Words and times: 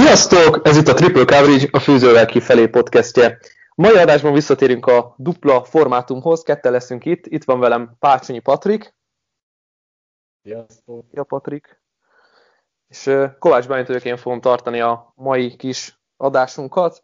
Sziasztok! 0.00 0.68
Ez 0.68 0.76
itt 0.76 0.88
a 0.88 0.94
Triple 0.94 1.24
Coverage, 1.24 1.68
a 1.70 1.78
Fűzővel 1.78 2.26
kifelé 2.26 2.66
podcastje. 2.66 3.38
Mai 3.74 3.96
adásban 3.96 4.32
visszatérünk 4.32 4.86
a 4.86 5.14
dupla 5.16 5.64
formátumhoz, 5.64 6.42
ketten 6.42 6.72
leszünk 6.72 7.04
itt. 7.04 7.26
Itt 7.26 7.44
van 7.44 7.60
velem 7.60 7.96
Pácsonyi 7.98 8.38
Patrik. 8.38 8.94
Sziasztok! 10.42 11.04
Ja, 11.12 11.24
Patrik. 11.24 11.82
És 12.88 13.10
Kovács 13.38 13.68
Bálint 13.68 13.86
vagyok, 13.86 14.04
én 14.04 14.16
fogom 14.16 14.40
tartani 14.40 14.80
a 14.80 15.12
mai 15.16 15.56
kis 15.56 16.00
adásunkat. 16.16 17.02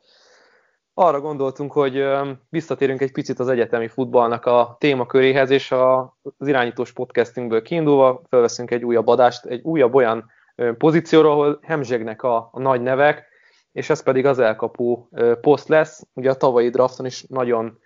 Arra 0.95 1.21
gondoltunk, 1.21 1.73
hogy 1.73 2.05
visszatérünk 2.49 3.01
egy 3.01 3.13
picit 3.13 3.39
az 3.39 3.49
egyetemi 3.49 3.89
futballnak 3.89 4.47
a 4.47 4.77
témaköréhez, 4.81 5.51
és 5.51 5.73
az 5.73 6.49
irányítós 6.49 6.93
podcastünkből 6.93 7.63
kiindulva 7.63 8.23
felveszünk 8.29 8.71
egy 8.71 8.85
újabb 8.85 9.07
adást, 9.07 9.45
egy 9.45 9.61
újabb 9.63 9.95
olyan 9.95 10.35
pozícióról, 10.79 11.31
ahol 11.31 11.59
hemzsegnek 11.63 12.23
a, 12.23 12.49
a 12.53 12.61
nagy 12.61 12.83
nevek, 12.83 13.25
és 13.73 13.91
ez 13.91 14.03
pedig 14.03 14.27
az 14.27 14.39
elkapó 14.39 15.09
poszt 15.41 15.69
lesz. 15.69 16.07
Ugye 16.13 16.31
a 16.31 16.37
tavalyi 16.37 16.71
drafton 16.71 17.07
is 17.07 17.23
nagyon 17.23 17.79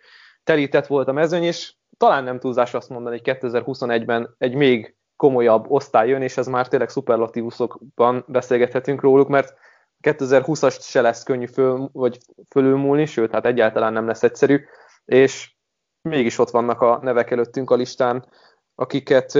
telített 0.44 0.86
volt 0.86 1.08
a 1.08 1.12
mezőny, 1.12 1.42
és 1.42 1.74
talán 1.96 2.24
nem 2.24 2.38
túlzás 2.38 2.74
azt 2.74 2.88
mondani, 2.88 3.20
hogy 3.22 3.38
2021-ben 3.40 4.34
egy 4.38 4.54
még 4.54 4.94
komolyabb 5.16 5.70
osztály 5.70 6.08
jön, 6.08 6.22
és 6.22 6.36
ez 6.36 6.46
már 6.46 6.68
tényleg 6.68 6.88
szuperlatívuszokban 6.88 8.24
beszélgethetünk 8.26 9.00
róluk, 9.00 9.28
mert 9.28 9.54
2020-as 10.02 10.80
se 10.80 11.00
lesz 11.00 11.22
könnyű 11.22 11.46
föl, 11.46 11.88
vagy 11.92 12.18
fölülmúlni, 12.48 13.06
sőt, 13.06 13.32
hát 13.32 13.46
egyáltalán 13.46 13.92
nem 13.92 14.06
lesz 14.06 14.22
egyszerű, 14.22 14.64
és 15.04 15.54
mégis 16.02 16.38
ott 16.38 16.50
vannak 16.50 16.80
a 16.80 16.98
nevek 17.02 17.30
előttünk 17.30 17.70
a 17.70 17.74
listán, 17.74 18.26
akiket 18.74 19.34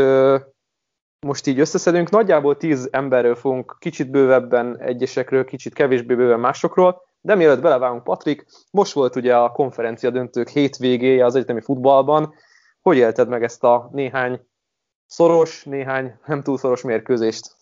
most 1.27 1.47
így 1.47 1.61
összeszedünk. 1.61 2.11
Nagyjából 2.11 2.57
tíz 2.57 2.89
emberről 2.93 3.35
fogunk 3.35 3.77
kicsit 3.79 4.11
bővebben 4.11 4.79
egyesekről, 4.79 5.45
kicsit 5.45 5.75
kevésbé 5.75 6.15
bőven 6.15 6.41
másokról, 6.41 7.03
de 7.21 7.35
mielőtt 7.35 7.61
belevágunk, 7.61 8.03
Patrik, 8.03 8.47
most 8.71 8.93
volt 8.93 9.17
ugye 9.17 9.37
a 9.37 9.53
konferencia 9.53 10.11
döntők 10.11 10.49
hétvégéje 10.49 11.25
az 11.25 11.35
egyetemi 11.35 11.61
futballban. 11.61 12.35
Hogy 12.81 12.97
élted 12.97 13.29
meg 13.29 13.43
ezt 13.43 13.65
a 13.65 13.89
néhány 13.93 14.41
szoros, 15.07 15.65
néhány 15.65 16.19
nem 16.27 16.43
túl 16.43 16.59
szoros 16.59 16.83
mérkőzést? 16.83 17.59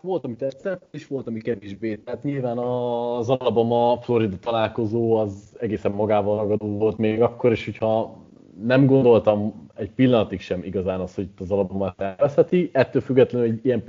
Volt, 0.00 0.24
ami 0.24 0.36
tetszett, 0.36 0.88
és 0.90 1.06
volt, 1.06 1.26
ami 1.26 1.40
kevésbé. 1.40 1.96
Tehát 1.96 2.22
nyilván 2.22 2.58
az 2.58 3.28
Alabama-Florida 3.28 4.38
találkozó 4.38 5.16
az 5.16 5.56
egészen 5.60 5.92
magával 5.92 6.36
ragadó 6.36 6.78
volt 6.78 6.98
még 6.98 7.22
akkor 7.22 7.52
is, 7.52 7.64
hogyha 7.64 8.16
nem 8.66 8.86
gondoltam 8.86 9.66
egy 9.74 9.90
pillanatig 9.90 10.40
sem 10.40 10.62
igazán 10.64 11.00
az, 11.00 11.14
hogy 11.14 11.28
az 11.38 11.50
Alabama 11.50 11.94
elveszheti. 11.98 12.70
Ettől 12.72 13.02
függetlenül 13.02 13.48
egy 13.48 13.60
ilyen 13.62 13.82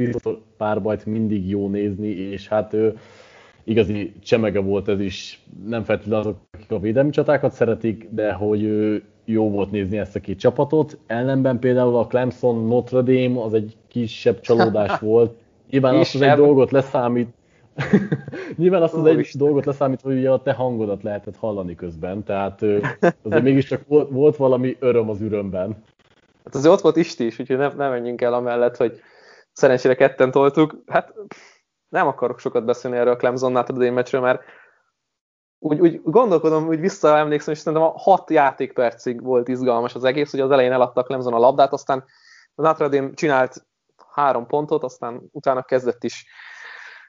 párbajt 0.58 1.06
mindig 1.06 1.50
jó 1.50 1.68
nézni, 1.68 2.08
és 2.08 2.48
hát 2.48 2.74
ő 2.74 2.98
igazi 3.64 4.14
csemege 4.24 4.60
volt 4.60 4.88
ez 4.88 5.00
is. 5.00 5.44
Nem 5.66 5.84
feltétlenül 5.84 6.20
azok, 6.20 6.38
akik 6.52 6.72
a 6.72 6.80
védelmi 6.80 7.10
csatákat 7.10 7.52
szeretik, 7.52 8.08
de 8.12 8.34
hogy 8.34 8.64
ő 8.64 9.04
jó 9.26 9.50
volt 9.50 9.72
nézni 9.72 9.98
ezt 9.98 10.16
a 10.16 10.20
két 10.20 10.40
csapatot. 10.40 10.98
Ellenben 11.08 11.60
például 11.60 11.96
a 11.96 12.08
Clemson 12.08 12.66
Notre 12.66 13.02
Dame 13.02 13.42
az 13.42 13.54
egy 13.54 13.76
kisebb 13.88 14.40
csalódás 14.40 15.00
volt. 15.10 15.36
Nyilván 15.70 15.96
azt 15.96 16.16
az 16.16 16.22
egy 16.22 16.36
dolgot 16.36 16.72
leszámít, 16.72 17.30
Nyilván 18.58 18.82
azt 18.82 18.94
az 18.94 19.06
egy 19.06 19.30
dolgot 19.34 19.66
leszámít, 19.66 20.02
hogy 20.02 20.18
ugye 20.18 20.32
a 20.32 20.42
te 20.42 20.54
hangodat 20.54 21.04
lehetett 21.04 21.38
hallani 21.38 21.76
közben, 21.76 22.24
tehát 22.24 22.62
azért 23.24 23.44
mégiscsak 23.44 23.88
volt, 23.88 24.10
volt 24.10 24.36
valami 24.36 24.78
öröm 24.80 25.10
az 25.10 25.22
ürömben. 25.22 25.84
Hát 26.44 26.56
azért 26.56 26.74
ott 26.74 26.82
volt 26.82 26.96
Isti 26.96 27.26
is, 27.26 27.40
úgyhogy 27.40 27.58
nem, 27.58 27.74
nem 27.78 27.92
menjünk 27.92 28.22
el 28.22 28.34
amellett, 28.34 28.78
hogy 28.78 29.02
szerencsére 29.52 29.96
ketten 29.96 30.32
toltuk. 30.32 30.84
Hát 30.88 31.14
nem 31.90 32.08
akarok 32.08 32.40
sokat 32.40 32.66
beszélni 32.66 32.98
erről 32.98 33.14
a 33.14 33.18
Clemson 33.18 33.52
Notre 33.52 33.76
Dame 33.76 33.92
meccsről, 33.92 34.22
mert 34.22 34.42
úgy, 35.60 35.80
úgy 35.80 36.02
gondolkodom, 36.04 36.68
úgy 36.68 36.80
visszaemlékszem, 36.80 37.54
és 37.54 37.60
szerintem 37.60 37.88
a 37.88 37.98
hat 37.98 38.30
játékpercig 38.30 39.24
volt 39.24 39.48
izgalmas 39.48 39.96
az 39.96 40.04
egész, 40.04 40.32
hogy 40.32 40.40
az 40.40 40.52
elején 40.52 40.72
eladta 40.72 41.02
a 41.02 41.04
Clemson 41.04 41.34
a 41.34 41.40
labdát, 41.40 41.74
aztán 41.74 42.04
a 42.56 42.62
Notre 42.62 42.88
Dame 42.88 43.14
csinált 43.14 43.66
három 44.12 44.48
pontot, 44.48 44.84
aztán 44.84 45.22
utána 45.32 45.64
kezdett 45.64 46.04
is 46.04 46.26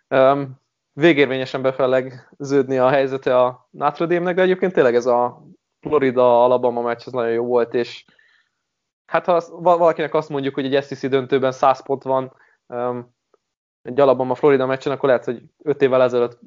um, 0.09 0.60
végérvényesen 0.93 1.63
befelegződni 1.63 2.79
a 2.79 2.89
helyzete 2.89 3.39
a 3.39 3.69
Notre 3.71 4.07
Dame-nek, 4.07 4.35
de 4.35 4.43
egyébként 4.43 4.73
tényleg 4.73 4.95
ez 4.95 5.07
a 5.07 5.43
Florida-Alabama 5.81 6.81
meccs 6.81 7.03
az 7.07 7.13
nagyon 7.13 7.33
jó 7.33 7.47
volt, 7.47 7.75
és 7.75 8.05
hát 9.07 9.25
ha 9.25 9.43
valakinek 9.51 10.15
azt 10.15 10.29
mondjuk, 10.29 10.55
hogy 10.55 10.75
egy 10.75 10.85
SEC 10.85 11.09
döntőben 11.09 11.53
100 11.53 11.83
pont 11.83 12.03
van 12.03 12.33
um, 12.67 13.15
egy 13.83 14.01
Alabama-Florida 14.01 14.67
meccsen, 14.67 14.93
akkor 14.93 15.09
lehet, 15.09 15.25
hogy 15.25 15.43
5 15.63 15.83
évvel 15.83 16.03
ezelőtt 16.03 16.39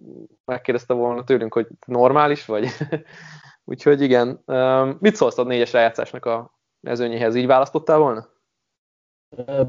megkérdezte 0.45 0.93
volna 0.93 1.23
tőlünk, 1.23 1.53
hogy 1.53 1.67
normális 1.85 2.45
vagy. 2.45 2.67
Úgyhogy 3.65 4.01
igen. 4.01 4.41
Um, 4.45 4.97
mit 4.99 5.15
szólsz 5.15 5.37
a 5.37 5.43
négyes 5.43 5.73
rájátszásnak 5.73 6.25
a 6.25 6.59
mezőnyéhez? 6.79 7.35
Így 7.35 7.45
választottál 7.45 7.97
volna? 7.97 8.27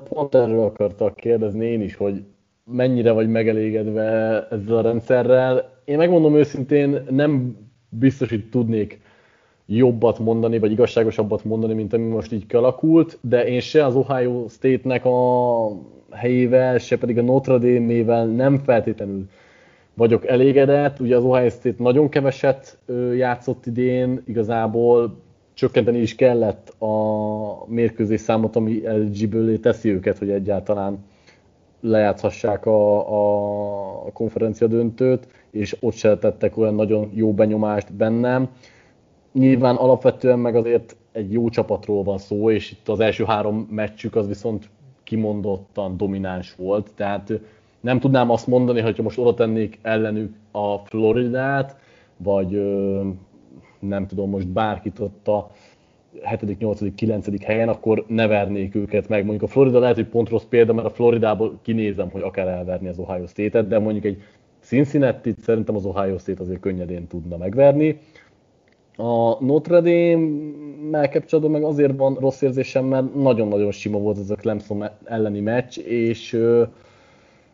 Pont 0.08 0.34
erről 0.34 0.62
akartak 0.62 1.14
kérdezni 1.14 1.66
én 1.66 1.80
is, 1.80 1.96
hogy 1.96 2.24
mennyire 2.64 3.12
vagy 3.12 3.28
megelégedve 3.28 4.02
ezzel 4.50 4.76
a 4.76 4.80
rendszerrel. 4.80 5.70
Én 5.84 5.97
megmondom 5.97 6.36
őszintén, 6.36 7.02
nem 7.10 7.56
biztos, 7.88 8.28
hogy 8.28 8.48
tudnék 8.48 9.00
jobbat 9.66 10.19
mondani, 10.19 10.58
vagy 10.58 10.70
igazságosabbat 10.70 11.44
mondani, 11.44 11.75
mint 11.75 11.92
ami 11.92 12.06
most 12.06 12.32
így 12.32 12.47
kialakult, 12.47 13.19
de 13.20 13.47
én 13.47 13.60
se 13.60 13.84
az 13.84 13.97
Ohio 13.97 14.48
State-nek 14.48 15.04
a 15.04 15.69
helyével, 16.10 16.78
se 16.78 16.98
pedig 16.98 17.19
a 17.19 17.22
Notre 17.22 17.58
Dame-ével 17.58 18.26
nem 18.26 18.58
feltétlenül 18.58 19.28
vagyok 19.94 20.26
elégedett. 20.26 21.00
Ugye 21.00 21.16
az 21.16 21.25
Ohio 21.25 21.48
State 21.48 21.82
nagyon 21.82 22.08
keveset 22.08 22.78
játszott 23.16 23.66
idén, 23.66 24.22
igazából 24.26 25.16
csökkenteni 25.54 25.98
is 25.98 26.14
kellett 26.14 26.69
a 26.81 26.94
mérkőzés 27.66 28.20
számot, 28.20 28.56
ami 28.56 28.86
eligible 28.86 29.56
teszi 29.56 29.91
őket, 29.91 30.19
hogy 30.19 30.31
egyáltalán 30.31 30.98
lejátszhassák 31.84 32.66
a, 32.66 32.98
a 34.06 34.12
konferencia 34.12 34.66
döntőt, 34.66 35.28
és 35.50 35.76
ott 35.80 35.94
se 35.94 36.18
tettek 36.18 36.56
olyan 36.56 36.74
nagyon 36.74 37.10
jó 37.14 37.32
benyomást 37.32 37.92
bennem. 37.92 38.48
Nyilván 39.32 39.76
alapvetően 39.76 40.38
meg 40.38 40.56
azért 40.56 40.96
egy 41.12 41.32
jó 41.32 41.48
csapatról 41.48 42.02
van 42.02 42.18
szó, 42.18 42.50
és 42.50 42.70
itt 42.70 42.88
az 42.88 43.00
első 43.00 43.24
három 43.24 43.68
meccsük 43.70 44.16
az 44.16 44.26
viszont 44.26 44.68
kimondottan 45.02 45.96
domináns 45.96 46.54
volt, 46.54 46.90
tehát 46.96 47.32
nem 47.80 48.00
tudnám 48.00 48.30
azt 48.30 48.46
mondani, 48.46 48.80
hogy 48.80 48.98
most 49.02 49.18
oda 49.18 49.34
tennék 49.34 49.78
ellenük 49.82 50.34
a 50.50 50.76
Floridát, 50.76 51.76
vagy 52.16 52.50
nem 53.78 54.06
tudom, 54.06 54.30
most 54.30 54.48
bárkit 54.48 54.98
ott 54.98 55.28
a 55.28 55.50
7., 56.22 56.58
8., 56.58 56.94
9. 56.94 57.44
helyen, 57.44 57.69
akkor 57.69 58.04
ne 58.08 58.26
vernék 58.26 58.75
őket 58.75 59.08
meg. 59.08 59.20
Mondjuk 59.25 59.42
a 59.42 59.52
Florida 59.52 59.78
lehet, 59.78 59.97
hogy 59.97 60.08
pont 60.08 60.28
rossz 60.28 60.44
példa, 60.48 60.72
mert 60.72 60.86
a 60.86 60.91
Floridából 60.91 61.58
kinézem, 61.62 62.10
hogy 62.10 62.22
akár 62.22 62.48
elverni 62.48 62.88
az 62.88 62.98
Ohio 62.98 63.26
State-et, 63.26 63.69
de 63.69 63.78
mondjuk 63.78 64.04
egy 64.04 64.22
cincinnati 64.60 65.34
szerintem 65.42 65.76
az 65.76 65.84
Ohio 65.84 66.19
State 66.19 66.42
azért 66.42 66.60
könnyedén 66.60 67.06
tudna 67.06 67.36
megverni. 67.36 67.98
A 68.97 69.44
Notre 69.44 69.80
Dame-mel 69.80 71.10
kapcsolatban 71.10 71.52
meg 71.52 71.62
azért 71.62 71.97
van 71.97 72.14
rossz 72.14 72.42
érzésem, 72.42 72.84
mert 72.84 73.14
nagyon-nagyon 73.14 73.70
sima 73.70 73.98
volt 73.98 74.19
ez 74.19 74.31
a 74.31 74.34
Clemson 74.34 74.84
elleni 75.04 75.41
meccs, 75.41 75.78
és 75.78 76.41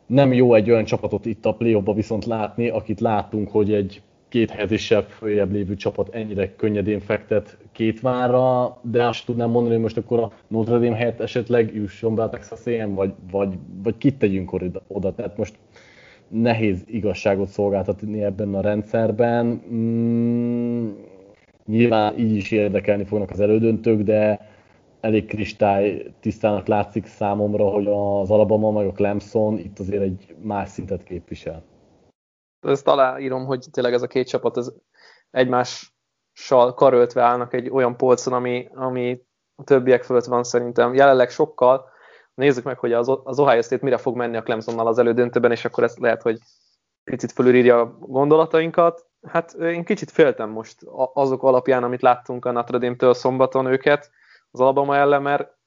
nem 0.07 0.33
jó 0.33 0.55
egy 0.55 0.71
olyan 0.71 0.85
csapatot 0.85 1.27
itt 1.27 1.47
a 1.47 1.55
play 1.55 1.83
viszont 1.95 2.25
látni, 2.25 2.69
akit 2.69 3.01
láttunk, 3.01 3.49
hogy 3.51 3.73
egy 3.73 4.03
két 4.31 4.51
helyezéssel 4.51 5.03
följebb 5.03 5.53
lévő 5.53 5.75
csapat 5.75 6.15
ennyire 6.15 6.55
könnyedén 6.55 7.01
fektet 7.01 7.59
két 7.73 8.01
várra, 8.01 8.79
de 8.83 9.07
azt 9.07 9.27
tudnám 9.27 9.51
mondani, 9.51 9.75
hogy 9.75 9.83
most 9.83 9.97
akkor 9.97 10.19
a 10.19 10.33
Notre 10.49 10.79
Dame 10.79 10.97
helyett 10.97 11.21
esetleg 11.21 11.75
jusson 11.75 12.15
be 12.15 12.23
a 12.23 12.29
Texas 12.29 12.67
AM, 12.67 12.95
vagy, 12.95 13.13
vagy, 13.31 13.59
vagy 13.83 13.99
kit 13.99 14.19
tegyünk 14.19 14.53
oda. 14.87 15.15
Tehát 15.15 15.37
most 15.37 15.55
nehéz 16.29 16.85
igazságot 16.87 17.49
szolgáltatni 17.49 18.23
ebben 18.23 18.55
a 18.55 18.61
rendszerben. 18.61 19.63
Mm, 19.73 20.91
nyilván 21.67 22.19
így 22.19 22.37
is 22.37 22.51
érdekelni 22.51 23.05
fognak 23.05 23.31
az 23.31 23.41
elődöntők, 23.41 24.01
de 24.03 24.49
elég 25.01 25.27
kristály 25.27 26.05
tisztának 26.21 26.67
látszik 26.67 27.07
számomra, 27.07 27.65
hogy 27.65 27.87
az 27.87 28.31
Alabama 28.31 28.71
meg 28.71 28.87
a 28.87 28.93
Clemson 28.93 29.59
itt 29.59 29.79
azért 29.79 30.03
egy 30.03 30.35
más 30.43 30.69
szintet 30.69 31.03
képvisel 31.03 31.63
ezt 32.61 32.89
aláírom, 32.89 33.45
hogy 33.45 33.65
tényleg 33.71 33.93
ez 33.93 34.03
a 34.03 34.07
két 34.07 34.29
csapat 34.29 34.57
ez 34.57 34.73
egymással 35.31 36.75
karöltve 36.75 37.23
állnak 37.23 37.55
egy 37.55 37.71
olyan 37.71 37.97
polcon, 37.97 38.33
ami, 38.33 38.69
ami 38.75 39.23
a 39.55 39.65
többiek 39.65 40.03
fölött 40.03 40.25
van 40.25 40.45
szerintem. 40.45 40.95
Jelenleg 40.95 41.31
sokkal. 41.31 41.89
Nézzük 42.35 42.65
meg, 42.65 42.79
hogy 42.79 42.93
az, 42.93 43.19
az 43.25 43.39
Ohio 43.39 43.63
State 43.63 43.85
mire 43.85 43.97
fog 43.97 44.17
menni 44.17 44.37
a 44.37 44.43
Clemsonnal 44.43 44.87
az 44.87 44.99
elődöntőben, 44.99 45.51
és 45.51 45.65
akkor 45.65 45.85
ezt 45.85 45.99
lehet, 45.99 46.23
hogy 46.23 46.39
picit 47.05 47.33
fölülírja 47.33 47.81
a 47.81 47.97
gondolatainkat. 47.99 49.07
Hát 49.27 49.53
én 49.53 49.85
kicsit 49.85 50.11
féltem 50.11 50.51
most 50.51 50.79
azok 51.15 51.43
alapján, 51.43 51.85
amit 51.85 52.03
láttunk 52.03 52.45
a 52.45 52.51
Notre 52.51 52.79
Dame-től 52.79 53.15
szombaton 53.15 53.67
őket 53.67 54.11
az 54.51 54.61
Alabama 54.61 54.97
ellen, 54.97 55.23
mert 55.23 55.59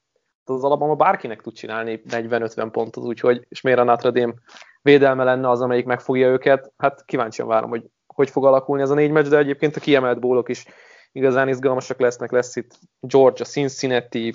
az 0.43 0.63
Alabama 0.63 0.95
bárkinek 0.95 1.41
tud 1.41 1.53
csinálni 1.53 2.01
40-50 2.09 2.69
pontot, 2.71 3.03
úgyhogy, 3.03 3.45
és 3.49 3.61
miért 3.61 3.79
a 3.79 3.83
Notre 3.83 4.11
Dame 4.11 4.33
védelme 4.83 5.23
lenne 5.23 5.49
az, 5.49 5.61
amelyik 5.61 5.85
megfogja 5.85 6.27
őket. 6.27 6.73
Hát 6.77 7.05
kíváncsian 7.05 7.47
várom, 7.47 7.69
hogy 7.69 7.89
hogy 8.13 8.29
fog 8.29 8.45
alakulni 8.45 8.81
ez 8.81 8.89
a 8.89 8.93
négy 8.93 9.11
meccs, 9.11 9.27
de 9.27 9.37
egyébként 9.37 9.75
a 9.75 9.79
kiemelt 9.79 10.19
bólok 10.19 10.49
is 10.49 10.65
igazán 11.11 11.47
izgalmasak 11.47 11.99
lesznek. 11.99 12.31
Lesz 12.31 12.55
itt 12.55 12.79
Georgia, 12.99 13.45
Cincinnati, 13.45 14.33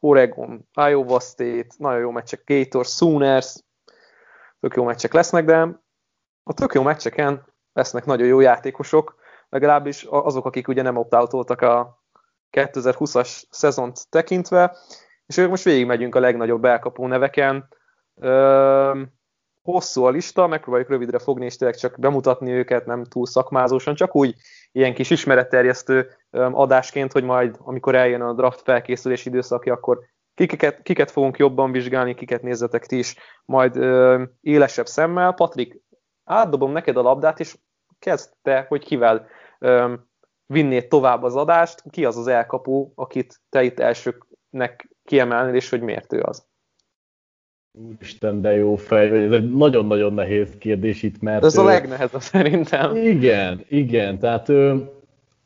Oregon, 0.00 0.68
Iowa 0.74 1.20
State, 1.20 1.74
nagyon 1.76 2.00
jó 2.00 2.10
meccsek, 2.10 2.42
Gator, 2.44 2.84
Sooners, 2.84 3.54
tök 4.60 4.74
jó 4.74 4.84
meccsek 4.84 5.12
lesznek, 5.12 5.44
de 5.44 5.80
a 6.42 6.54
tök 6.54 6.74
jó 6.74 6.82
meccseken 6.82 7.46
lesznek 7.72 8.04
nagyon 8.04 8.26
jó 8.26 8.40
játékosok, 8.40 9.14
legalábbis 9.48 10.02
azok, 10.02 10.44
akik 10.44 10.68
ugye 10.68 10.82
nem 10.82 10.96
optáltoltak 10.96 11.60
a 11.60 12.02
2020-as 12.50 13.42
szezont 13.50 14.08
tekintve, 14.08 14.76
és 15.26 15.36
ők 15.36 15.48
most 15.48 15.64
végigmegyünk 15.64 16.14
a 16.14 16.20
legnagyobb 16.20 16.64
elkapó 16.64 17.06
neveken. 17.06 17.68
Hosszú 19.62 20.04
a 20.04 20.10
lista, 20.10 20.46
megpróbáljuk 20.46 20.90
rövidre 20.90 21.18
fogni, 21.18 21.44
és 21.44 21.56
tényleg 21.56 21.76
csak 21.76 21.98
bemutatni 21.98 22.50
őket, 22.50 22.86
nem 22.86 23.04
túl 23.04 23.26
szakmázósan, 23.26 23.94
csak 23.94 24.16
úgy 24.16 24.34
ilyen 24.72 24.94
kis 24.94 25.10
ismeretterjesztő 25.10 26.10
adásként, 26.30 27.12
hogy 27.12 27.24
majd, 27.24 27.56
amikor 27.58 27.94
eljön 27.94 28.20
a 28.20 28.32
draft 28.32 28.60
felkészülés 28.60 29.26
időszakja, 29.26 29.72
akkor 29.72 29.98
kiket, 30.34 30.82
kiket 30.82 31.10
fogunk 31.10 31.36
jobban 31.36 31.72
vizsgálni, 31.72 32.14
kiket 32.14 32.42
nézzetek 32.42 32.86
ti 32.86 32.98
is, 32.98 33.16
majd 33.44 33.76
ö, 33.76 34.22
élesebb 34.40 34.86
szemmel. 34.86 35.32
Patrik, 35.32 35.80
átdobom 36.24 36.72
neked 36.72 36.96
a 36.96 37.02
labdát, 37.02 37.40
és 37.40 37.56
kezd 37.98 38.32
te, 38.42 38.66
hogy 38.68 38.84
kivel 38.84 39.26
ö, 39.58 39.94
vinnéd 40.46 40.88
tovább 40.88 41.22
az 41.22 41.36
adást, 41.36 41.82
ki 41.90 42.04
az 42.04 42.16
az 42.16 42.26
elkapó, 42.26 42.92
akit 42.94 43.40
te 43.48 43.62
itt 43.62 43.78
elsőknek 43.78 44.96
kiemelnél, 45.04 45.54
és 45.54 45.70
hogy 45.70 45.80
miért 45.80 46.12
ő 46.12 46.20
az? 46.20 46.49
Úristen, 47.72 48.40
de 48.40 48.56
jó 48.56 48.76
fej, 48.76 49.24
ez 49.24 49.32
egy 49.32 49.52
nagyon-nagyon 49.52 50.14
nehéz 50.14 50.48
kérdés 50.58 51.02
itt, 51.02 51.20
mert... 51.20 51.44
Ez 51.44 51.58
ő, 51.58 51.60
a 51.60 51.64
legnehezebb 51.64 52.20
szerintem. 52.20 52.96
Igen, 52.96 53.64
igen, 53.68 54.18
tehát 54.18 54.48
ő, 54.48 54.90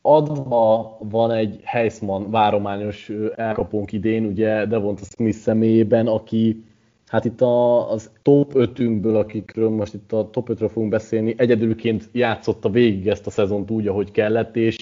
adva 0.02 0.96
van 1.00 1.30
egy 1.30 1.60
Heisman 1.64 2.30
várományos 2.30 3.12
elkapónk 3.36 3.92
idén, 3.92 4.24
ugye 4.24 4.66
Devonta 4.66 5.04
Smith 5.04 5.36
személyében, 5.36 6.06
aki 6.06 6.64
hát 7.06 7.24
itt 7.24 7.40
a, 7.40 7.90
az 7.90 8.10
top 8.22 8.52
5-ünkből, 8.54 9.18
akikről 9.18 9.68
most 9.68 9.94
itt 9.94 10.12
a 10.12 10.30
top 10.30 10.48
5-ről 10.52 10.70
fogunk 10.72 10.90
beszélni, 10.90 11.34
egyedülként 11.36 12.08
játszotta 12.12 12.70
végig 12.70 13.08
ezt 13.08 13.26
a 13.26 13.30
szezont 13.30 13.70
úgy, 13.70 13.86
ahogy 13.86 14.10
kellett, 14.10 14.56
és 14.56 14.76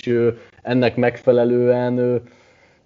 ennek 0.63 0.97
megfelelően 0.97 2.23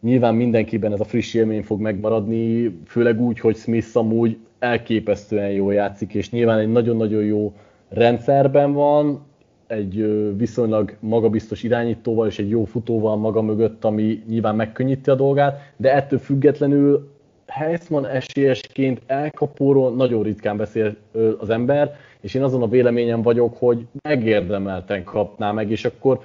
nyilván 0.07 0.35
mindenkiben 0.35 0.93
ez 0.93 1.01
a 1.01 1.05
friss 1.05 1.35
élmény 1.35 1.63
fog 1.63 1.81
megmaradni, 1.81 2.79
főleg 2.87 3.21
úgy, 3.21 3.41
hogy 3.41 3.57
Smith 3.57 3.97
amúgy 3.97 4.39
elképesztően 4.59 5.51
jól 5.51 5.75
játszik, 5.75 6.15
és 6.15 6.31
nyilván 6.31 6.59
egy 6.59 6.73
nagyon-nagyon 6.73 7.25
jó 7.25 7.53
rendszerben 7.89 8.73
van, 8.73 9.25
egy 9.67 10.07
viszonylag 10.37 10.97
magabiztos 11.01 11.63
irányítóval 11.63 12.27
és 12.27 12.39
egy 12.39 12.49
jó 12.49 12.65
futóval 12.65 13.17
maga 13.17 13.43
mögött, 13.43 13.85
ami 13.85 14.23
nyilván 14.29 14.57
megkönnyíti 14.57 15.11
a 15.11 15.15
dolgát, 15.15 15.73
de 15.77 15.95
ettől 15.95 16.19
függetlenül 16.19 17.11
Heisman 17.47 18.07
esélyesként 18.07 19.01
elkapóról 19.07 19.95
nagyon 19.95 20.23
ritkán 20.23 20.57
beszél 20.57 20.97
az 21.39 21.51
ember, 21.51 21.95
és 22.21 22.35
én 22.35 22.43
azon 22.43 22.63
a 22.63 22.69
véleményem 22.69 23.23
vagyok, 23.23 23.57
hogy 23.57 23.87
megérdemelten 24.03 25.05
kapná 25.05 25.53
meg, 25.53 25.71
és 25.71 25.85
akkor 25.85 26.21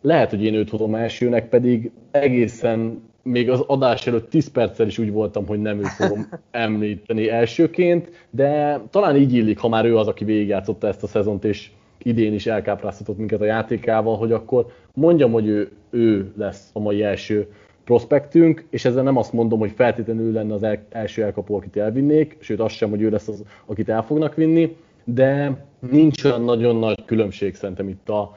lehet, 0.00 0.30
hogy 0.30 0.44
én 0.44 0.54
őt 0.54 0.70
hozom 0.70 0.94
elsőnek, 0.94 1.48
pedig 1.48 1.90
egészen 2.10 3.08
még 3.22 3.50
az 3.50 3.60
adás 3.66 4.06
előtt 4.06 4.30
10 4.30 4.50
perccel 4.50 4.86
is 4.86 4.98
úgy 4.98 5.12
voltam, 5.12 5.46
hogy 5.46 5.60
nem 5.60 5.78
őt 5.78 5.88
fogom 5.88 6.28
említeni 6.50 7.28
elsőként, 7.28 8.10
de 8.30 8.80
talán 8.90 9.16
így 9.16 9.34
illik, 9.34 9.58
ha 9.58 9.68
már 9.68 9.84
ő 9.84 9.96
az, 9.96 10.06
aki 10.06 10.24
végigjátszotta 10.24 10.86
ezt 10.86 11.02
a 11.02 11.06
szezont, 11.06 11.44
és 11.44 11.70
idén 12.02 12.32
is 12.32 12.46
elkápráztatott 12.46 13.18
minket 13.18 13.40
a 13.40 13.44
játékával, 13.44 14.16
hogy 14.16 14.32
akkor 14.32 14.66
mondjam, 14.94 15.32
hogy 15.32 15.46
ő, 15.46 15.70
ő 15.90 16.32
lesz 16.36 16.70
a 16.72 16.80
mai 16.80 17.02
első 17.02 17.48
prospektünk, 17.84 18.64
és 18.70 18.84
ezzel 18.84 19.02
nem 19.02 19.16
azt 19.16 19.32
mondom, 19.32 19.58
hogy 19.58 19.72
feltétlenül 19.76 20.32
lenne 20.32 20.54
az 20.54 20.62
el, 20.62 20.78
első 20.88 21.22
elkapó, 21.22 21.56
akit 21.56 21.76
elvinnék, 21.76 22.36
sőt 22.40 22.60
azt 22.60 22.74
sem, 22.74 22.90
hogy 22.90 23.02
ő 23.02 23.10
lesz 23.10 23.28
az, 23.28 23.44
akit 23.66 23.88
el 23.88 24.02
fognak 24.02 24.34
vinni, 24.34 24.76
de 25.04 25.56
nincs 25.90 26.24
olyan 26.24 26.44
nagyon 26.44 26.76
nagy 26.76 27.04
különbség 27.04 27.54
szerintem 27.54 27.88
itt 27.88 28.08
a 28.08 28.36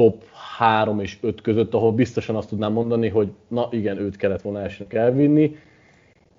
top 0.00 0.22
3 0.58 1.00
és 1.00 1.18
5 1.20 1.40
között, 1.40 1.74
ahol 1.74 1.92
biztosan 1.92 2.36
azt 2.36 2.48
tudnám 2.48 2.72
mondani, 2.72 3.08
hogy 3.08 3.28
na 3.48 3.68
igen, 3.70 3.98
őt 3.98 4.16
kellett 4.16 4.42
volna 4.42 4.60
elsőnek 4.60 4.94
elvinni. 4.94 5.56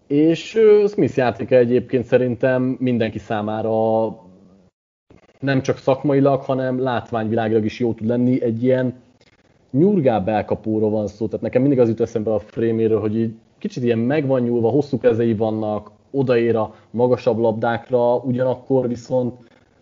És 0.07 0.59
Smith 0.87 1.17
játéka 1.17 1.55
egyébként 1.55 2.05
szerintem 2.05 2.75
mindenki 2.79 3.19
számára 3.19 4.05
nem 5.39 5.61
csak 5.61 5.77
szakmailag, 5.77 6.41
hanem 6.41 6.79
látványvilágilag 6.79 7.65
is 7.65 7.79
jó 7.79 7.93
tud 7.93 8.07
lenni. 8.07 8.41
Egy 8.43 8.63
ilyen 8.63 8.93
nyurgább 9.71 10.27
elkapóról 10.27 10.89
van 10.89 11.07
szó, 11.07 11.25
tehát 11.25 11.41
nekem 11.41 11.61
mindig 11.61 11.79
az 11.79 11.87
jut 11.87 11.99
eszembe 11.99 12.33
a 12.33 12.39
fréméről, 12.39 12.99
hogy 12.99 13.17
így 13.17 13.33
kicsit 13.57 13.83
ilyen 13.83 13.99
meg 13.99 14.27
van 14.27 14.41
nyúlva, 14.41 14.69
hosszú 14.69 14.97
kezei 14.97 15.35
vannak, 15.35 15.91
odaér 16.11 16.55
a 16.55 16.75
magasabb 16.91 17.37
labdákra, 17.37 18.15
ugyanakkor 18.15 18.87
viszont 18.87 19.33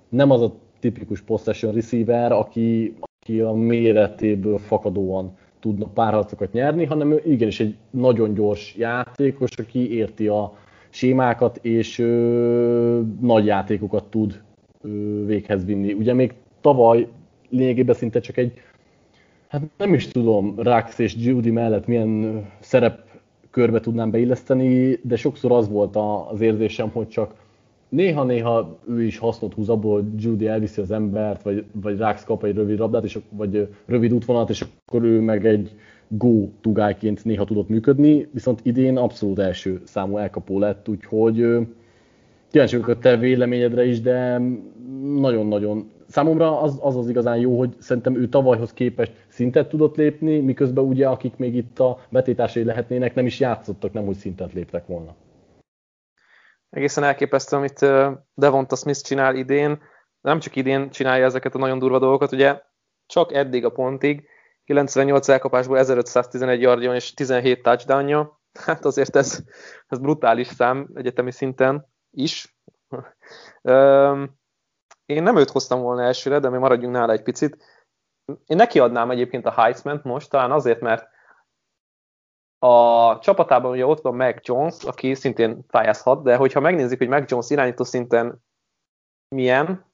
nem 0.09 0.31
az 0.31 0.41
a 0.41 0.53
tipikus 0.79 1.21
possession 1.21 1.73
receiver, 1.73 2.31
aki, 2.31 2.93
aki 3.29 3.39
a 3.39 3.51
méretéből 3.51 4.57
fakadóan 4.57 5.37
tudna 5.59 5.85
párharcokat 5.85 6.51
nyerni, 6.51 6.85
hanem 6.85 7.11
ő 7.11 7.21
igenis 7.25 7.59
egy 7.59 7.75
nagyon 7.89 8.33
gyors 8.33 8.75
játékos, 8.77 9.57
aki 9.57 9.95
érti 9.95 10.27
a 10.27 10.57
sémákat, 10.89 11.59
és 11.61 11.99
ö, 11.99 13.01
nagy 13.21 13.45
játékokat 13.45 14.03
tud 14.03 14.41
ö, 14.81 14.89
véghez 15.25 15.65
vinni. 15.65 15.93
Ugye 15.93 16.13
még 16.13 16.33
tavaly 16.61 17.07
lényegében 17.49 17.95
szinte 17.95 18.19
csak 18.19 18.37
egy, 18.37 18.53
hát 19.47 19.61
nem 19.77 19.93
is 19.93 20.07
tudom, 20.07 20.53
Rax 20.57 20.99
és 20.99 21.15
Judy 21.17 21.51
mellett 21.51 21.87
milyen 21.87 22.45
szerep 22.59 23.03
körbe 23.51 23.79
tudnám 23.79 24.11
beilleszteni, 24.11 24.99
de 25.03 25.15
sokszor 25.15 25.51
az 25.51 25.69
volt 25.69 25.95
az 26.31 26.41
érzésem, 26.41 26.89
hogy 26.89 27.07
csak 27.07 27.33
néha-néha 27.89 28.77
ő 28.87 29.03
is 29.03 29.17
hasznot 29.17 29.53
húz 29.53 29.69
abból, 29.69 30.09
Judy 30.17 30.47
elviszi 30.47 30.81
az 30.81 30.91
embert, 30.91 31.41
vagy, 31.41 31.65
vagy 31.71 31.97
Rax 31.97 32.23
kap 32.23 32.43
egy 32.43 32.55
rövid 32.55 32.79
labdát, 32.79 33.03
és, 33.03 33.19
vagy 33.29 33.67
rövid 33.85 34.13
útvonalat, 34.13 34.49
és 34.49 34.65
akkor 34.85 35.03
ő 35.03 35.19
meg 35.19 35.45
egy 35.45 35.75
go 36.07 36.49
tugályként 36.61 37.25
néha 37.25 37.45
tudott 37.45 37.69
működni, 37.69 38.27
viszont 38.31 38.59
idén 38.63 38.97
abszolút 38.97 39.39
első 39.39 39.81
számú 39.83 40.17
elkapó 40.17 40.59
lett, 40.59 40.89
úgyhogy 40.89 41.35
kíváncsi 42.51 42.77
vagyok 42.77 42.95
a 42.95 42.99
te 42.99 43.17
véleményedre 43.17 43.85
is, 43.85 44.01
de 44.01 44.41
nagyon-nagyon. 45.19 45.89
Számomra 46.07 46.61
az, 46.61 46.79
az 46.81 46.95
az 46.95 47.09
igazán 47.09 47.37
jó, 47.37 47.57
hogy 47.57 47.75
szerintem 47.77 48.15
ő 48.15 48.27
tavalyhoz 48.27 48.73
képest 48.73 49.11
szintet 49.27 49.69
tudott 49.69 49.95
lépni, 49.95 50.39
miközben 50.39 50.83
ugye 50.83 51.07
akik 51.07 51.37
még 51.37 51.55
itt 51.55 51.79
a 51.79 51.99
betétársai 52.09 52.63
lehetnének, 52.63 53.15
nem 53.15 53.25
is 53.25 53.39
játszottak, 53.39 53.93
nem 53.93 54.07
úgy 54.07 54.15
szintet 54.15 54.53
léptek 54.53 54.87
volna 54.87 55.15
egészen 56.69 57.03
elképesztő, 57.03 57.55
amit 57.55 57.85
Devonta 58.33 58.75
Smith 58.75 59.01
csinál 59.01 59.35
idén. 59.35 59.81
Nem 60.21 60.39
csak 60.39 60.55
idén 60.55 60.89
csinálja 60.89 61.25
ezeket 61.25 61.55
a 61.55 61.57
nagyon 61.57 61.79
durva 61.79 61.99
dolgokat, 61.99 62.31
ugye 62.31 62.61
csak 63.05 63.33
eddig 63.33 63.65
a 63.65 63.71
pontig, 63.71 64.27
98 64.63 65.29
elkapásból 65.29 65.77
1511 65.77 66.61
yardjon 66.61 66.95
és 66.95 67.13
17 67.13 67.61
touchdownja. 67.61 68.41
Hát 68.65 68.85
azért 68.85 69.15
ez, 69.15 69.43
ez 69.87 69.99
brutális 69.99 70.47
szám 70.47 70.89
egyetemi 70.93 71.31
szinten 71.31 71.87
is. 72.11 72.57
Én 75.05 75.23
nem 75.23 75.37
őt 75.37 75.49
hoztam 75.49 75.81
volna 75.81 76.03
elsőre, 76.03 76.39
de 76.39 76.49
mi 76.49 76.57
maradjunk 76.57 76.93
nála 76.93 77.11
egy 77.11 77.23
picit. 77.23 77.57
Én 78.25 78.57
neki 78.57 78.79
adnám 78.79 79.11
egyébként 79.11 79.45
a 79.45 79.51
Heisman 79.51 80.01
most, 80.03 80.29
talán 80.29 80.51
azért, 80.51 80.79
mert 80.79 81.07
a 82.59 83.19
csapatában 83.19 83.71
ugye 83.71 83.85
ott 83.85 84.01
van 84.01 84.15
Mac 84.15 84.47
Jones, 84.47 84.83
aki 84.83 85.13
szintén 85.13 85.65
pályázhat, 85.67 86.23
de 86.23 86.35
hogyha 86.35 86.59
megnézzük, 86.59 86.97
hogy 86.97 87.07
Mac 87.07 87.31
Jones 87.31 87.49
irányító 87.49 87.83
szinten 87.83 88.43
milyen 89.35 89.85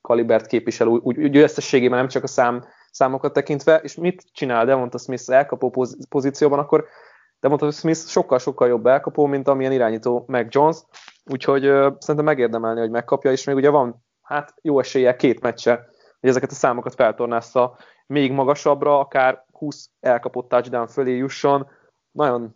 kalibert 0.00 0.46
képvisel, 0.46 0.86
úgy, 0.86 1.18
úgy 1.18 1.36
összességében 1.36 1.98
nem 1.98 2.08
csak 2.08 2.22
a 2.22 2.26
szám, 2.26 2.64
számokat 2.90 3.32
tekintve, 3.32 3.76
és 3.76 3.94
mit 3.94 4.24
csinál 4.32 4.64
Devonta 4.64 4.98
Smith 4.98 5.30
elkapó 5.30 5.86
pozícióban, 6.08 6.58
akkor 6.58 6.86
Devonta 7.40 7.70
Smith 7.70 7.98
sokkal-sokkal 7.98 8.68
jobb 8.68 8.86
elkapó, 8.86 9.26
mint 9.26 9.48
amilyen 9.48 9.72
irányító 9.72 10.24
Mac 10.26 10.54
Jones, 10.54 10.76
úgyhogy 11.24 11.66
uh, 11.66 11.94
szerintem 11.98 12.24
megérdemelni, 12.24 12.80
hogy 12.80 12.90
megkapja, 12.90 13.30
és 13.30 13.44
még 13.44 13.56
ugye 13.56 13.70
van 13.70 14.04
hát 14.22 14.54
jó 14.62 14.78
esélye 14.78 15.16
két 15.16 15.40
meccse, 15.40 15.88
hogy 16.20 16.28
ezeket 16.28 16.50
a 16.50 16.54
számokat 16.54 16.94
feltornázza 16.94 17.76
még 18.06 18.32
magasabbra, 18.32 18.98
akár 18.98 19.44
20 19.52 19.90
elkapott 20.00 20.48
touchdown 20.48 20.86
fölé 20.86 21.16
jusson, 21.16 21.68
nagyon 22.10 22.54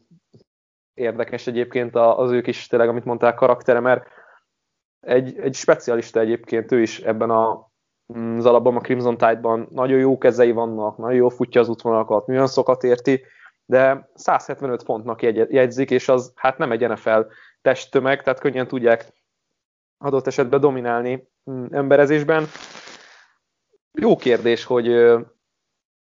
érdekes 0.94 1.46
egyébként 1.46 1.94
az 1.94 2.30
ők 2.30 2.46
is 2.46 2.66
tényleg, 2.66 2.88
amit 2.88 3.04
mondták, 3.04 3.34
karaktere, 3.34 3.80
mert 3.80 4.06
egy, 5.00 5.38
egy 5.38 5.54
specialista 5.54 6.20
egyébként 6.20 6.72
ő 6.72 6.80
is 6.80 7.00
ebben 7.00 7.30
a, 7.30 7.70
az 8.36 8.46
alapban, 8.46 8.76
a 8.76 8.80
Crimson 8.80 9.16
Tide-ban 9.16 9.68
nagyon 9.70 9.98
jó 9.98 10.18
kezei 10.18 10.52
vannak, 10.52 10.96
nagyon 10.96 11.16
jó 11.16 11.28
futja 11.28 11.60
az 11.60 11.68
útvonalakat, 11.68 12.48
szokat 12.48 12.84
érti, 12.84 13.24
de 13.66 14.10
175 14.14 14.82
fontnak 14.82 15.22
jegyzik, 15.22 15.90
és 15.90 16.08
az 16.08 16.32
hát 16.34 16.58
nem 16.58 16.72
egy 16.72 16.88
NFL 16.88 17.20
testtömeg, 17.62 18.22
tehát 18.22 18.40
könnyen 18.40 18.68
tudják 18.68 19.12
adott 19.98 20.26
esetben 20.26 20.60
dominálni 20.60 21.28
mm, 21.50 21.64
emberezésben. 21.70 22.46
Jó 23.92 24.16
kérdés, 24.16 24.64
hogy 24.64 24.88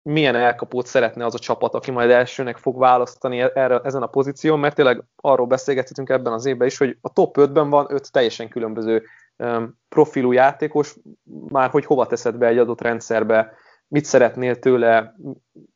milyen 0.05 0.35
elkapót 0.35 0.87
szeretne 0.87 1.25
az 1.25 1.35
a 1.35 1.39
csapat, 1.39 1.75
aki 1.75 1.91
majd 1.91 2.11
elsőnek 2.11 2.57
fog 2.57 2.79
választani 2.79 3.41
e-, 3.41 3.51
erre, 3.55 3.81
ezen 3.81 4.03
a 4.03 4.07
pozíción, 4.07 4.59
mert 4.59 4.75
tényleg 4.75 5.03
arról 5.17 5.47
beszélgethetünk 5.47 6.09
ebben 6.09 6.33
az 6.33 6.47
évben 6.47 6.67
is, 6.67 6.79
hogy 6.79 6.99
a 7.01 7.13
top 7.13 7.37
5-ben 7.39 7.71
van 7.71 7.87
5 7.89 8.13
teljesen 8.13 8.49
különböző 8.49 9.03
um, 9.39 9.79
profilú 9.89 10.33
játékos, 10.33 10.97
már 11.49 11.71
hogy 11.71 11.85
hova 11.85 12.07
teszed 12.07 12.37
be 12.37 12.47
egy 12.47 12.59
adott 12.59 12.81
rendszerbe, 12.81 13.53
mit 13.89 14.05
szeretnél 14.05 14.59
tőle, 14.59 15.15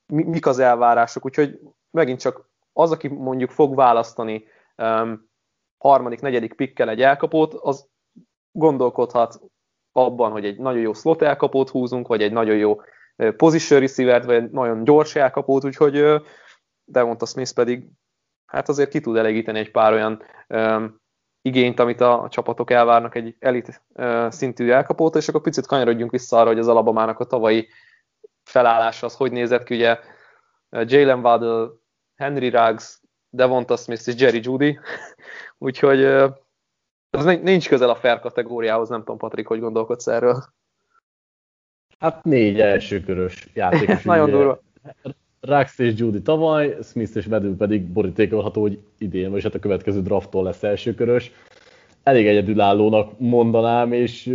mi, 0.06 0.22
mik 0.22 0.46
az 0.46 0.58
elvárások, 0.58 1.24
úgyhogy 1.24 1.60
megint 1.90 2.20
csak 2.20 2.48
az, 2.72 2.90
aki 2.90 3.08
mondjuk 3.08 3.50
fog 3.50 3.74
választani 3.74 4.44
um, 4.76 5.30
harmadik, 5.78 6.20
negyedik 6.20 6.54
pikkel 6.54 6.88
egy 6.88 7.02
elkapót, 7.02 7.54
az 7.54 7.88
gondolkodhat 8.52 9.40
abban, 9.92 10.30
hogy 10.30 10.44
egy 10.44 10.58
nagyon 10.58 10.80
jó 10.80 10.92
slot 10.92 11.22
elkapót 11.22 11.68
húzunk, 11.68 12.06
vagy 12.06 12.22
egy 12.22 12.32
nagyon 12.32 12.56
jó 12.56 12.80
position 13.36 13.80
receiver 13.80 14.24
vagy 14.24 14.50
nagyon 14.50 14.84
gyors 14.84 15.14
elkapót, 15.14 15.64
úgyhogy 15.64 16.22
Devonta 16.84 17.26
Smith 17.26 17.52
pedig 17.52 17.86
hát 18.46 18.68
azért 18.68 18.90
ki 18.90 19.00
tud 19.00 19.16
elégíteni 19.16 19.58
egy 19.58 19.70
pár 19.70 19.92
olyan 19.92 20.22
um, 20.48 21.00
igényt, 21.42 21.80
amit 21.80 22.00
a, 22.00 22.26
csapatok 22.30 22.70
elvárnak 22.70 23.14
egy 23.14 23.36
elit 23.38 23.82
szintű 24.28 24.70
elkapót, 24.70 25.16
és 25.16 25.28
akkor 25.28 25.40
picit 25.40 25.66
kanyarodjunk 25.66 26.10
vissza 26.10 26.38
arra, 26.38 26.48
hogy 26.48 26.58
az 26.58 26.68
Alabamának 26.68 27.18
a 27.18 27.24
tavalyi 27.24 27.68
felállása 28.44 29.06
az 29.06 29.16
hogy 29.16 29.32
nézett 29.32 29.64
ki, 29.64 29.74
ugye 29.74 29.98
Jalen 30.70 31.24
Waddle, 31.24 31.68
Henry 32.16 32.48
Ruggs, 32.48 33.00
Devonta 33.30 33.76
Smith 33.76 34.08
és 34.08 34.20
Jerry 34.20 34.40
Judy, 34.42 34.78
úgyhogy 35.58 36.04
uh, 36.04 36.34
ez 37.10 37.24
nincs 37.24 37.68
közel 37.68 37.90
a 37.90 37.96
fair 37.96 38.20
kategóriához, 38.20 38.88
nem 38.88 38.98
tudom, 39.00 39.18
Patrik, 39.18 39.46
hogy 39.46 39.60
gondolkodsz 39.60 40.06
erről. 40.06 40.44
Hát 41.98 42.24
négy 42.24 42.60
elsőkörös 42.60 43.48
játékos. 43.54 44.02
Nagyon 44.14 44.30
durva. 44.30 44.60
Rax 45.40 45.78
és 45.78 45.92
Judy 45.96 46.22
tavaly, 46.22 46.76
Smith 46.82 47.16
és 47.16 47.26
Vedül 47.26 47.56
pedig 47.56 47.82
borítékolható, 47.82 48.60
hogy 48.60 48.78
idén, 48.98 49.30
vagy 49.30 49.42
hát 49.42 49.54
a 49.54 49.58
következő 49.58 50.02
drafttól 50.02 50.44
lesz 50.44 50.62
elsőkörös. 50.62 51.32
Elég 52.02 52.26
egyedülállónak 52.26 53.18
mondanám, 53.18 53.92
és 53.92 54.26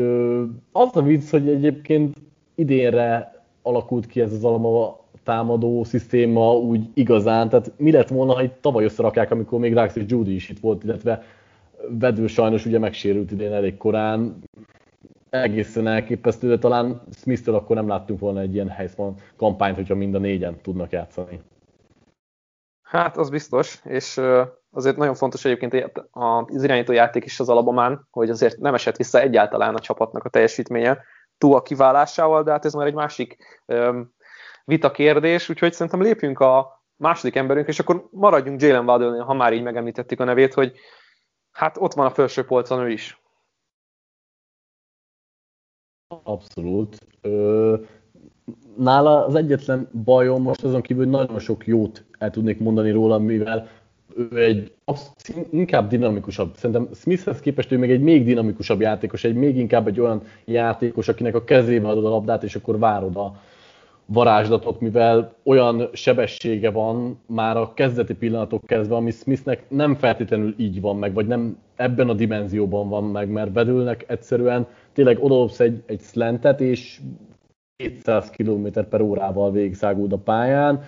az 0.71 0.95
a 0.95 1.01
vicc, 1.01 1.29
hogy 1.29 1.49
egyébként 1.49 2.17
idénre 2.55 3.41
alakult 3.61 4.07
ki 4.07 4.21
ez 4.21 4.33
az 4.33 4.43
alma 4.43 4.99
támadó 5.23 5.83
szisztéma 5.83 6.57
úgy 6.57 6.87
igazán, 6.93 7.49
tehát 7.49 7.71
mi 7.77 7.91
lett 7.91 8.07
volna, 8.07 8.33
ha 8.33 8.43
itt 8.43 8.57
tavaly 8.61 8.83
összerakják, 8.83 9.31
amikor 9.31 9.59
még 9.59 9.73
Rax 9.73 9.95
és 9.95 10.03
Judy 10.07 10.33
is 10.33 10.49
itt 10.49 10.59
volt, 10.59 10.83
illetve 10.83 11.23
Vedül 11.89 12.27
sajnos 12.27 12.65
ugye 12.65 12.79
megsérült 12.79 13.31
idén 13.31 13.53
elég 13.53 13.77
korán, 13.77 14.43
egészen 15.41 15.87
elképesztő, 15.87 16.47
de 16.47 16.57
talán 16.57 17.01
Smith-től 17.11 17.55
akkor 17.55 17.75
nem 17.75 17.87
láttunk 17.87 18.19
volna 18.19 18.39
egy 18.39 18.53
ilyen 18.53 18.69
helyszín 18.69 19.15
kampányt, 19.37 19.75
hogyha 19.75 19.95
mind 19.95 20.15
a 20.15 20.19
négyen 20.19 20.61
tudnak 20.61 20.91
játszani. 20.91 21.41
Hát, 22.81 23.17
az 23.17 23.29
biztos, 23.29 23.81
és 23.83 24.21
azért 24.71 24.97
nagyon 24.97 25.15
fontos 25.15 25.45
egyébként 25.45 25.91
az 26.11 26.63
irányító 26.63 26.91
játék 26.91 27.25
is 27.25 27.39
az 27.39 27.49
alabamán, 27.49 28.07
hogy 28.11 28.29
azért 28.29 28.57
nem 28.57 28.73
esett 28.73 28.95
vissza 28.95 29.19
egyáltalán 29.19 29.75
a 29.75 29.79
csapatnak 29.79 30.23
a 30.23 30.29
teljesítménye 30.29 31.03
túl 31.37 31.55
a 31.55 31.61
kiválásával, 31.61 32.43
de 32.43 32.51
hát 32.51 32.65
ez 32.65 32.73
már 32.73 32.87
egy 32.87 32.93
másik 32.93 33.37
vita 34.65 34.91
kérdés, 34.91 35.49
úgyhogy 35.49 35.73
szerintem 35.73 36.01
lépjünk 36.01 36.39
a 36.39 36.83
második 36.95 37.35
emberünk, 37.35 37.67
és 37.67 37.79
akkor 37.79 38.07
maradjunk 38.11 38.61
Jalen 38.61 38.89
Waddle, 38.89 39.23
ha 39.23 39.33
már 39.33 39.53
így 39.53 39.63
megemlítettük 39.63 40.19
a 40.19 40.23
nevét, 40.23 40.53
hogy 40.53 40.73
hát 41.51 41.77
ott 41.79 41.93
van 41.93 42.05
a 42.05 42.09
felső 42.09 42.45
polcon 42.45 42.79
ő 42.79 42.89
is. 42.89 43.22
Abszolút. 46.23 46.97
Ö, 47.21 47.75
nála 48.77 49.25
az 49.25 49.35
egyetlen 49.35 49.89
bajom 50.03 50.41
most 50.41 50.63
azon 50.63 50.81
kívül, 50.81 51.03
hogy 51.03 51.13
nagyon 51.13 51.39
sok 51.39 51.67
jót 51.67 52.03
el 52.19 52.29
tudnék 52.29 52.59
mondani 52.59 52.91
róla, 52.91 53.17
mivel 53.17 53.67
ő 54.15 54.43
egy 54.43 54.73
inkább 55.51 55.89
dinamikusabb. 55.89 56.55
Szerintem 56.55 56.89
Smithhez 56.93 57.39
képest 57.39 57.71
ő 57.71 57.77
még 57.77 57.91
egy 57.91 58.01
még 58.01 58.25
dinamikusabb 58.25 58.81
játékos, 58.81 59.23
egy 59.23 59.35
még 59.35 59.57
inkább 59.57 59.87
egy 59.87 59.99
olyan 59.99 60.21
játékos, 60.45 61.07
akinek 61.07 61.35
a 61.35 61.43
kezébe 61.43 61.87
adod 61.87 62.05
a 62.05 62.09
labdát, 62.09 62.43
és 62.43 62.55
akkor 62.55 62.79
várod 62.79 63.15
a 63.15 63.35
varázslatot, 64.05 64.79
mivel 64.79 65.33
olyan 65.43 65.89
sebessége 65.93 66.71
van 66.71 67.19
már 67.25 67.57
a 67.57 67.73
kezdeti 67.73 68.13
pillanatok 68.13 68.65
kezdve, 68.65 68.95
ami 68.95 69.11
Smithnek 69.11 69.63
nem 69.69 69.95
feltétlenül 69.95 70.53
így 70.57 70.81
van 70.81 70.97
meg, 70.97 71.13
vagy 71.13 71.27
nem 71.27 71.57
ebben 71.75 72.09
a 72.09 72.13
dimenzióban 72.13 72.89
van 72.89 73.03
meg, 73.03 73.29
mert 73.29 73.51
bedülnek 73.51 74.05
egyszerűen 74.07 74.67
tényleg 74.93 75.23
odalopsz 75.23 75.59
egy, 75.59 75.83
egy 75.85 76.01
slantet, 76.01 76.61
és 76.61 77.01
200 77.75 78.29
km 78.29 78.67
per 78.89 79.01
órával 79.01 79.51
végigszáguld 79.51 80.13
a 80.13 80.17
pályán, 80.17 80.83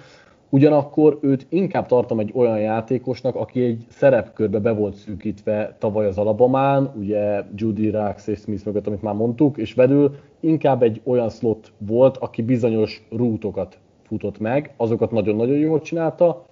Ugyanakkor 0.55 1.17
őt 1.21 1.45
inkább 1.49 1.85
tartom 1.85 2.19
egy 2.19 2.31
olyan 2.33 2.59
játékosnak, 2.59 3.35
aki 3.35 3.63
egy 3.63 3.85
szerepkörbe 3.89 4.59
be 4.59 4.71
volt 4.71 4.95
szűkítve 4.95 5.75
tavaly 5.79 6.05
az 6.05 6.17
Alabamán, 6.17 6.91
ugye 6.97 7.43
Judy 7.55 7.89
Rax 7.89 8.27
és 8.27 8.39
Smith 8.39 8.65
mögött, 8.65 8.87
amit 8.87 9.01
már 9.01 9.13
mondtuk, 9.13 9.57
és 9.57 9.73
vedül 9.73 10.15
inkább 10.39 10.83
egy 10.83 11.01
olyan 11.03 11.29
slot 11.29 11.71
volt, 11.77 12.17
aki 12.17 12.41
bizonyos 12.41 13.07
rútokat 13.11 13.77
futott 14.03 14.39
meg, 14.39 14.73
azokat 14.77 15.11
nagyon-nagyon 15.11 15.57
jól 15.57 15.81
csinálta, 15.81 16.45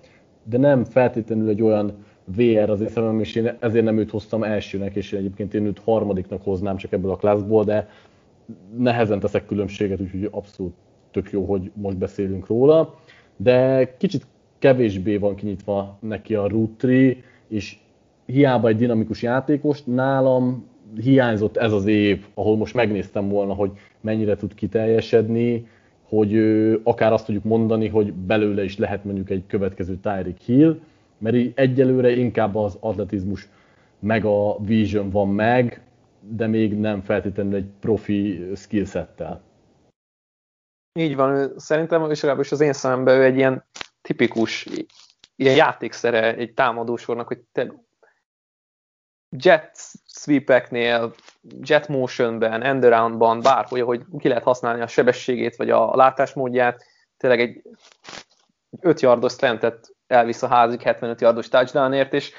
de 0.43 0.57
nem 0.57 0.83
feltétlenül 0.83 1.49
egy 1.49 1.61
olyan 1.61 1.91
VR 2.25 2.69
az 2.69 2.81
észrevem, 2.81 3.19
és 3.19 3.35
én 3.35 3.55
ezért 3.59 3.85
nem 3.85 3.97
őt 3.97 4.11
hoztam 4.11 4.43
elsőnek, 4.43 4.95
és 4.95 5.13
egyébként 5.13 5.53
én 5.53 5.65
őt 5.65 5.79
harmadiknak 5.79 6.43
hoznám 6.43 6.77
csak 6.77 6.91
ebből 6.91 7.11
a 7.11 7.15
klászból, 7.15 7.63
de 7.63 7.89
nehezen 8.77 9.19
teszek 9.19 9.45
különbséget, 9.45 10.01
úgyhogy 10.01 10.27
abszolút 10.31 10.73
tök 11.11 11.31
jó, 11.31 11.45
hogy 11.45 11.71
most 11.73 11.97
beszélünk 11.97 12.47
róla. 12.47 12.99
De 13.35 13.87
kicsit 13.97 14.25
kevésbé 14.59 15.17
van 15.17 15.35
kinyitva 15.35 15.97
neki 15.99 16.35
a 16.35 16.51
tree, 16.77 17.15
és 17.47 17.77
hiába 18.25 18.67
egy 18.67 18.77
dinamikus 18.77 19.21
játékos, 19.21 19.83
nálam 19.83 20.65
hiányzott 21.01 21.57
ez 21.57 21.71
az 21.71 21.85
év, 21.85 22.25
ahol 22.33 22.57
most 22.57 22.73
megnéztem 22.73 23.29
volna, 23.29 23.53
hogy 23.53 23.71
mennyire 24.01 24.35
tud 24.35 24.53
kiteljesedni, 24.53 25.67
hogy 26.03 26.37
akár 26.83 27.13
azt 27.13 27.25
tudjuk 27.25 27.43
mondani, 27.43 27.87
hogy 27.87 28.13
belőle 28.13 28.63
is 28.63 28.77
lehet 28.77 29.03
mondjuk 29.03 29.29
egy 29.29 29.43
következő 29.47 29.97
Tyreek 30.01 30.39
Hill, 30.39 30.79
mert 31.23 31.35
így 31.35 31.51
egyelőre 31.55 32.09
inkább 32.11 32.55
az 32.55 32.77
atletizmus 32.79 33.47
meg 33.99 34.25
a 34.25 34.57
vision 34.59 35.09
van 35.09 35.29
meg, 35.29 35.81
de 36.19 36.47
még 36.47 36.77
nem 36.77 37.01
feltétlenül 37.01 37.55
egy 37.55 37.69
profi 37.79 38.51
skillsettel. 38.55 39.41
Így 40.99 41.15
van, 41.15 41.59
szerintem, 41.59 42.11
és 42.11 42.21
legalábbis 42.21 42.51
az 42.51 42.61
én 42.61 42.73
szememben 42.73 43.19
ő 43.19 43.23
egy 43.23 43.35
ilyen 43.35 43.65
tipikus 44.01 44.67
ilyen 45.35 45.55
játékszere 45.55 46.35
egy 46.35 46.53
támadósornak, 46.53 47.27
hogy 47.27 47.39
te 47.51 47.73
jet 49.29 49.77
sweepeknél, 50.05 51.13
jet 51.61 51.87
motionben, 51.87 52.63
end 52.63 52.83
aroundban, 52.83 53.41
bárhogy, 53.41 53.81
hogy 53.81 54.03
ki 54.17 54.27
lehet 54.27 54.43
használni 54.43 54.81
a 54.81 54.87
sebességét, 54.87 55.55
vagy 55.55 55.69
a 55.69 55.95
látásmódját, 55.95 56.85
tényleg 57.17 57.39
egy 57.39 57.61
5 58.79 59.01
yardos 59.01 59.33
slantet 59.33 59.95
elvisz 60.13 60.43
a 60.43 60.47
házig 60.47 60.81
75 60.81 61.21
yardos 61.21 61.47
touchdownért, 61.47 62.13
és 62.13 62.31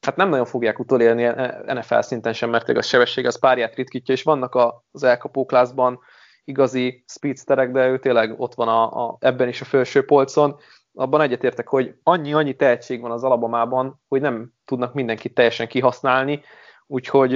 hát 0.00 0.16
nem 0.16 0.28
nagyon 0.28 0.46
fogják 0.46 0.78
utolérni 0.78 1.24
NFL 1.66 2.00
szinten 2.00 2.32
sem, 2.32 2.50
mert 2.50 2.68
a 2.68 2.82
sebesség 2.82 3.26
az 3.26 3.38
párját 3.38 3.74
ritkítja, 3.74 4.14
és 4.14 4.22
vannak 4.22 4.54
az 4.90 5.02
elkapóklászban 5.02 6.00
igazi 6.44 7.04
speedsterek, 7.06 7.70
de 7.70 7.88
ő 7.88 7.98
tényleg 7.98 8.40
ott 8.40 8.54
van 8.54 8.68
a, 8.68 9.06
a, 9.06 9.16
ebben 9.20 9.48
is 9.48 9.60
a 9.60 9.64
felső 9.64 10.04
polcon. 10.04 10.56
Abban 10.94 11.20
egyetértek, 11.20 11.68
hogy 11.68 11.94
annyi-annyi 12.02 12.56
tehetség 12.56 13.00
van 13.00 13.10
az 13.10 13.24
alabamában, 13.24 14.00
hogy 14.08 14.20
nem 14.20 14.52
tudnak 14.64 14.94
mindenkit 14.94 15.34
teljesen 15.34 15.68
kihasználni, 15.68 16.42
úgyhogy 16.86 17.34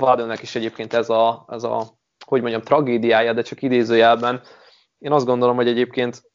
Waddle-nek 0.00 0.42
is 0.42 0.54
egyébként 0.54 0.92
ez 0.92 1.10
a, 1.10 1.44
ez 1.48 1.62
a, 1.62 1.84
hogy 2.26 2.40
mondjam, 2.40 2.62
tragédiája, 2.62 3.32
de 3.32 3.42
csak 3.42 3.62
idézőjelben. 3.62 4.40
Én 4.98 5.12
azt 5.12 5.26
gondolom, 5.26 5.56
hogy 5.56 5.68
egyébként 5.68 6.31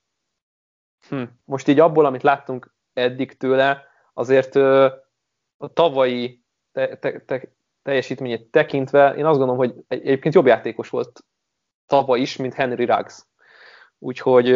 hm, 1.10 1.24
most 1.46 1.68
így 1.68 1.80
abból, 1.80 2.06
amit 2.06 2.24
láttunk 2.24 2.74
eddig 2.94 3.38
tőle, 3.38 3.84
azért 4.14 4.56
a 5.58 5.74
tavalyi 5.74 6.44
te, 6.72 6.98
te, 6.98 7.20
te, 7.20 7.42
teljesítményét 7.84 8.52
tekintve, 8.52 9.14
én 9.16 9.26
azt 9.26 9.38
gondolom, 9.38 9.58
hogy 9.58 9.76
egyébként 9.88 10.34
jobb 10.34 10.46
játékos 10.46 10.90
volt 10.90 11.24
tavaly 11.86 12.20
is, 12.20 12.36
mint 12.36 12.54
Henry 12.54 12.86
Ruggs. 12.86 13.26
Úgyhogy 14.00 14.48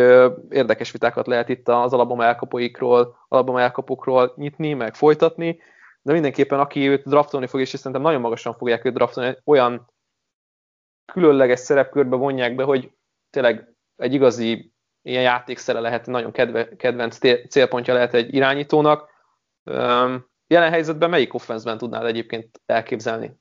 érdekes 0.49 0.91
vitákat 0.91 1.27
lehet 1.27 1.49
itt 1.49 1.67
az 1.67 1.93
alapom 1.93 2.21
elkapóikról, 2.21 3.17
alapom 3.27 3.57
elkapókról 3.57 4.33
nyitni, 4.35 4.73
meg 4.73 4.95
folytatni, 4.95 5.59
de 6.01 6.13
mindenképpen 6.13 6.59
aki 6.59 6.87
őt 6.87 7.03
draftolni 7.03 7.47
fog, 7.47 7.59
és 7.59 7.69
szerintem 7.69 8.01
nagyon 8.01 8.21
magasan 8.21 8.53
fogják 8.53 8.85
őt 8.85 8.93
draftolni, 8.93 9.37
olyan 9.45 9.91
különleges 11.05 11.59
szerepkörbe 11.59 12.15
vonják 12.15 12.55
be, 12.55 12.63
hogy 12.63 12.91
tényleg 13.29 13.75
egy 13.95 14.13
igazi 14.13 14.70
ilyen 15.01 15.21
játékszere 15.23 15.79
lehet, 15.79 16.05
nagyon 16.05 16.31
kedve, 16.31 16.75
kedvenc 16.75 17.17
célpontja 17.49 17.93
lehet 17.93 18.13
egy 18.13 18.33
irányítónak. 18.33 19.09
Jelen 20.47 20.71
helyzetben 20.71 21.09
melyik 21.09 21.33
offenszben 21.33 21.77
tudnád 21.77 22.05
egyébként 22.05 22.61
elképzelni? 22.65 23.39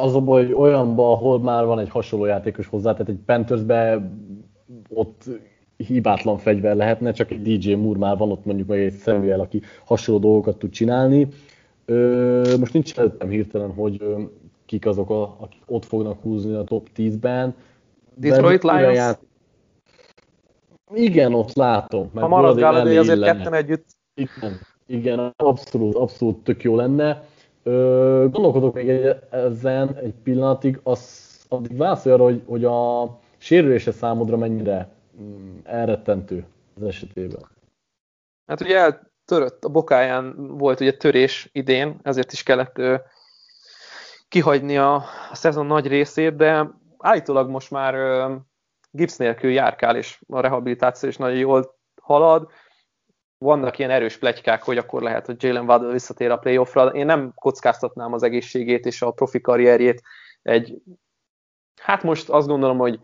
az 0.00 0.14
a 0.14 0.20
baj, 0.20 0.44
hogy 0.44 0.54
olyanban, 0.54 1.12
ahol 1.12 1.40
már 1.40 1.64
van 1.64 1.78
egy 1.78 1.88
hasonló 1.88 2.24
játékos 2.24 2.66
hozzá, 2.66 2.92
tehát 2.92 3.08
egy 3.08 3.20
Panthersbe 3.26 4.10
ott 4.88 5.24
hibátlan 5.76 6.38
fegyver 6.38 6.76
lehetne, 6.76 7.12
csak 7.12 7.30
egy 7.30 7.42
DJ 7.42 7.72
Moore 7.72 7.98
már 7.98 8.16
van 8.16 8.30
ott 8.30 8.44
mondjuk 8.44 8.68
meg 8.68 8.78
egy 8.78 8.94
Samuel, 8.94 9.40
aki 9.40 9.62
hasonló 9.84 10.20
dolgokat 10.20 10.58
tud 10.58 10.70
csinálni. 10.70 11.28
Ö, 11.84 12.54
most 12.58 12.72
nincs 12.72 12.98
előttem 12.98 13.28
hirtelen, 13.28 13.72
hogy 13.72 14.04
kik 14.66 14.86
azok, 14.86 15.10
a, 15.10 15.36
akik 15.40 15.62
ott 15.66 15.84
fognak 15.84 16.22
húzni 16.22 16.54
a 16.54 16.64
top 16.64 16.88
10-ben. 16.96 17.54
Detroit 18.14 18.62
Lions? 18.62 18.96
Ját... 18.96 19.20
Igen, 20.94 21.34
ott 21.34 21.54
látom. 21.54 22.10
Ha 22.14 22.28
marad 22.28 22.58
Galladay 22.58 22.96
azért 22.96 23.22
ketten 23.22 23.54
együtt. 23.54 23.86
Igen, 24.14 24.60
igen, 24.86 25.32
abszolút, 25.36 25.94
abszolút 25.94 26.44
tök 26.44 26.62
jó 26.62 26.76
lenne. 26.76 27.24
Ö, 27.62 28.26
gondolkodok 28.30 28.74
még 28.74 28.88
egy, 28.88 29.16
ezen 29.30 29.96
egy 29.96 30.14
pillanatig, 30.22 30.80
az, 30.82 31.26
addig 31.48 31.76
válaszolj 31.76 32.14
arra, 32.14 32.24
hogy, 32.24 32.42
hogy 32.46 32.64
a 32.64 33.18
sérülése 33.36 33.92
számodra 33.92 34.36
mennyire 34.36 34.88
mm, 35.20 35.58
elrettentő 35.64 36.44
az 36.76 36.82
esetében. 36.82 37.48
Hát 38.46 38.60
ugye 38.60 38.76
eltörött, 38.76 39.64
a 39.64 39.68
bokáján 39.68 40.56
volt 40.56 40.80
ugye 40.80 40.92
törés 40.92 41.48
idén, 41.52 42.00
ezért 42.02 42.32
is 42.32 42.42
kellett 42.42 42.78
ő, 42.78 43.00
kihagyni 44.28 44.78
a, 44.78 44.94
a 45.30 45.34
szezon 45.34 45.66
nagy 45.66 45.86
részét, 45.86 46.36
de 46.36 46.70
állítólag 46.98 47.48
most 47.48 47.70
már 47.70 47.94
ö, 47.94 48.34
gipsz 48.90 49.16
nélkül 49.16 49.50
járkál, 49.50 49.96
és 49.96 50.20
a 50.28 50.40
rehabilitáció 50.40 51.08
is 51.08 51.16
nagyon 51.16 51.36
jól 51.36 51.76
halad 52.02 52.50
vannak 53.38 53.78
ilyen 53.78 53.90
erős 53.90 54.18
plegykák, 54.18 54.62
hogy 54.62 54.78
akkor 54.78 55.02
lehet, 55.02 55.26
hogy 55.26 55.42
Jalen 55.42 55.68
Waddle 55.68 55.92
visszatér 55.92 56.30
a 56.30 56.36
playoffra. 56.36 56.86
Én 56.86 57.06
nem 57.06 57.32
kockáztatnám 57.34 58.12
az 58.12 58.22
egészségét 58.22 58.86
és 58.86 59.02
a 59.02 59.10
profi 59.10 59.40
karrierjét 59.40 60.02
egy, 60.42 60.82
hát 61.80 62.02
most 62.02 62.28
azt 62.28 62.48
gondolom, 62.48 62.78
hogy 62.78 63.00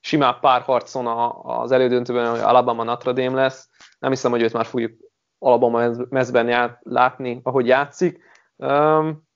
simán 0.00 0.38
pár 0.40 0.60
harcon 0.60 1.06
az 1.42 1.70
elődöntőben, 1.70 2.30
hogy 2.30 2.40
Alabama 2.40 2.82
Notre 2.82 3.12
Dame 3.12 3.40
lesz. 3.40 3.68
Nem 3.98 4.10
hiszem, 4.10 4.30
hogy 4.30 4.42
őt 4.42 4.52
már 4.52 4.66
fogjuk 4.66 4.92
Alabama 5.38 5.90
mezben 6.08 6.78
látni, 6.80 7.40
ahogy 7.42 7.66
játszik. 7.66 8.22
Um, 8.56 9.27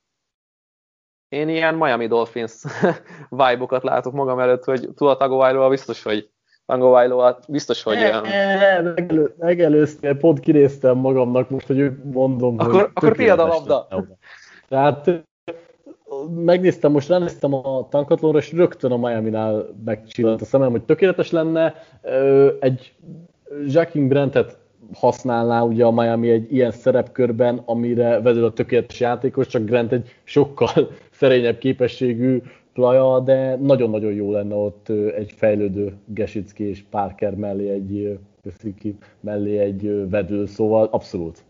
én 1.32 1.48
ilyen 1.48 1.74
Miami 1.74 2.06
Dolphins 2.06 2.52
vibe-okat 3.30 3.82
látok 3.82 4.12
magam 4.12 4.38
előtt, 4.38 4.64
hogy 4.64 4.88
Tua 4.96 5.16
Tagovailoa 5.16 5.68
biztos, 5.68 6.02
hogy 6.02 6.30
Tagovailoa 6.66 7.38
biztos, 7.48 7.82
hogy... 7.82 7.96
Ne, 7.96 8.80
megelő, 8.80 9.34
megelőztél, 9.38 10.16
pont 10.16 10.40
kinéztem 10.40 10.96
magamnak 10.96 11.50
most, 11.50 11.66
hogy 11.66 11.92
mondom, 12.12 12.58
akkor, 12.58 12.72
hogy 12.72 12.90
Akkor 12.94 13.12
tiéd 13.12 13.38
a 13.38 13.46
labda. 13.46 13.88
Tehát 14.68 15.10
megnéztem, 16.34 16.92
most 16.92 17.08
ránéztem 17.08 17.54
a 17.54 17.88
tankatlóra, 17.88 18.38
és 18.38 18.52
rögtön 18.52 18.92
a 18.92 18.96
Miami-nál 18.96 19.66
megcsillant 19.84 20.40
a 20.40 20.44
szemem, 20.44 20.70
hogy 20.70 20.82
tökéletes 20.82 21.30
lenne. 21.30 21.74
Egy 22.60 22.94
Jacking 23.66 24.08
Brentet 24.08 24.58
használná 24.94 25.62
ugye 25.62 25.84
a 25.84 25.90
Miami 25.90 26.30
egy 26.30 26.52
ilyen 26.52 26.70
szerepkörben, 26.70 27.62
amire 27.64 28.20
vezet 28.20 28.42
a 28.42 28.52
tökéletes 28.52 29.00
játékos, 29.00 29.46
csak 29.46 29.64
Grant 29.64 29.92
egy 29.92 30.20
sokkal 30.24 30.90
szerényebb 31.20 31.58
képességű 31.58 32.42
plaja, 32.72 33.20
de 33.20 33.56
nagyon-nagyon 33.56 34.12
jó 34.12 34.32
lenne 34.32 34.54
ott 34.54 34.88
egy 34.88 35.32
fejlődő 35.36 35.96
Gesicki 36.04 36.64
és 36.64 36.84
Parker 36.90 37.34
mellé 37.34 37.68
egy 37.68 38.18
Kösziki 38.42 38.98
mellé 39.20 39.58
egy 39.58 40.10
vedő, 40.10 40.46
szóval 40.46 40.88
abszolút. 40.90 41.44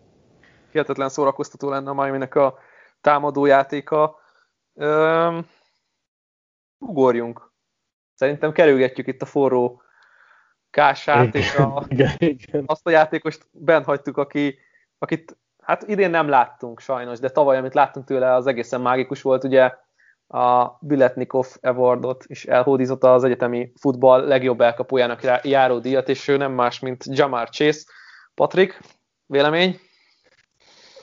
Hihetetlen 0.70 1.08
szórakoztató 1.08 1.68
lenne 1.68 1.90
a 1.90 1.94
miami 1.94 2.24
a 2.24 2.54
támadójátéka. 3.00 4.16
Üm, 4.74 5.46
ugorjunk. 6.78 7.52
Szerintem 8.14 8.52
kerülgetjük 8.52 9.06
itt 9.06 9.22
a 9.22 9.26
forró 9.26 9.81
kását, 10.72 11.34
és 11.34 11.54
a, 11.54 11.84
igen, 11.88 12.12
igen. 12.18 12.62
azt 12.66 12.86
a 12.86 12.90
játékost 12.90 13.46
bent 13.50 13.84
hagytuk, 13.84 14.16
aki, 14.16 14.58
akit 14.98 15.36
hát 15.62 15.82
idén 15.82 16.10
nem 16.10 16.28
láttunk 16.28 16.80
sajnos, 16.80 17.18
de 17.18 17.28
tavaly, 17.28 17.56
amit 17.56 17.74
láttunk 17.74 18.06
tőle, 18.06 18.34
az 18.34 18.46
egészen 18.46 18.80
mágikus 18.80 19.22
volt, 19.22 19.44
ugye 19.44 19.72
a 20.28 20.76
Biletnikov 20.80 21.46
Awardot 21.60 22.24
is 22.26 22.44
elhódította 22.44 23.12
az 23.12 23.24
egyetemi 23.24 23.72
futball 23.80 24.26
legjobb 24.26 24.60
elkapójának 24.60 25.20
járó 25.42 25.78
díjat, 25.78 26.08
és 26.08 26.28
ő 26.28 26.36
nem 26.36 26.52
más, 26.52 26.78
mint 26.78 27.04
Jamar 27.06 27.48
Chase. 27.48 27.80
Patrick, 28.34 28.80
vélemény? 29.26 29.80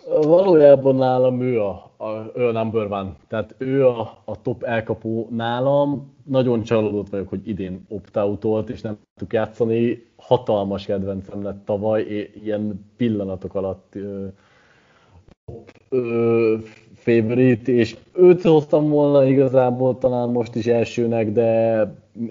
Valójában 0.09 0.95
nálam 0.95 1.41
ő 1.41 1.61
a, 1.61 1.91
a, 1.97 2.31
ő 2.35 2.47
a 2.47 2.51
number 2.51 2.85
one. 2.91 3.15
Tehát 3.27 3.55
ő 3.57 3.87
a, 3.87 4.21
a 4.25 4.41
top 4.41 4.63
elkapó 4.63 5.27
nálam. 5.31 6.13
Nagyon 6.23 6.63
csalódott 6.63 7.09
vagyok, 7.09 7.29
hogy 7.29 7.47
idén 7.47 7.85
opt 7.89 8.69
és 8.69 8.81
nem 8.81 8.97
tudtuk 9.13 9.33
játszani. 9.33 10.07
Hatalmas 10.15 10.85
kedvencem 10.85 11.43
lett 11.43 11.65
tavaly, 11.65 12.29
ilyen 12.43 12.85
pillanatok 12.97 13.55
alatt 13.55 13.95
ö, 13.95 14.25
ö, 15.89 16.55
favorite, 16.93 17.71
és 17.71 17.97
őt 18.13 18.41
hoztam 18.41 18.89
volna 18.89 19.25
igazából 19.25 19.97
talán 19.97 20.29
most 20.29 20.55
is 20.55 20.65
elsőnek, 20.65 21.31
de 21.31 21.81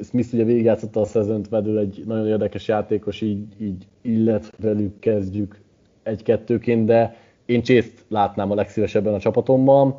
Smith 0.03 0.35
ugye 0.35 0.45
végigjátszotta 0.45 1.01
a 1.01 1.05
szezont 1.05 1.49
vedül 1.49 1.79
egy 1.79 2.03
nagyon 2.07 2.27
érdekes 2.27 2.69
játékos, 2.69 3.21
így, 3.21 3.45
így 3.61 3.87
illet 4.01 4.53
velük 4.57 4.99
kezdjük 4.99 5.61
egy-kettőként, 6.03 6.87
de 6.87 7.17
én 7.49 7.63
chase 7.63 7.89
látnám 8.09 8.51
a 8.51 8.55
legszívesebben 8.55 9.15
a 9.15 9.19
csapatomban. 9.19 9.99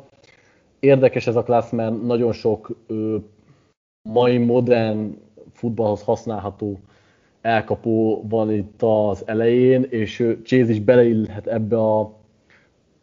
Érdekes 0.80 1.26
ez 1.26 1.36
a 1.36 1.42
klassz, 1.42 1.70
mert 1.70 2.02
nagyon 2.02 2.32
sok 2.32 2.76
ö, 2.86 3.16
mai 4.02 4.38
modern 4.38 5.16
futballhoz 5.52 6.02
használható 6.02 6.78
elkapó 7.40 8.24
van 8.28 8.52
itt 8.52 8.82
az 8.82 9.22
elején, 9.26 9.86
és 9.88 10.36
Chase 10.44 10.70
is 10.70 10.80
beleillhet 10.80 11.46
ebbe 11.46 11.78
a 11.78 12.18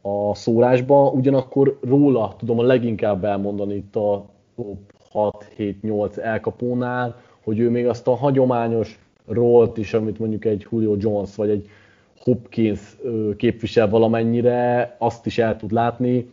a 0.02 0.36
szólásba, 0.36 1.10
ugyanakkor 1.10 1.78
róla 1.82 2.36
tudom 2.38 2.60
a 2.60 2.64
leginkább 2.64 3.24
elmondani 3.24 3.76
itt 3.76 3.96
a 3.96 4.26
top 4.56 4.78
6-7-8 5.14 6.18
elkapónál, 6.18 7.22
hogy 7.44 7.60
ő 7.60 7.70
még 7.70 7.88
azt 7.88 8.08
a 8.08 8.16
hagyományos 8.16 9.00
rolt 9.26 9.78
is, 9.78 9.94
amit 9.94 10.20
mondjuk 10.20 10.46
egy 10.46 10.68
Julio 10.70 10.96
Jones 11.00 11.36
vagy 11.36 11.50
egy 11.50 11.70
Hopkins 12.20 12.98
képvisel 13.38 13.90
valamennyire, 13.90 14.96
azt 15.00 15.26
is 15.26 15.38
el 15.38 15.58
tud 15.58 15.72
látni. 15.72 16.30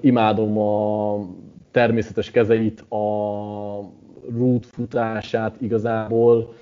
Imádom 0.00 0.58
a 0.58 1.18
természetes 1.70 2.30
kezeit, 2.30 2.80
a 2.80 2.96
root 4.36 4.66
futását 4.66 5.54
igazából, 5.60 6.54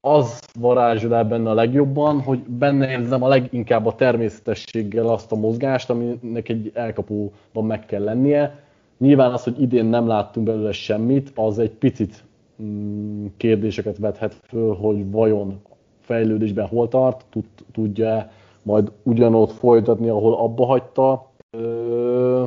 az 0.00 0.40
varázsol 0.60 1.14
el 1.14 1.24
benne 1.24 1.50
a 1.50 1.54
legjobban, 1.54 2.20
hogy 2.20 2.38
benne 2.38 2.90
érzem 2.90 3.22
a 3.22 3.28
leginkább 3.28 3.86
a 3.86 3.94
természetességgel 3.94 5.06
azt 5.08 5.32
a 5.32 5.36
mozgást, 5.36 5.90
aminek 5.90 6.48
egy 6.48 6.70
elkapóban 6.74 7.64
meg 7.66 7.86
kell 7.86 8.02
lennie. 8.02 8.64
Nyilván 8.98 9.32
az, 9.32 9.44
hogy 9.44 9.60
idén 9.60 9.84
nem 9.84 10.06
láttunk 10.06 10.46
belőle 10.46 10.72
semmit, 10.72 11.32
az 11.34 11.58
egy 11.58 11.70
picit 11.70 12.24
mm, 12.62 13.26
kérdéseket 13.36 13.98
vethet 13.98 14.34
föl, 14.34 14.74
hogy 14.74 15.10
vajon 15.10 15.60
fejlődésben 16.06 16.66
hol 16.66 16.88
tart, 16.88 17.24
tud, 17.30 17.44
tudja 17.72 18.30
majd 18.62 18.92
ugyanott 19.02 19.50
folytatni, 19.50 20.08
ahol 20.08 20.34
abba 20.34 20.66
hagyta. 20.66 21.30
Ö, 21.50 22.46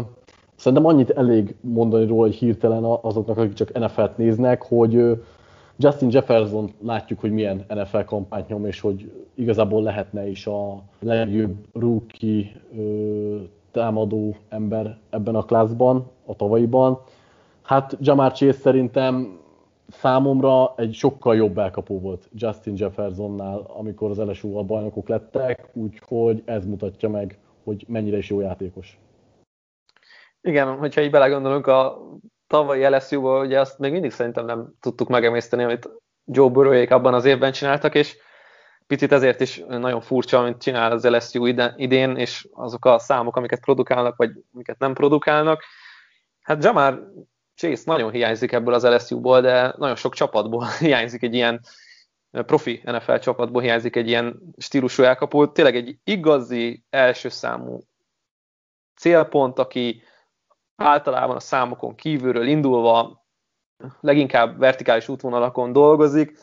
szerintem 0.56 0.86
annyit 0.86 1.10
elég 1.10 1.56
mondani 1.62 2.06
róla, 2.06 2.22
hogy 2.22 2.36
hirtelen 2.36 2.84
azoknak, 2.84 3.38
akik 3.38 3.54
csak 3.54 3.80
NFL-t 3.80 4.18
néznek, 4.18 4.64
hogy 4.64 5.22
Justin 5.78 6.10
Jefferson 6.12 6.70
látjuk, 6.82 7.20
hogy 7.20 7.32
milyen 7.32 7.66
NFL 7.68 8.00
kampányt 8.06 8.48
nyom, 8.48 8.66
és 8.66 8.80
hogy 8.80 9.12
igazából 9.36 9.84
lehetne 9.84 10.30
is 10.30 10.48
a 10.48 10.84
legjobb 11.00 11.56
rookie 11.74 12.46
ö, 12.78 13.36
támadó 13.72 14.36
ember 14.50 14.98
ebben 15.10 15.36
a 15.36 15.44
klászban, 15.44 16.08
a 16.26 16.36
tavalyiban. 16.36 17.00
Hát 17.62 17.98
Jamar 18.02 18.32
Chase 18.32 18.60
szerintem 18.60 19.40
számomra 19.92 20.74
egy 20.78 20.94
sokkal 20.94 21.36
jobb 21.36 21.58
elkapó 21.58 22.00
volt 22.00 22.30
Justin 22.34 22.74
Jeffersonnál, 22.78 23.60
amikor 23.68 24.10
az 24.10 24.18
LSU-val 24.18 24.64
bajnokok 24.64 25.08
lettek, 25.08 25.70
úgyhogy 25.74 26.42
ez 26.46 26.66
mutatja 26.66 27.10
meg, 27.10 27.40
hogy 27.64 27.86
mennyire 27.88 28.18
is 28.18 28.30
jó 28.30 28.40
játékos. 28.40 29.00
Igen, 30.42 30.78
hogyha 30.78 31.02
így 31.02 31.12
belegondolunk 31.12 31.68
a 31.68 32.02
tavalyi 32.48 32.88
LSU-ból 32.88 33.46
ugye 33.46 33.60
azt 33.60 33.80
még 33.80 33.92
mindig 33.92 34.12
szerintem 34.12 34.46
nem 34.46 34.74
tudtuk 34.80 35.08
megemészteni, 35.08 35.64
amit 35.64 35.90
Joe 36.26 36.50
burrow 36.50 36.94
abban 36.94 37.14
az 37.14 37.26
évben 37.26 37.52
csináltak, 37.52 37.96
és 37.96 38.18
picit 38.88 39.12
ezért 39.12 39.42
is 39.42 39.64
nagyon 39.68 40.02
furcsa, 40.02 40.40
amit 40.40 40.62
csinál 40.62 40.92
az 40.92 41.08
LSU 41.08 41.46
idén, 41.76 42.16
és 42.16 42.48
azok 42.52 42.86
a 42.86 43.00
számok, 43.00 43.36
amiket 43.36 43.60
produkálnak, 43.60 44.16
vagy 44.16 44.32
amiket 44.54 44.80
nem 44.80 44.94
produkálnak. 44.94 45.64
Hát 46.42 46.64
Jamar 46.64 47.12
Chase 47.60 47.84
nagyon 47.86 48.12
hiányzik 48.12 48.52
ebből 48.52 48.74
az 48.74 48.84
LSU-ból, 48.84 49.42
de 49.42 49.74
nagyon 49.78 49.96
sok 49.96 50.14
csapatból 50.14 50.68
hiányzik 50.80 51.24
egy 51.24 51.34
ilyen 51.34 51.62
profi 52.32 52.82
NFL 52.86 53.16
csapatból 53.16 53.62
hiányzik 53.62 53.96
egy 53.96 54.08
ilyen 54.08 54.40
stílusú 54.58 55.04
elkapó. 55.04 55.48
Tényleg 55.48 55.76
egy 55.76 55.98
igazi 56.04 56.84
első 56.90 57.30
számú 57.30 57.80
célpont, 58.96 59.60
aki 59.60 60.02
általában 60.76 61.36
a 61.36 61.40
számokon 61.40 61.96
kívülről 61.96 62.48
indulva 62.48 63.26
leginkább 64.00 64.58
vertikális 64.58 65.08
útvonalakon 65.08 65.72
dolgozik. 65.72 66.38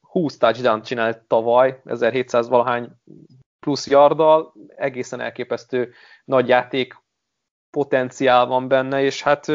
20 0.00 0.36
touchdown 0.36 0.82
csinált 0.82 1.18
tavaly, 1.18 1.80
1700 1.84 2.48
valahány 2.48 2.90
plusz 3.60 3.86
yarddal, 3.86 4.54
egészen 4.76 5.20
elképesztő 5.20 5.92
nagy 6.24 6.48
játék 6.48 6.94
potenciál 7.70 8.46
van 8.46 8.68
benne, 8.68 9.02
és 9.02 9.22
hát 9.22 9.46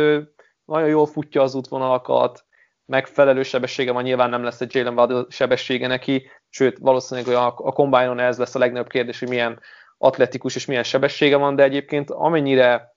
nagyon 0.65 0.89
jól 0.89 1.05
futja 1.05 1.41
az 1.41 1.55
útvonalakat, 1.55 2.45
megfelelő 2.85 3.43
sebessége 3.43 3.91
van, 3.91 4.03
nyilván 4.03 4.29
nem 4.29 4.43
lesz 4.43 4.61
egy 4.61 4.75
Jalen 4.75 4.97
Waddle 4.97 5.25
sebessége 5.29 5.87
neki, 5.87 6.29
sőt, 6.49 6.77
valószínűleg 6.77 7.35
a, 7.35 7.45
a 7.57 7.71
combine 7.71 8.23
ez 8.23 8.37
lesz 8.37 8.55
a 8.55 8.59
legnagyobb 8.59 8.87
kérdés, 8.87 9.19
hogy 9.19 9.29
milyen 9.29 9.59
atletikus 9.97 10.55
és 10.55 10.65
milyen 10.65 10.83
sebessége 10.83 11.37
van, 11.37 11.55
de 11.55 11.63
egyébként 11.63 12.09
amennyire 12.09 12.95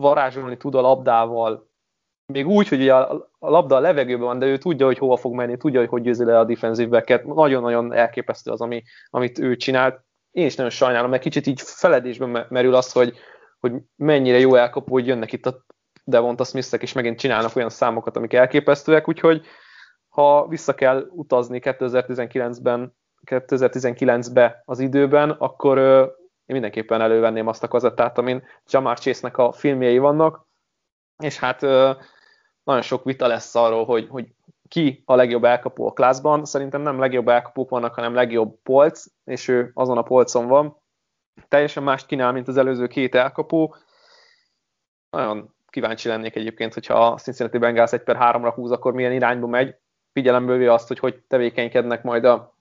varázsolni 0.00 0.56
tud 0.56 0.74
a 0.74 0.80
labdával, 0.80 1.72
még 2.32 2.46
úgy, 2.46 2.68
hogy 2.68 2.88
a, 2.88 3.30
labda 3.38 3.76
a 3.76 3.80
levegőben 3.80 4.24
van, 4.24 4.38
de 4.38 4.46
ő 4.46 4.58
tudja, 4.58 4.86
hogy 4.86 4.98
hova 4.98 5.16
fog 5.16 5.34
menni, 5.34 5.56
tudja, 5.56 5.80
hogy 5.80 5.88
hogy 5.88 6.02
győzi 6.02 6.24
le 6.24 6.38
a 6.38 6.44
defensive 6.44 6.88
backet. 6.88 7.24
Nagyon-nagyon 7.24 7.92
elképesztő 7.92 8.50
az, 8.50 8.60
ami, 8.60 8.82
amit 9.10 9.38
ő 9.38 9.56
csinált. 9.56 10.00
Én 10.30 10.46
is 10.46 10.54
nagyon 10.54 10.70
sajnálom, 10.70 11.10
mert 11.10 11.22
kicsit 11.22 11.46
így 11.46 11.60
feledésben 11.60 12.46
merül 12.48 12.74
az, 12.74 12.92
hogy, 12.92 13.16
hogy 13.60 13.72
mennyire 13.96 14.38
jó 14.38 14.54
elkapó, 14.54 14.92
hogy 14.92 15.06
jönnek 15.06 15.32
itt 15.32 15.46
a 15.46 15.64
Devonta 16.04 16.44
Smithek, 16.44 16.82
és 16.82 16.92
megint 16.92 17.18
csinálnak 17.18 17.56
olyan 17.56 17.70
számokat, 17.70 18.16
amik 18.16 18.32
elképesztőek, 18.32 19.08
úgyhogy 19.08 19.46
ha 20.08 20.46
vissza 20.48 20.74
kell 20.74 21.06
utazni 21.10 21.60
2019-ben, 21.62 22.96
2019-be 23.26 24.62
az 24.64 24.78
időben, 24.78 25.30
akkor 25.30 25.78
én 26.46 26.52
mindenképpen 26.52 27.00
elővenném 27.00 27.46
azt 27.46 27.62
a 27.62 27.68
kazettát, 27.68 28.18
amin 28.18 28.42
Jamar 28.70 28.98
Chase-nek 28.98 29.38
a 29.38 29.52
filmjei 29.52 29.98
vannak, 29.98 30.46
és 31.22 31.38
hát 31.38 31.60
nagyon 32.64 32.82
sok 32.82 33.04
vita 33.04 33.26
lesz 33.26 33.54
arról, 33.54 33.84
hogy, 33.84 34.08
hogy 34.08 34.34
ki 34.68 35.02
a 35.04 35.14
legjobb 35.14 35.44
elkapó 35.44 35.86
a 35.86 35.92
klászban. 35.92 36.44
Szerintem 36.44 36.80
nem 36.80 36.98
legjobb 36.98 37.28
elkapók 37.28 37.70
vannak, 37.70 37.94
hanem 37.94 38.14
legjobb 38.14 38.62
polc, 38.62 39.04
és 39.24 39.48
ő 39.48 39.70
azon 39.74 39.98
a 39.98 40.02
polcon 40.02 40.46
van. 40.46 40.82
Teljesen 41.48 41.82
mást 41.82 42.06
kínál, 42.06 42.32
mint 42.32 42.48
az 42.48 42.56
előző 42.56 42.86
két 42.86 43.14
elkapó. 43.14 43.76
Nagyon 45.10 45.53
kíváncsi 45.74 46.08
lennék 46.08 46.36
egyébként, 46.36 46.74
hogyha 46.74 47.06
a 47.06 47.16
Cincinnati 47.16 47.58
Bengals 47.58 47.92
1 47.92 48.02
per 48.02 48.16
3-ra 48.20 48.52
húz, 48.54 48.70
akkor 48.70 48.92
milyen 48.92 49.12
irányba 49.12 49.46
megy. 49.46 49.74
Figyelemből 50.12 50.56
véve 50.56 50.72
azt, 50.72 50.88
hogy 50.88 50.98
hogy 50.98 51.22
tevékenykednek 51.28 52.02
majd 52.02 52.24
a 52.24 52.58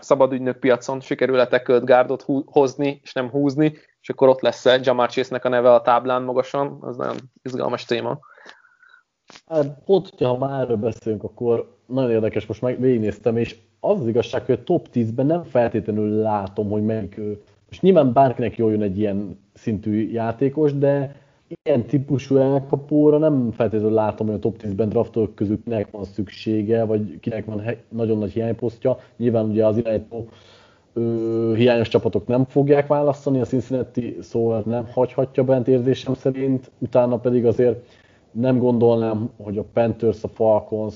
szabadügynök 0.00 0.58
piacon, 0.58 1.00
sikerül-e 1.00 1.46
Tackle 1.46 1.78
Guardot 1.78 2.24
hozni, 2.44 3.00
és 3.02 3.12
nem 3.12 3.30
húzni, 3.30 3.78
és 4.00 4.08
akkor 4.08 4.28
ott 4.28 4.40
lesz 4.40 4.66
-e 4.66 4.80
Jamar 4.82 5.10
Chase-nek 5.10 5.44
a 5.44 5.48
neve 5.48 5.74
a 5.74 5.80
táblán 5.80 6.22
magasan, 6.22 6.78
az 6.80 6.96
nagyon 6.96 7.16
izgalmas 7.42 7.84
téma. 7.84 8.18
Hát 9.46 9.66
pont, 9.84 10.08
hogyha 10.08 10.38
már 10.38 10.60
erről 10.60 10.76
beszélünk, 10.76 11.22
akkor 11.22 11.76
nagyon 11.86 12.10
érdekes, 12.10 12.46
most 12.46 12.60
meg 12.62 12.80
végignéztem, 12.80 13.36
és 13.36 13.56
az 13.80 14.00
az 14.00 14.08
igazság, 14.08 14.44
hogy 14.44 14.58
a 14.60 14.64
top 14.64 14.88
10-ben 14.92 15.26
nem 15.26 15.42
feltétlenül 15.42 16.22
látom, 16.22 16.70
hogy 16.70 16.84
melyik 16.84 17.20
most 17.68 17.82
nyilván 17.82 18.12
bárkinek 18.12 18.56
jól 18.56 18.70
jön 18.70 18.82
egy 18.82 18.98
ilyen 18.98 19.38
szintű 19.54 20.10
játékos, 20.10 20.78
de 20.78 21.21
ilyen 21.62 21.86
típusú 21.86 22.36
elkapóra 22.36 23.18
nem 23.18 23.50
feltétlenül 23.50 23.94
látom, 23.94 24.26
hogy 24.26 24.36
a 24.36 24.38
top 24.38 24.62
10-ben 24.62 24.88
draftolók 24.88 25.34
közül 25.34 25.62
kinek 25.64 25.90
van 25.90 26.04
szüksége, 26.04 26.84
vagy 26.84 27.20
kinek 27.20 27.44
van 27.44 27.62
nagyon 27.88 28.18
nagy 28.18 28.32
hiányposztja. 28.32 28.98
Nyilván 29.16 29.48
ugye 29.48 29.66
az 29.66 29.76
irányító 29.76 30.28
ö, 30.92 31.52
hiányos 31.56 31.88
csapatok 31.88 32.26
nem 32.26 32.44
fogják 32.44 32.86
választani, 32.86 33.40
a 33.40 33.44
Cincinnati 33.44 34.16
szóval 34.20 34.62
nem 34.66 34.86
hagyhatja 34.92 35.44
bent 35.44 35.68
érzésem 35.68 36.14
szerint, 36.14 36.70
utána 36.78 37.16
pedig 37.16 37.46
azért 37.46 37.84
nem 38.30 38.58
gondolnám, 38.58 39.30
hogy 39.42 39.58
a 39.58 39.64
Panthers, 39.72 40.22
a 40.22 40.28
Falcons, 40.28 40.94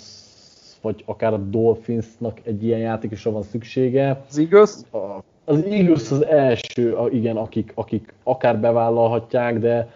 vagy 0.82 1.02
akár 1.06 1.32
a 1.32 1.38
Dolphinsnak 1.38 2.40
egy 2.42 2.64
ilyen 2.64 2.78
játékosra 2.78 3.30
van 3.30 3.42
szüksége. 3.42 4.24
Az 4.28 4.38
igaz? 4.38 4.86
Az 5.44 5.64
Eagles 5.64 6.10
az 6.10 6.24
első, 6.24 6.96
igen, 7.10 7.36
akik, 7.36 7.72
akik 7.74 8.14
akár 8.22 8.60
bevállalhatják, 8.60 9.58
de 9.58 9.88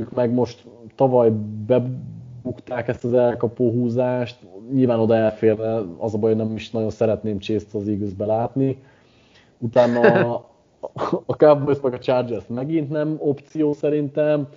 ők 0.00 0.14
meg 0.14 0.32
most 0.32 0.64
tavaly 0.94 1.32
bebukták 1.66 2.88
ezt 2.88 3.04
az 3.04 3.12
elkapó 3.12 3.70
húzást, 3.70 4.38
nyilván 4.72 4.98
oda 4.98 5.14
elférne, 5.14 5.82
az 5.98 6.14
a 6.14 6.18
baj, 6.18 6.34
hogy 6.34 6.46
nem 6.46 6.54
is 6.54 6.70
nagyon 6.70 6.90
szeretném 6.90 7.38
chase 7.38 7.66
az 7.72 7.88
eagles 7.88 8.10
látni. 8.16 8.82
Utána 9.58 10.00
a, 10.32 10.48
a 11.26 11.36
Cowboys 11.36 11.80
meg 11.80 11.92
a 11.92 11.98
Chargers 11.98 12.44
megint 12.48 12.90
nem 12.90 13.16
opció 13.18 13.72
szerintem, 13.72 14.48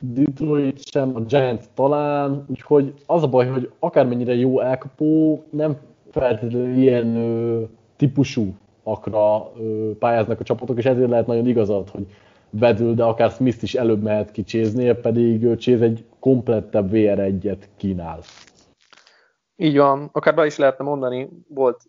Detroit 0.00 0.90
sem, 0.90 1.16
a 1.16 1.20
Giants 1.20 1.64
talán, 1.74 2.44
úgyhogy 2.48 2.94
az 3.06 3.22
a 3.22 3.28
baj, 3.28 3.46
hogy 3.46 3.70
akármennyire 3.78 4.34
jó 4.34 4.60
elkapó, 4.60 5.42
nem 5.50 5.76
feltétlenül 6.10 6.76
ilyen 6.76 7.16
ö, 7.16 7.62
típusú 7.96 8.54
akra 8.82 9.52
ö, 9.58 9.90
pályáznak 9.98 10.40
a 10.40 10.44
csapatok, 10.44 10.78
és 10.78 10.84
ezért 10.84 11.10
lehet 11.10 11.26
nagyon 11.26 11.46
igazad, 11.46 11.88
hogy 11.88 12.06
vedül, 12.58 12.94
de 12.94 13.04
akár 13.04 13.30
Smith 13.30 13.62
is 13.62 13.74
előbb 13.74 14.02
mehet 14.02 14.30
ki 14.30 14.42
chase 14.42 14.94
pedig 14.94 15.56
Chase 15.56 15.84
egy 15.84 16.06
komplettebb 16.18 16.88
VR1-et 16.92 17.68
kínál. 17.76 18.20
Így 19.56 19.76
van, 19.76 20.08
akár 20.12 20.34
be 20.34 20.46
is 20.46 20.56
lehetne 20.56 20.84
mondani, 20.84 21.28
volt 21.48 21.82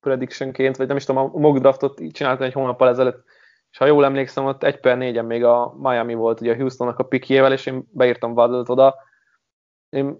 predictionként, 0.00 0.76
vagy 0.76 0.86
nem 0.86 0.96
is 0.96 1.04
tudom, 1.04 1.30
a 1.34 1.38
mock 1.38 1.58
draftot 1.58 2.00
csináltam 2.12 2.46
egy 2.46 2.52
hónappal 2.52 2.88
ezelőtt, 2.88 3.24
és 3.70 3.78
ha 3.78 3.86
jól 3.86 4.04
emlékszem, 4.04 4.44
ott 4.44 4.62
egy 4.62 4.80
per 4.80 4.96
négyen 4.96 5.24
még 5.24 5.44
a 5.44 5.74
Miami 5.78 6.14
volt 6.14 6.40
ugye 6.40 6.52
a 6.52 6.56
Houstonnak 6.56 6.98
a 6.98 7.04
pikjével, 7.04 7.52
és 7.52 7.66
én 7.66 7.88
beírtam 7.90 8.32
waddle 8.32 8.62
oda. 8.66 8.94
Én 9.88 10.18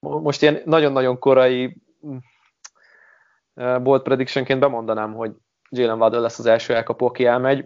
most 0.00 0.42
ilyen 0.42 0.60
nagyon-nagyon 0.64 1.18
korai 1.18 1.76
bold 3.82 4.02
predictionként 4.02 4.60
bemondanám, 4.60 5.14
hogy 5.14 5.32
Jalen 5.70 6.00
Waddle 6.00 6.18
lesz 6.20 6.38
az 6.38 6.46
első 6.46 6.74
elkapó, 6.74 7.06
aki 7.06 7.24
elmegy 7.24 7.64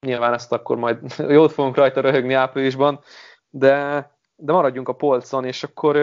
nyilván 0.00 0.32
ezt 0.32 0.52
akkor 0.52 0.76
majd 0.76 0.98
jót 1.28 1.52
fogunk 1.52 1.76
rajta 1.76 2.00
röhögni 2.00 2.34
áprilisban, 2.34 3.00
de, 3.50 4.10
de 4.36 4.52
maradjunk 4.52 4.88
a 4.88 4.94
polcon, 4.94 5.44
és 5.44 5.62
akkor 5.62 5.96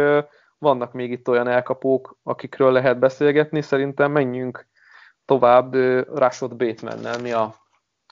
vannak 0.58 0.94
még 0.94 1.12
itt 1.12 1.30
olyan 1.30 1.48
elkapók, 1.48 2.18
akikről 2.24 2.72
lehet 2.72 3.00
beszélgetni, 3.00 3.62
szerintem 3.62 4.12
menjünk 4.12 4.68
tovább 5.26 5.74
Rashod 6.16 6.56
Batemannel, 6.56 7.22
mi 7.22 7.32
a 7.32 7.56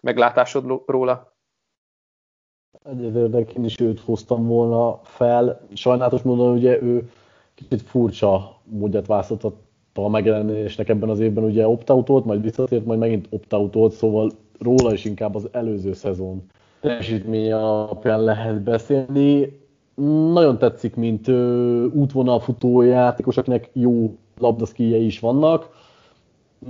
meglátásod 0.02 0.82
róla? 0.86 1.36
Egyedülnek 2.84 3.54
én 3.54 3.64
is 3.64 3.80
őt 3.80 4.00
hoztam 4.00 4.48
volna 4.48 5.00
fel. 5.04 5.68
Sajnálatos 5.74 6.22
módon 6.22 6.56
ugye 6.56 6.82
ő 6.82 7.12
kicsit 7.56 7.82
furcsa 7.82 8.60
módját 8.64 9.08
választotta 9.08 9.54
a 9.94 10.10
megjelenésnek 10.10 10.90
ebben 10.90 11.10
az 11.10 11.20
évben, 11.20 11.44
ugye 11.44 11.68
opt 11.68 11.88
volt, 11.88 12.26
majd 12.26 12.42
visszatért, 12.42 12.86
majd 12.86 13.00
megint 13.00 13.28
opt 13.30 13.52
volt, 13.74 13.94
szóval 13.94 14.32
róla 14.62 14.94
is 14.94 15.06
inkább 15.06 15.36
az 15.36 15.48
előző 15.52 15.94
szezon 15.94 16.44
teljesítménye 16.82 17.56
alapján 17.56 18.24
lehet 18.24 18.62
beszélni. 18.62 19.60
Nagyon 20.34 20.58
tetszik, 20.58 20.96
mint 20.96 21.28
útvonalfutó 21.94 22.82
játékos, 22.82 23.38
akinek 23.38 23.70
jó 23.74 24.16
labdaszkijei 24.40 25.06
is 25.06 25.20
vannak. 25.20 25.70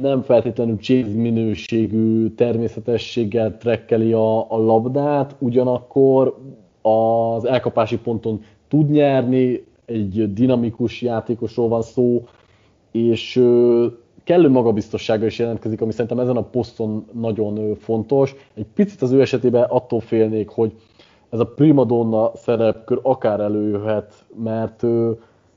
Nem 0.01 0.21
feltétlenül 0.21 0.77
chase 0.77 1.15
minőségű 1.15 2.29
természetességgel 2.29 3.57
trekkeli 3.57 4.13
a, 4.13 4.51
a 4.51 4.57
labdát, 4.57 5.35
ugyanakkor 5.39 6.37
az 6.81 7.45
elkapási 7.45 7.97
ponton 7.97 8.41
tud 8.67 8.89
nyerni, 8.89 9.65
egy 9.85 10.33
dinamikus 10.33 11.01
játékosról 11.01 11.67
van 11.67 11.81
szó, 11.81 12.23
és 12.91 13.43
kellő 14.23 14.49
magabiztossága 14.49 15.25
is 15.25 15.39
jelentkezik, 15.39 15.81
ami 15.81 15.91
szerintem 15.91 16.19
ezen 16.19 16.37
a 16.37 16.43
poszton 16.43 17.05
nagyon 17.11 17.75
fontos. 17.75 18.35
Egy 18.53 18.65
picit 18.73 19.01
az 19.01 19.11
ő 19.11 19.21
esetében 19.21 19.63
attól 19.63 19.99
félnék, 19.99 20.49
hogy 20.49 20.73
ez 21.29 21.39
a 21.39 21.45
primadonna 21.45 22.31
szerepkör 22.35 22.99
akár 23.03 23.39
előjöhet, 23.39 24.13
mert 24.43 24.83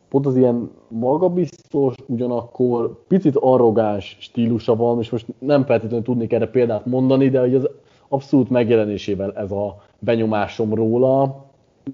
pont 0.08 0.26
az 0.26 0.36
ilyen 0.36 0.70
magabiztos, 0.88 1.94
ugyanakkor 2.06 3.04
picit 3.08 3.36
arrogáns 3.36 4.16
stílusa 4.20 4.76
van, 4.76 4.98
és 4.98 5.10
most 5.10 5.26
nem 5.38 5.64
feltétlenül 5.64 6.04
tudnék 6.04 6.32
erre 6.32 6.46
példát 6.46 6.86
mondani, 6.86 7.28
de 7.28 7.40
hogy 7.40 7.54
az 7.54 7.68
abszolút 8.08 8.50
megjelenésével 8.50 9.32
ez 9.32 9.50
a 9.50 9.76
benyomásom 9.98 10.74
róla, 10.74 11.44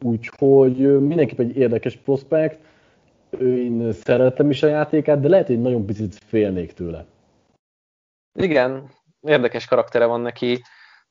úgyhogy 0.02 1.00
mindenképp 1.00 1.38
egy 1.38 1.56
érdekes 1.56 1.96
prospekt, 1.96 2.58
én 3.40 3.92
szeretem 3.92 4.50
is 4.50 4.62
a 4.62 4.66
játékát, 4.66 5.20
de 5.20 5.28
lehet, 5.28 5.46
hogy 5.46 5.60
nagyon 5.60 5.86
picit 5.86 6.14
félnék 6.14 6.72
tőle. 6.72 7.06
Igen, 8.32 8.90
érdekes 9.20 9.66
karaktere 9.66 10.04
van 10.04 10.20
neki, 10.20 10.62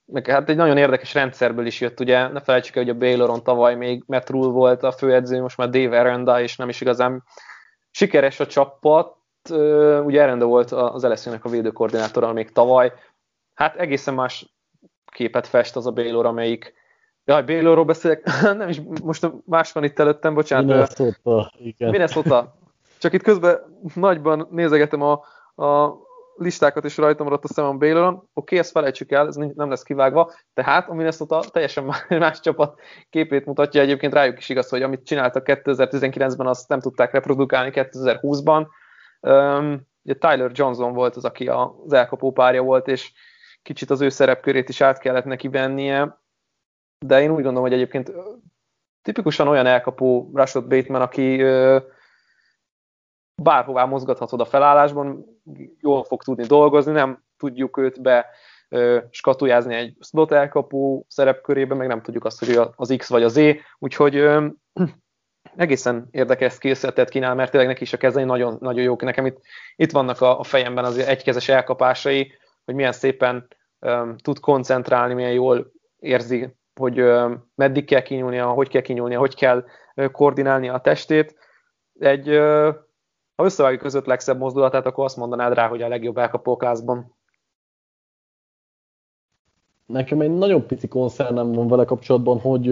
meg 0.06 0.28
hát 0.28 0.50
egy 0.50 0.56
nagyon 0.56 0.78
érdekes 0.78 1.14
rendszerből 1.14 1.66
is 1.66 1.82
jött, 1.82 2.00
ugye, 2.00 2.28
ne 2.28 2.42
felejtsük 2.42 2.76
el, 2.76 2.84
hogy 2.84 2.92
a 2.92 2.98
Bayloron 2.98 3.44
tavaly 3.44 3.76
még 3.76 4.04
Matt 4.06 4.30
Rule 4.30 4.52
volt 4.52 4.84
a 4.84 4.92
főedző, 4.92 5.42
most 5.42 5.58
már 5.58 5.70
Dave 5.70 6.00
Aranda, 6.00 6.42
és 6.42 6.56
nem 6.56 6.70
is 6.70 6.82
igazán 6.82 7.24
sikeres 7.92 8.40
a 8.40 8.48
csapat, 8.48 9.18
ugye 10.04 10.24
Aranda 10.24 10.46
volt 10.46 10.72
az 10.72 11.04
LSU-nek 11.04 11.46
a 11.46 11.50
védőkoordinátora 11.50 12.34
még 12.34 12.52
tavaly, 12.52 12.94
hát 13.54 13.76
egészen 13.76 14.14
más 14.14 14.54
képet 15.12 15.48
fest 15.48 15.76
az 15.76 15.88
a 15.88 15.92
Baylor, 15.92 16.26
amelyik 16.26 16.74
Jaj, 17.30 17.44
Baylorról 17.44 17.86
beszélek, 17.86 18.24
nem 18.58 18.70
is, 18.70 18.82
most 19.04 19.32
más 19.46 19.72
van 19.72 19.84
itt 19.84 20.00
előttem, 20.00 20.34
bocsánat. 20.34 20.66
Minnesota, 20.66 21.52
igen. 21.58 21.90
Minnesota. 21.90 22.56
Csak 22.98 23.14
itt 23.14 23.22
közben 23.22 23.60
nagyban 23.96 24.48
nézegetem 24.52 25.02
a, 25.02 25.12
a 25.66 25.96
listákat, 26.36 26.86
és 26.86 26.98
rajtam 26.98 27.26
maradt 27.26 27.44
a 27.44 27.48
szemem 27.48 27.78
Bayloron. 27.78 28.30
Oké, 28.34 28.58
ezt 28.58 28.72
felejtsük 28.72 29.12
el, 29.12 29.28
ez 29.28 29.36
nem 29.36 29.70
lesz 29.70 29.84
kivágva. 29.84 30.32
Tehát 30.54 30.90
a 30.90 30.94
Minnesota 30.94 31.44
teljesen 31.52 31.96
más 32.10 32.40
csapat 32.40 32.80
képét 33.10 33.46
mutatja. 33.46 33.82
Egyébként 33.82 34.14
rájuk 34.14 34.38
is 34.38 34.50
igaz, 34.50 34.70
hogy 34.70 34.82
amit 34.82 35.06
csináltak 35.06 35.44
2019-ben, 35.46 36.48
azt 36.48 36.70
nem 36.70 36.80
tudták 36.80 37.12
reprodukálni 37.12 37.72
2020-ban. 37.74 38.68
Um, 39.22 39.88
ugye 40.04 40.14
Tyler 40.14 40.52
Johnson 40.54 40.94
volt 40.94 41.16
az, 41.16 41.26
aki 41.26 41.48
az 41.48 41.94
elkapó 41.94 42.32
párja 42.32 42.62
volt, 42.62 42.88
és 42.88 43.12
kicsit 43.62 43.90
az 43.90 44.02
ő 44.02 44.10
szerepkörét 44.10 44.70
is 44.70 44.82
át 44.82 45.00
kellett 45.00 45.26
neki 45.26 45.48
vennie. 45.48 46.19
De 47.06 47.22
én 47.22 47.30
úgy 47.30 47.44
gondolom, 47.44 47.62
hogy 47.62 47.74
egyébként 47.74 48.12
tipikusan 49.02 49.48
olyan 49.48 49.66
elkapó 49.66 50.32
Rashad 50.34 50.68
Bateman, 50.68 51.02
aki 51.02 51.44
bárhová 53.42 53.86
mozgathatod 53.86 54.40
a 54.40 54.46
felállásban, 54.46 55.26
jól 55.80 56.04
fog 56.04 56.24
tudni 56.24 56.46
dolgozni, 56.46 56.92
nem 56.92 57.24
tudjuk 57.38 57.78
őt 57.78 58.02
be 58.02 58.26
skatujázni 59.12 59.76
egy 59.76 59.98
slot 60.00 60.32
elkapó 60.32 61.06
szerepkörébe, 61.08 61.76
meg 61.76 61.88
nem 61.88 62.02
tudjuk 62.02 62.26
azt, 62.26 62.46
hogy 62.46 62.60
az 62.76 62.94
X 62.98 63.10
vagy 63.10 63.24
az 63.24 63.34
Z, 63.34 63.40
úgyhogy 63.80 64.16
egészen 65.56 66.08
érdekes 66.12 66.58
készletet 66.58 67.10
kínál, 67.10 67.36
mert 67.36 67.52
tényleg 67.52 67.70
neki 67.70 67.84
is 67.84 67.94
a 67.94 67.98
kezei 67.98 68.24
nagyon, 68.24 68.58
nagyon 68.60 68.84
jók. 68.84 69.02
Nekem 69.02 69.26
itt, 69.26 69.38
itt 69.76 69.92
vannak 69.92 70.22
a, 70.22 70.40
a 70.40 70.44
fejemben 70.44 70.86
az 70.86 70.98
egykezes 70.98 71.50
elkapásai, 71.50 72.32
hogy 72.66 72.76
milyen 72.76 72.92
szépen 72.92 73.48
ö, 73.80 74.12
tud 74.24 74.40
koncentrálni, 74.40 75.14
milyen 75.14 75.32
jól 75.32 75.72
érzi, 76.00 76.58
hogy 76.80 77.04
meddig 77.56 77.86
kell 77.86 78.02
kinyúlnia, 78.02 78.48
hogy 78.48 78.70
kell 78.70 78.82
kinyúlnia, 78.82 79.20
hogy 79.20 79.36
kell 79.36 79.66
koordinálni 80.12 80.70
a 80.70 80.80
testét. 80.80 81.36
Egy 82.00 82.28
ha 83.36 83.46
összevágjuk 83.46 83.82
között 83.82 84.06
legszebb 84.06 84.40
mozdulatát, 84.40 84.86
akkor 84.86 85.04
azt 85.04 85.18
mondanád 85.18 85.54
rá, 85.54 85.68
hogy 85.68 85.82
a 85.82 85.88
legjobb 85.88 86.18
elkapó 86.18 86.56
klászban. 86.56 87.16
Nekem 89.86 90.22
egy 90.22 90.38
nagyon 90.38 90.66
pici 90.66 90.88
koncernem 90.88 91.52
van 91.52 91.68
vele 91.68 91.86
kapcsolatban, 91.86 92.40
hogy 92.40 92.66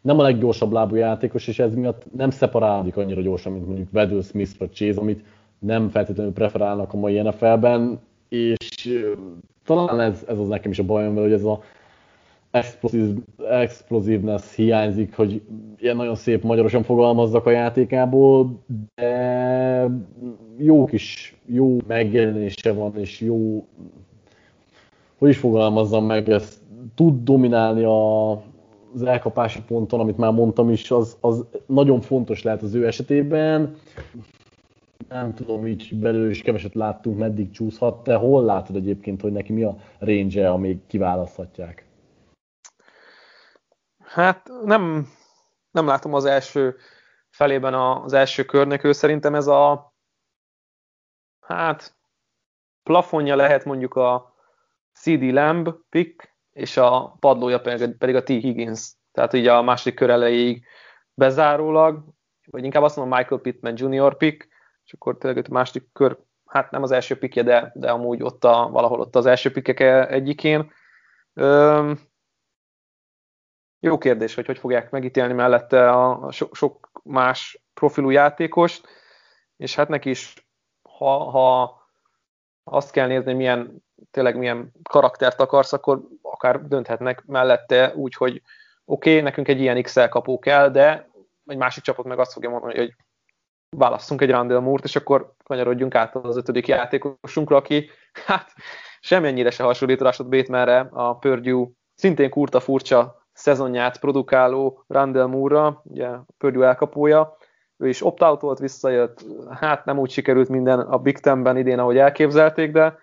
nem 0.00 0.18
a 0.18 0.22
leggyorsabb 0.22 0.72
lábú 0.72 0.94
játékos, 0.94 1.48
és 1.48 1.58
ez 1.58 1.74
miatt 1.74 2.12
nem 2.12 2.30
szeparálódik 2.30 2.96
annyira 2.96 3.20
gyorsan, 3.20 3.52
mint 3.52 3.66
mondjuk 3.66 3.90
Vedő, 3.90 4.20
Smith 4.20 4.58
vagy 4.58 4.72
Chase, 4.72 5.00
amit 5.00 5.24
nem 5.58 5.88
feltétlenül 5.88 6.32
preferálnak 6.32 6.92
a 6.92 6.96
mai 6.96 7.20
NFL-ben, 7.20 8.00
és 8.28 9.00
talán 9.64 10.00
ez, 10.00 10.24
ez 10.28 10.38
az 10.38 10.48
nekem 10.48 10.70
is 10.70 10.78
a 10.78 10.84
bajom 10.84 11.14
vele, 11.14 11.26
hogy 11.26 11.36
ez 11.36 11.44
a 11.44 11.62
explosive, 12.50 13.20
explosiveness 13.50 14.54
hiányzik, 14.54 15.14
hogy 15.14 15.42
ilyen 15.78 15.96
nagyon 15.96 16.14
szép 16.14 16.42
magyarosan 16.42 16.82
fogalmazzak 16.82 17.46
a 17.46 17.50
játékából, 17.50 18.62
de 18.94 19.86
jó 20.56 20.84
kis, 20.84 21.36
jó 21.46 21.76
megjelenése 21.86 22.72
van, 22.72 22.96
és 22.96 23.20
jó, 23.20 23.66
hogy 25.18 25.28
is 25.28 25.38
fogalmazzam 25.38 26.04
meg, 26.04 26.28
ezt 26.28 26.58
tud 26.94 27.24
dominálni 27.24 27.82
a, 27.82 28.30
az 28.94 29.02
elkapási 29.04 29.62
ponton, 29.66 30.00
amit 30.00 30.16
már 30.16 30.32
mondtam 30.32 30.70
is, 30.70 30.90
az, 30.90 31.16
az 31.20 31.46
nagyon 31.66 32.00
fontos 32.00 32.42
lehet 32.42 32.62
az 32.62 32.74
ő 32.74 32.86
esetében. 32.86 33.74
Nem 35.08 35.34
tudom, 35.34 35.66
így 35.66 35.94
belül 36.00 36.30
is 36.30 36.42
keveset 36.42 36.74
láttunk, 36.74 37.18
meddig 37.18 37.50
csúszhat, 37.50 38.02
de 38.02 38.14
hol 38.14 38.44
látod 38.44 38.76
egyébként, 38.76 39.20
hogy 39.20 39.32
neki 39.32 39.52
mi 39.52 39.62
a 39.62 39.76
range 39.98 40.50
amíg 40.50 40.78
kiválaszthatják? 40.86 41.89
Hát 44.10 44.50
nem, 44.64 45.08
nem 45.70 45.86
látom 45.86 46.14
az 46.14 46.24
első 46.24 46.76
felében 47.28 47.74
az 47.74 48.12
első 48.12 48.44
körnek, 48.44 48.84
ő 48.84 48.92
szerintem 48.92 49.34
ez 49.34 49.46
a 49.46 49.94
hát 51.40 51.96
plafonja 52.82 53.36
lehet 53.36 53.64
mondjuk 53.64 53.94
a 53.94 54.34
CD 54.92 55.22
Lamb 55.22 55.70
pick, 55.88 56.34
és 56.50 56.76
a 56.76 57.16
padlója 57.20 57.60
pedig 57.98 58.14
a 58.14 58.22
T. 58.22 58.28
Higgins. 58.28 58.92
Tehát 59.12 59.32
így 59.32 59.46
a 59.46 59.62
második 59.62 59.94
kör 59.94 60.10
elejéig 60.10 60.64
bezárólag, 61.14 62.04
vagy 62.46 62.64
inkább 62.64 62.82
azt 62.82 62.96
mondom 62.96 63.18
Michael 63.18 63.40
Pittman 63.40 63.74
Junior 63.76 64.16
pick, 64.16 64.48
és 64.84 64.92
akkor 64.92 65.18
tényleg 65.18 65.44
a 65.48 65.52
második 65.52 65.88
kör, 65.92 66.18
hát 66.46 66.70
nem 66.70 66.82
az 66.82 66.90
első 66.90 67.18
pickje, 67.18 67.42
de, 67.42 67.72
de 67.74 67.90
amúgy 67.90 68.22
ott 68.22 68.44
a, 68.44 68.68
valahol 68.72 69.00
ott 69.00 69.16
az 69.16 69.26
első 69.26 69.52
pickek 69.52 69.80
egyikén. 70.10 70.72
Üm, 71.34 72.08
jó 73.80 73.98
kérdés, 73.98 74.34
hogy 74.34 74.46
hogy 74.46 74.58
fogják 74.58 74.90
megítélni 74.90 75.32
mellette 75.32 75.90
a, 75.90 76.32
so, 76.32 76.46
sok 76.52 76.90
más 77.02 77.62
profilú 77.74 78.10
játékost, 78.10 78.88
és 79.56 79.74
hát 79.74 79.88
neki 79.88 80.10
is, 80.10 80.48
ha, 80.82 81.30
ha 81.30 81.78
azt 82.64 82.90
kell 82.90 83.06
nézni, 83.06 83.32
milyen, 83.32 83.84
tényleg 84.10 84.36
milyen 84.36 84.72
karaktert 84.82 85.40
akarsz, 85.40 85.72
akkor 85.72 86.02
akár 86.22 86.66
dönthetnek 86.66 87.24
mellette 87.26 87.92
úgy, 87.94 88.14
hogy 88.14 88.42
oké, 88.84 89.10
okay, 89.10 89.22
nekünk 89.22 89.48
egy 89.48 89.60
ilyen 89.60 89.82
XL 89.82 90.04
kapó 90.04 90.38
kell, 90.38 90.70
de 90.70 91.10
egy 91.46 91.56
másik 91.56 91.82
csapat 91.82 92.04
meg 92.04 92.18
azt 92.18 92.32
fogja 92.32 92.50
mondani, 92.50 92.76
hogy 92.76 92.94
válasszunk 93.76 94.20
egy 94.20 94.30
Randall 94.30 94.60
Moore-t, 94.60 94.84
és 94.84 94.96
akkor 94.96 95.34
kanyarodjunk 95.44 95.94
át 95.94 96.14
az 96.14 96.36
ötödik 96.36 96.66
játékosunkra, 96.66 97.56
aki 97.56 97.90
hát 98.26 98.52
semmennyire 99.00 99.50
se 99.50 99.62
hasonlít 99.62 100.00
Rashad 100.00 100.28
Batemanre, 100.28 100.88
a 100.90 101.16
Purdue 101.16 101.68
szintén 101.94 102.30
kurta 102.30 102.60
furcsa 102.60 103.19
szezonját 103.40 104.00
produkáló 104.00 104.84
Randall 104.86 105.26
Moore-ra, 105.26 105.82
ugye 105.84 106.08
Purdue 106.38 106.66
elkapója, 106.66 107.36
ő 107.76 107.88
is 107.88 108.04
opt-out 108.04 108.40
volt, 108.40 108.58
visszajött, 108.58 109.24
hát 109.50 109.84
nem 109.84 109.98
úgy 109.98 110.10
sikerült 110.10 110.48
minden 110.48 110.80
a 110.80 110.98
Big 110.98 111.18
Ten-ben 111.18 111.56
idén, 111.56 111.78
ahogy 111.78 111.96
elképzelték, 111.96 112.72
de 112.72 112.98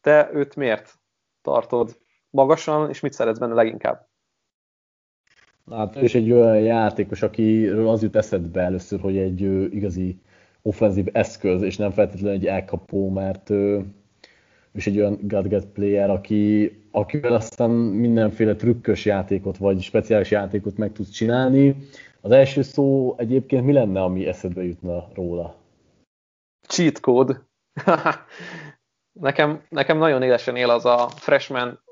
te 0.00 0.30
őt 0.32 0.56
miért 0.56 0.94
tartod 1.42 1.96
magasan, 2.30 2.88
és 2.88 3.00
mit 3.00 3.12
szeretsz 3.12 3.38
benne 3.38 3.54
leginkább? 3.54 4.08
Hát 5.70 6.02
is 6.02 6.14
egy 6.14 6.32
olyan 6.32 6.60
játékos, 6.60 7.22
akiről 7.22 7.88
az 7.88 8.02
jut 8.02 8.16
eszedbe 8.16 8.60
először, 8.60 9.00
hogy 9.00 9.16
egy 9.16 9.40
igazi 9.74 10.20
offenzív 10.62 11.06
eszköz, 11.12 11.62
és 11.62 11.76
nem 11.76 11.90
feltétlenül 11.90 12.36
egy 12.38 12.46
elkapó, 12.46 13.10
mert 13.10 13.50
és 14.74 14.86
egy 14.86 14.98
olyan 14.98 15.18
gadget 15.22 15.66
player, 15.66 16.10
aki, 16.10 16.72
akivel 16.90 17.32
aztán 17.32 17.70
mindenféle 17.70 18.54
trükkös 18.54 19.04
játékot 19.04 19.56
vagy 19.56 19.82
speciális 19.82 20.30
játékot 20.30 20.76
meg 20.76 20.92
tudsz 20.92 21.10
csinálni. 21.10 21.76
Az 22.20 22.30
első 22.30 22.62
szó 22.62 23.14
egyébként 23.18 23.64
mi 23.64 23.72
lenne, 23.72 24.02
ami 24.02 24.26
eszedbe 24.26 24.64
jutna 24.64 25.08
róla? 25.14 25.54
Cheat 26.68 27.00
code. 27.00 27.40
nekem, 29.20 29.62
nekem 29.68 29.98
nagyon 29.98 30.22
élesen 30.22 30.56
él 30.56 30.70
az 30.70 30.84
a 30.84 31.08
freshman 31.08 31.82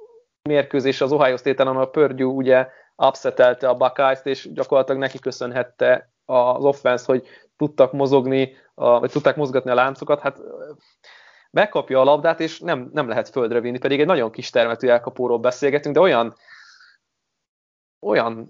mérkőzés 0.49 1.01
az 1.01 1.13
Ohio 1.13 1.37
State-en, 1.37 1.77
a 1.77 1.85
Purdue 1.85 2.27
ugye 2.27 2.69
upsetelte 2.97 3.69
a 3.69 3.77
Buckeyes-t, 3.77 4.27
és 4.27 4.53
gyakorlatilag 4.53 5.01
neki 5.01 5.19
köszönhette 5.19 6.13
az 6.25 6.65
offense, 6.65 7.05
hogy 7.07 7.27
tudtak 7.57 7.93
mozogni, 7.93 8.57
vagy 8.75 9.11
tudták 9.11 9.37
mozgatni 9.37 9.71
a 9.71 9.75
láncokat. 9.75 10.21
Hát 10.21 10.41
megkapja 11.53 12.01
a 12.01 12.05
labdát, 12.05 12.41
és 12.41 12.61
nem, 12.61 12.91
nem 12.93 13.09
lehet 13.09 13.29
földre 13.29 13.61
vinni, 13.61 13.79
pedig 13.79 14.01
egy 14.01 14.07
nagyon 14.07 14.31
kis 14.31 14.51
termetű 14.51 14.89
elkapóról 14.89 15.39
beszélgetünk, 15.39 15.95
de 15.95 16.01
olyan 16.01 16.35
olyan 18.07 18.49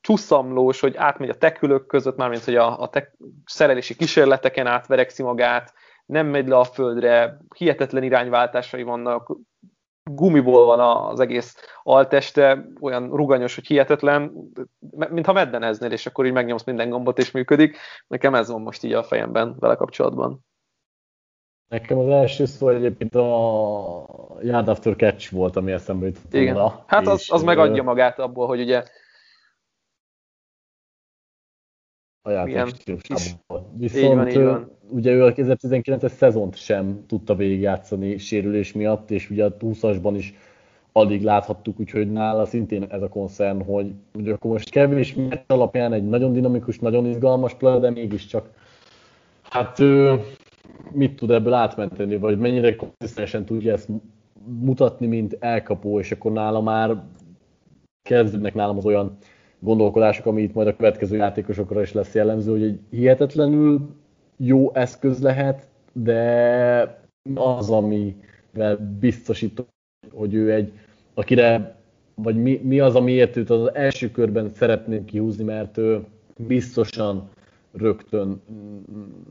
csusszamlós, 0.00 0.80
hogy 0.80 0.96
átmegy 0.96 1.28
a 1.28 1.38
tekülök 1.38 1.86
között, 1.86 2.16
mármint 2.16 2.44
hogy 2.44 2.56
a, 2.56 2.80
a 2.80 2.88
te, 2.88 3.12
szerelési 3.44 3.96
kísérleteken 3.96 4.66
átverekszi 4.66 5.22
magát, 5.22 5.74
nem 6.06 6.26
megy 6.26 6.48
le 6.48 6.56
a 6.56 6.64
földre, 6.64 7.38
hihetetlen 7.56 8.02
irányváltásai 8.02 8.82
vannak, 8.82 9.36
gumiból 10.10 10.64
van 10.64 10.80
az 11.10 11.20
egész 11.20 11.56
alteste, 11.82 12.66
olyan 12.80 13.10
ruganyos, 13.10 13.54
hogy 13.54 13.66
hihetetlen, 13.66 14.32
mintha 14.90 15.32
meddeneznél, 15.32 15.92
és 15.92 16.06
akkor 16.06 16.26
így 16.26 16.32
megnyomsz 16.32 16.64
minden 16.64 16.90
gombot, 16.90 17.18
és 17.18 17.30
működik. 17.30 17.76
Nekem 18.06 18.34
ez 18.34 18.50
van 18.50 18.60
most 18.60 18.84
így 18.84 18.92
a 18.92 19.02
fejemben 19.02 19.56
vele 19.58 19.74
kapcsolatban. 19.74 20.44
Nekem 21.68 21.98
az 21.98 22.08
első 22.08 22.44
szó 22.44 22.68
egyébként 22.68 23.14
a 23.14 24.38
Yard 24.42 24.68
After 24.68 24.96
Catch 24.96 25.32
volt, 25.32 25.56
ami 25.56 25.72
eszembe 25.72 26.06
jutott. 26.06 26.34
Igen, 26.34 26.54
volna, 26.54 26.84
hát 26.86 27.06
az, 27.06 27.26
az 27.30 27.42
megadja 27.42 27.82
magát 27.82 28.18
abból, 28.18 28.46
hogy 28.46 28.60
ugye 28.60 28.82
a 32.26 32.30
játék 32.30 32.84
Viszont 32.84 34.00
így 34.00 34.14
van, 34.14 34.28
így 34.28 34.42
van. 34.42 34.78
ugye 34.88 35.12
ő 35.12 35.24
a 35.24 35.32
2019-es 35.32 36.10
szezont 36.10 36.56
sem 36.56 37.06
tudta 37.06 37.34
végigjátszani 37.34 38.18
sérülés 38.18 38.72
miatt, 38.72 39.10
és 39.10 39.30
ugye 39.30 39.44
a 39.44 39.56
20-asban 39.56 40.12
is 40.16 40.34
alig 40.92 41.22
láthattuk, 41.22 41.80
úgyhogy 41.80 42.12
nála 42.12 42.46
szintén 42.46 42.82
ez 42.82 43.02
a 43.02 43.08
koncern, 43.08 43.64
hogy 43.64 43.92
ugye 44.14 44.32
akkor 44.32 44.50
most 44.50 44.70
kevés 44.70 45.14
meccs 45.14 45.42
alapján 45.46 45.92
egy 45.92 46.08
nagyon 46.08 46.32
dinamikus, 46.32 46.78
nagyon 46.78 47.06
izgalmas 47.06 47.54
player, 47.54 47.80
de 47.80 47.90
mégiscsak 47.90 48.48
hát 49.42 49.78
ő, 49.78 50.20
mit 50.92 51.16
tud 51.16 51.30
ebből 51.30 51.52
átmenteni, 51.52 52.16
vagy 52.16 52.38
mennyire 52.38 52.76
konzisztensen 52.76 53.44
tudja 53.44 53.72
ezt 53.72 53.88
mutatni, 54.60 55.06
mint 55.06 55.36
elkapó, 55.40 55.98
és 55.98 56.12
akkor 56.12 56.32
nála 56.32 56.60
már 56.60 57.02
kezdődnek 58.02 58.54
nálam 58.54 58.76
az 58.76 58.84
olyan 58.84 59.16
gondolkodások, 59.58 60.26
ami 60.26 60.42
itt 60.42 60.54
majd 60.54 60.68
a 60.68 60.76
következő 60.76 61.16
játékosokra 61.16 61.82
is 61.82 61.92
lesz 61.92 62.14
jellemző, 62.14 62.50
hogy 62.50 62.62
egy 62.62 62.80
hihetetlenül 62.90 63.88
jó 64.36 64.74
eszköz 64.74 65.22
lehet, 65.22 65.68
de 65.92 67.02
az, 67.34 67.70
amivel 67.70 68.96
biztosít, 69.00 69.64
hogy 70.12 70.34
ő 70.34 70.52
egy, 70.52 70.72
akire, 71.14 71.76
vagy 72.14 72.36
mi, 72.36 72.60
mi 72.64 72.80
az, 72.80 72.94
amiért 72.94 73.36
őt 73.36 73.50
az 73.50 73.74
első 73.74 74.10
körben 74.10 74.50
szeretném 74.54 75.04
kihúzni, 75.04 75.44
mert 75.44 75.78
ő 75.78 76.04
biztosan 76.36 77.28
rögtön, 77.76 78.42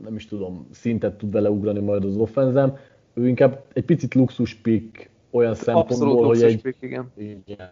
nem 0.02 0.14
is 0.14 0.26
tudom, 0.26 0.66
szintet 0.70 1.14
tud 1.14 1.28
beleugrani 1.28 1.80
majd 1.80 2.04
az 2.04 2.16
offenzem. 2.16 2.76
Ő 3.14 3.28
inkább 3.28 3.64
egy 3.72 3.84
picit 3.84 4.14
luxus 4.14 4.54
pick 4.54 5.10
olyan 5.30 5.54
szempontból, 5.54 6.26
hogy 6.26 6.42
egy... 6.42 6.60
Pick, 6.60 6.82
igen. 6.82 7.12
igen. 7.16 7.70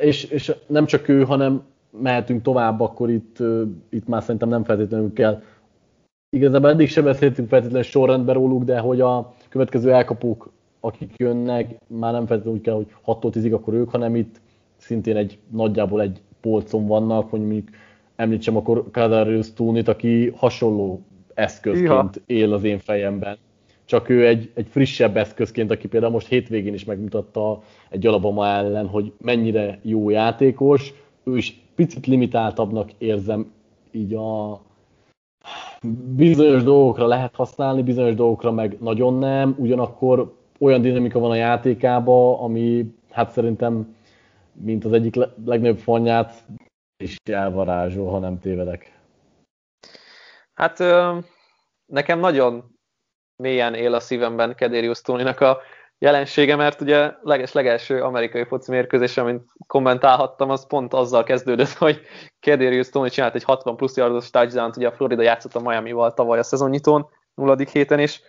És, 0.00 0.24
és 0.24 0.54
nem 0.66 0.86
csak 0.86 1.08
ő, 1.08 1.22
hanem 1.24 1.62
mehetünk 2.00 2.42
tovább, 2.42 2.80
akkor 2.80 3.10
itt, 3.10 3.38
itt 3.88 4.06
már 4.06 4.22
szerintem 4.22 4.48
nem 4.48 4.64
feltétlenül 4.64 5.12
kell. 5.12 5.42
Igazából 6.36 6.70
eddig 6.70 6.88
sem 6.88 7.04
beszéltünk 7.04 7.48
feltétlenül 7.48 7.82
sorrendben 7.82 8.34
róluk, 8.34 8.64
de 8.64 8.78
hogy 8.78 9.00
a 9.00 9.34
következő 9.48 9.92
elkapók, 9.92 10.50
akik 10.80 11.14
jönnek, 11.16 11.74
már 11.86 12.12
nem 12.12 12.26
feltétlenül 12.26 12.58
úgy 12.58 12.64
kell, 12.64 12.74
hogy 12.74 12.94
6 13.02 13.30
10 13.30 13.52
akkor 13.52 13.74
ők, 13.74 13.90
hanem 13.90 14.16
itt 14.16 14.40
szintén 14.76 15.16
egy 15.16 15.38
nagyjából 15.50 16.00
egy 16.00 16.20
polcon 16.40 16.86
vannak, 16.86 17.30
hogy 17.30 17.40
mondjuk 17.40 17.68
említsem 18.22 18.56
akkor 18.56 18.90
Kadarius 18.90 19.52
Túnit, 19.52 19.88
aki 19.88 20.32
hasonló 20.36 21.02
eszközként 21.34 22.22
Iha. 22.26 22.40
él 22.40 22.52
az 22.52 22.64
én 22.64 22.78
fejemben. 22.78 23.36
Csak 23.84 24.08
ő 24.08 24.26
egy, 24.26 24.50
egy 24.54 24.66
frissebb 24.70 25.16
eszközként, 25.16 25.70
aki 25.70 25.88
például 25.88 26.12
most 26.12 26.28
hétvégén 26.28 26.74
is 26.74 26.84
megmutatta 26.84 27.62
egy 27.90 28.06
Alabama 28.06 28.46
ellen, 28.46 28.86
hogy 28.86 29.12
mennyire 29.20 29.78
jó 29.82 30.10
játékos, 30.10 30.94
ő 31.24 31.36
is 31.36 31.60
picit 31.74 32.06
limitáltabbnak 32.06 32.90
érzem 32.98 33.52
így 33.90 34.14
a 34.14 34.60
bizonyos 36.16 36.62
dolgokra 36.62 37.06
lehet 37.06 37.34
használni, 37.34 37.82
bizonyos 37.82 38.14
dolgokra 38.14 38.52
meg 38.52 38.76
nagyon 38.80 39.18
nem, 39.18 39.54
ugyanakkor 39.58 40.34
olyan 40.58 40.82
dinamika 40.82 41.18
van 41.18 41.30
a 41.30 41.34
játékába, 41.34 42.40
ami 42.40 42.94
hát 43.10 43.30
szerintem 43.30 43.94
mint 44.52 44.84
az 44.84 44.92
egyik 44.92 45.16
legnagyobb 45.44 45.78
fanyát 45.78 46.44
is 47.02 47.16
elvarázsol, 47.24 48.10
ha 48.10 48.18
nem 48.18 48.38
tévedek. 48.38 49.00
Hát 50.54 50.78
nekem 51.86 52.18
nagyon 52.18 52.78
mélyen 53.36 53.74
él 53.74 53.94
a 53.94 54.00
szívemben 54.00 54.54
Kedérius 54.54 55.00
Tóninak 55.00 55.40
a 55.40 55.60
jelensége, 55.98 56.56
mert 56.56 56.80
ugye 56.80 57.12
leges 57.22 57.52
legelső 57.52 58.02
amerikai 58.02 58.44
foci 58.44 58.70
mérkőzés, 58.70 59.16
amit 59.16 59.42
kommentálhattam, 59.66 60.50
az 60.50 60.66
pont 60.66 60.94
azzal 60.94 61.24
kezdődött, 61.24 61.72
hogy 61.84 62.00
Kedérius 62.40 62.88
Tony 62.88 63.08
csinált 63.08 63.34
egy 63.34 63.44
60 63.44 63.76
plusz 63.76 63.96
yardos 63.96 64.30
touchdown 64.30 64.72
ugye 64.76 64.86
a 64.86 64.92
Florida 64.92 65.22
játszott 65.22 65.54
a 65.54 65.60
Miami-val 65.60 66.12
tavaly 66.14 66.38
a 66.38 66.42
szezonnyitón, 66.42 67.08
nulladik 67.34 67.68
héten 67.68 67.98
is. 67.98 68.20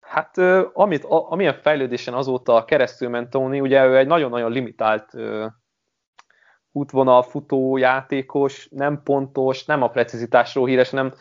Hát 0.00 0.38
amit, 0.72 1.04
amilyen 1.04 1.60
fejlődésen 1.62 2.14
azóta 2.14 2.64
keresztül 2.64 3.08
ment 3.08 3.30
Tony, 3.30 3.60
ugye 3.60 3.86
ő 3.86 3.96
egy 3.96 4.06
nagyon-nagyon 4.06 4.50
limitált 4.50 5.12
útvonal 6.72 7.22
futó 7.22 7.76
játékos, 7.76 8.68
nem 8.70 9.02
pontos, 9.02 9.64
nem 9.64 9.82
a 9.82 9.88
precizitásról 9.88 10.66
híres, 10.66 10.90
hanem 10.90 11.14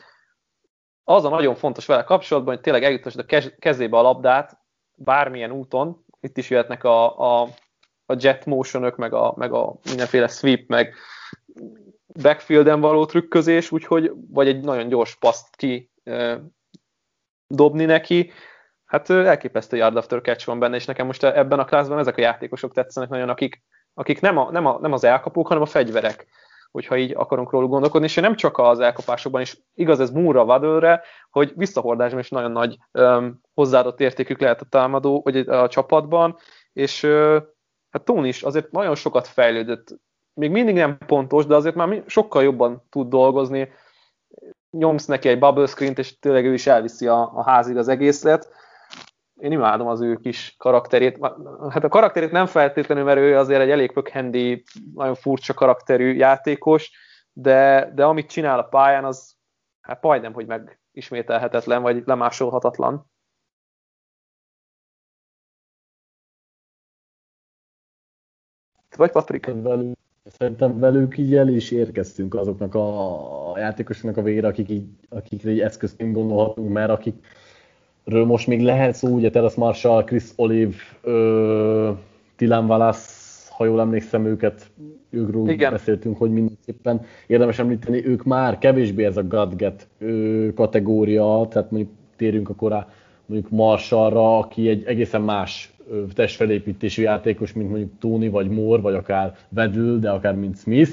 az 1.04 1.26
a 1.26 1.30
nagyon 1.30 1.56
fontos 1.56 1.86
vele 1.86 2.04
kapcsolatban, 2.04 2.54
hogy 2.54 2.64
tényleg 2.64 2.84
eljutasd 2.84 3.20
a 3.20 3.42
kezébe 3.60 3.98
a 3.98 4.02
labdát, 4.02 4.60
bármilyen 4.94 5.52
úton, 5.52 6.06
itt 6.20 6.38
is 6.38 6.50
jöhetnek 6.50 6.84
a, 6.84 7.20
a, 7.20 7.48
a 8.06 8.16
jet 8.18 8.46
motionok, 8.46 8.96
meg 8.96 9.14
a, 9.14 9.34
meg 9.36 9.54
a 9.54 9.76
mindenféle 9.84 10.28
sweep, 10.28 10.68
meg 10.68 10.96
backfielden 12.22 12.80
való 12.80 13.06
trükközés, 13.06 13.72
úgyhogy, 13.72 14.12
vagy 14.30 14.48
egy 14.48 14.64
nagyon 14.64 14.88
gyors 14.88 15.16
paszt 15.16 15.56
ki 15.56 15.92
e, 16.04 16.42
dobni 17.48 17.86
neki, 17.86 18.32
hát 18.86 19.10
elképesztő 19.10 19.78
yard 19.78 19.96
after 19.96 20.22
catch 20.22 20.46
van 20.46 20.60
benne, 20.60 20.76
és 20.76 20.86
nekem 20.86 21.06
most 21.06 21.24
ebben 21.24 21.60
a 21.60 21.66
klászban 21.66 22.00
ezek 22.00 22.18
a 22.18 22.22
játékosok 22.22 22.74
tetszenek 22.74 23.10
nagyon, 23.10 23.30
akik, 23.30 23.64
akik 23.98 24.22
nem, 24.22 24.38
a, 24.38 24.52
nem, 24.52 24.66
a, 24.66 24.78
nem 24.82 24.92
az 24.92 25.04
elkapók, 25.04 25.48
hanem 25.48 25.64
a 25.64 25.66
fegyverek 25.66 26.28
hogyha 26.72 26.98
így 26.98 27.14
akarunk 27.16 27.52
róluk 27.52 27.70
gondolkodni, 27.70 28.08
és 28.08 28.16
nem 28.16 28.36
csak 28.36 28.58
az 28.58 28.80
elkapásokban 28.80 29.42
is, 29.42 29.58
igaz 29.74 30.00
ez 30.00 30.12
Múra 30.12 30.46
Vadölre, 30.46 31.02
hogy 31.30 31.54
visszahordásban 31.56 32.20
is 32.20 32.30
nagyon 32.30 32.52
nagy 32.52 32.78
um, 32.92 33.42
hozzáadott 33.54 34.00
értékük 34.00 34.40
lehet 34.40 34.62
a 34.62 34.66
támadó, 34.70 35.22
vagy 35.24 35.38
a 35.38 35.68
csapatban, 35.68 36.38
és 36.74 37.04
uh, 37.04 37.42
hát 37.90 38.04
Tón 38.04 38.26
is 38.26 38.44
azért 38.44 38.72
nagyon 38.72 38.96
sokat 38.96 39.28
fejlődött, 39.28 39.96
még 40.34 40.52
mindig 40.52 40.76
nem 40.76 40.98
pontos, 41.06 41.46
de 41.46 41.56
azért 41.56 41.76
már 41.76 42.04
sokkal 42.08 42.44
jobban 42.44 42.84
tud 42.90 43.10
dolgozni, 43.10 43.72
nyomsz 44.72 45.06
neki 45.06 45.30
egy 45.30 45.40
bubble 45.40 45.66
screen 45.66 45.94
és 45.96 46.20
tényleg 46.20 46.46
ő 46.46 46.54
is 46.54 46.68
elviszi 46.68 47.08
a, 47.08 47.32
a 47.34 47.44
házig 47.44 47.78
az 47.78 47.88
egészet, 47.88 48.50
én 49.40 49.52
imádom 49.52 49.88
az 49.88 50.02
ő 50.02 50.16
kis 50.16 50.56
karakterét. 50.58 51.18
Hát 51.70 51.84
a 51.84 51.90
karakterét 51.90 52.32
nem 52.32 52.46
feltétlenül, 52.46 53.04
mert 53.04 53.20
ő 53.20 53.38
azért 53.38 53.62
egy 53.62 53.70
elég 53.70 53.92
pökhendi, 53.92 54.64
nagyon 54.94 55.16
furcsa 55.16 55.54
karakterű 55.54 56.14
játékos, 56.14 56.92
de, 57.34 57.92
de 57.96 58.06
amit 58.06 58.30
csinál 58.30 58.60
a 58.60 58.64
pályán, 58.64 59.06
az 59.06 59.36
hát 59.82 60.02
majdnem, 60.02 60.34
hogy 60.34 60.46
megismételhetetlen, 60.46 61.82
vagy 61.82 62.04
lemásolhatatlan. 62.06 63.10
Vagy 68.96 69.12
Patrik? 69.12 69.52
Szerintem 70.26 70.80
velük 70.80 71.18
így 71.18 71.36
el 71.36 71.48
is 71.48 71.72
érkeztünk 71.72 72.36
azoknak 72.36 72.76
a 72.76 73.60
játékosoknak 73.60 74.18
a 74.18 74.22
végére, 74.22 74.48
akik 74.48 74.70
így, 74.70 74.90
akik 75.10 75.44
így 75.44 75.60
eszközként 75.60 76.14
gondolhatunk, 76.14 76.74
mert 76.74 76.90
akik 76.90 77.26
ről 78.08 78.26
most 78.26 78.48
még 78.48 78.62
lehet 78.62 78.96
szó, 78.96 79.08
ugye 79.08 79.30
Terence 79.30 79.60
Marshall, 79.60 80.04
Chris 80.04 80.24
Olive, 80.36 80.76
ö, 81.02 81.92
Wallace, 82.40 83.50
ha 83.50 83.66
jól 83.66 83.80
emlékszem 83.80 84.26
őket, 84.26 84.70
őkről 85.10 85.50
Igen. 85.50 85.72
beszéltünk, 85.72 86.18
hogy 86.18 86.32
mindenképpen 86.32 87.02
érdemes 87.28 87.60
említeni, 87.60 88.06
ők 88.06 88.24
már 88.24 88.58
kevésbé 88.58 89.06
ez 89.06 89.18
a 89.18 89.28
gadget 89.28 89.88
kategória, 90.56 91.48
tehát 91.50 91.72
mondjuk 91.72 91.94
térjünk 92.16 92.50
akkor 92.50 92.72
rá 92.72 92.88
mondjuk 93.26 93.52
Marshallra, 93.52 94.38
aki 94.38 94.70
egy 94.70 94.84
egészen 94.86 95.22
más 95.22 95.74
testfelépítésű 96.14 97.02
játékos, 97.02 97.54
mint 97.54 97.70
mondjuk 97.70 97.92
Tony, 98.00 98.30
vagy 98.30 98.50
Moore, 98.50 98.82
vagy 98.82 98.94
akár 98.94 99.36
Vedül, 99.50 100.00
de 100.00 100.10
akár 100.10 100.36
mint 100.36 100.58
Smith. 100.58 100.92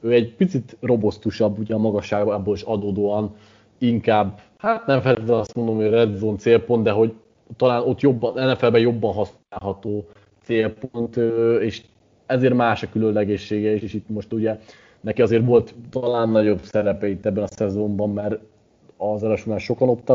Ő 0.00 0.12
egy 0.12 0.34
picit 0.34 0.76
robosztusabb, 0.80 1.58
ugye 1.58 1.74
a 1.74 1.78
magasságából 1.78 2.54
is 2.54 2.62
adódóan, 2.62 3.34
inkább 3.78 4.40
hát 4.62 4.86
nem 4.86 5.00
feltétlenül 5.00 5.40
azt 5.40 5.54
mondom, 5.54 5.76
hogy 5.76 5.90
red 5.90 6.14
zone 6.14 6.36
célpont, 6.36 6.84
de 6.84 6.90
hogy 6.90 7.12
talán 7.56 7.82
ott 7.82 8.00
jobban, 8.00 8.50
NFL-ben 8.50 8.80
jobban 8.80 9.12
használható 9.12 10.04
célpont, 10.42 11.16
és 11.60 11.82
ezért 12.26 12.54
más 12.54 12.82
a 12.82 12.88
különlegessége 12.90 13.74
és 13.74 13.94
itt 13.94 14.08
most 14.08 14.32
ugye 14.32 14.58
neki 15.00 15.22
azért 15.22 15.44
volt 15.44 15.74
talán 15.90 16.28
nagyobb 16.28 16.60
szerepe 16.60 17.08
itt 17.08 17.26
ebben 17.26 17.42
a 17.42 17.46
szezonban, 17.46 18.10
mert 18.10 18.38
az 18.96 19.24
első 19.24 19.58
sokan 19.58 19.88
opt 19.88 20.10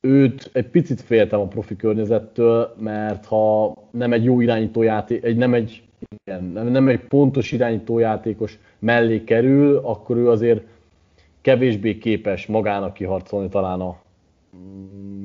őt 0.00 0.50
egy 0.52 0.68
picit 0.68 1.00
féltem 1.00 1.40
a 1.40 1.46
profi 1.46 1.76
környezettől, 1.76 2.74
mert 2.78 3.24
ha 3.24 3.74
nem 3.90 4.12
egy 4.12 4.24
jó 4.24 4.40
irányító 4.40 4.82
játék, 4.82 5.24
egy, 5.24 5.36
nem 5.36 5.54
egy 5.54 5.82
igen, 6.08 6.44
nem 6.44 6.88
egy 6.88 7.06
pontos 7.06 7.52
irányítójátékos 7.52 8.58
mellé 8.78 9.24
kerül, 9.24 9.76
akkor 9.76 10.16
ő 10.16 10.30
azért 10.30 10.64
kevésbé 11.40 11.98
képes 11.98 12.46
magának 12.46 12.94
kiharcolni 12.94 13.48
talán 13.48 13.80
a 13.80 14.00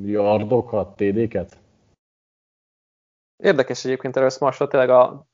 yardokat, 0.04 0.96
TD-ket. 0.96 1.58
Érdekes 3.36 3.84
egyébként 3.84 4.16
erről 4.16 4.30
Marshall, 4.40 4.68
tényleg 4.68 4.90
a, 4.90 5.26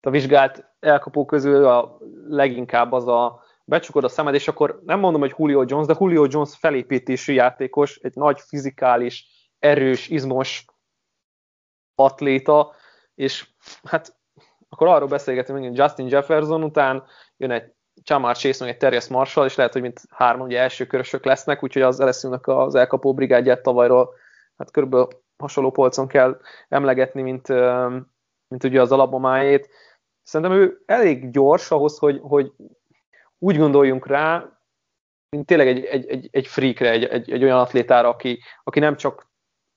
a 0.00 0.10
vizsgált 0.10 0.64
elkapó 0.80 1.24
közül 1.24 1.64
a 1.66 1.98
leginkább 2.28 2.92
az 2.92 3.08
a 3.08 3.42
becsukod 3.64 4.04
a 4.04 4.08
szemed, 4.08 4.34
és 4.34 4.48
akkor 4.48 4.80
nem 4.84 4.98
mondom, 4.98 5.20
hogy 5.20 5.34
Julio 5.38 5.64
Jones, 5.66 5.86
de 5.86 5.94
Julio 5.98 6.26
Jones 6.30 6.56
felépítésű 6.56 7.32
játékos, 7.32 7.96
egy 7.96 8.14
nagy 8.14 8.40
fizikális, 8.40 9.26
erős, 9.58 10.08
izmos 10.08 10.64
atléta, 11.94 12.74
és 13.14 13.48
hát 13.82 14.16
akkor 14.74 14.86
arról 14.86 15.08
beszélgetünk, 15.08 15.58
hogy 15.58 15.76
Justin 15.76 16.08
Jefferson 16.08 16.62
után 16.62 17.04
jön 17.36 17.50
egy 17.50 17.72
Chamar 18.04 18.36
Chase, 18.36 18.64
meg 18.64 18.72
egy 18.72 18.78
Terjes 18.78 19.08
Marshall, 19.08 19.44
és 19.44 19.54
lehet, 19.54 19.72
hogy 19.72 19.82
mint 19.82 20.00
három 20.10 20.40
ugye 20.40 20.60
első 20.60 20.86
körösök 20.86 21.24
lesznek, 21.24 21.62
úgyhogy 21.62 21.82
az 21.82 22.00
lsu 22.00 22.38
az 22.42 22.74
elkapó 22.74 23.14
brigádját 23.14 23.62
tavalyról 23.62 24.14
hát 24.56 24.70
körülbelül 24.70 25.08
hasonló 25.36 25.70
polcon 25.70 26.06
kell 26.06 26.40
emlegetni, 26.68 27.22
mint, 27.22 27.48
mint 28.48 28.64
ugye 28.64 28.80
az 28.80 28.92
alabomájét. 28.92 29.68
Szerintem 30.22 30.56
ő 30.56 30.82
elég 30.86 31.30
gyors 31.30 31.70
ahhoz, 31.70 31.98
hogy, 31.98 32.20
hogy 32.22 32.52
úgy 33.38 33.58
gondoljunk 33.58 34.06
rá, 34.06 34.58
mint 35.28 35.46
tényleg 35.46 35.68
egy, 35.68 35.84
egy, 35.84 36.06
egy, 36.06 36.28
egy 36.32 36.46
freakre, 36.46 36.90
egy, 36.90 37.04
egy, 37.04 37.30
egy 37.30 37.42
olyan 37.42 37.58
atlétára, 37.58 38.08
aki, 38.08 38.40
aki 38.62 38.78
nem 38.78 38.96
csak 38.96 39.30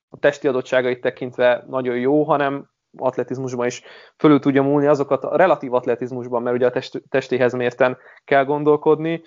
a 0.08 0.18
testi 0.18 0.48
adottságait 0.48 1.00
tekintve 1.00 1.64
nagyon 1.68 1.96
jó, 1.96 2.22
hanem 2.22 2.70
atletizmusban 2.96 3.66
is 3.66 3.82
fölül 4.16 4.40
tudja 4.40 4.62
múlni 4.62 4.86
azokat 4.86 5.24
a 5.24 5.36
relatív 5.36 5.74
atletizmusban, 5.74 6.42
mert 6.42 6.56
ugye 6.56 6.66
a 6.66 6.70
test, 6.70 7.02
testéhez 7.08 7.52
mérten 7.52 7.98
kell 8.24 8.44
gondolkodni. 8.44 9.22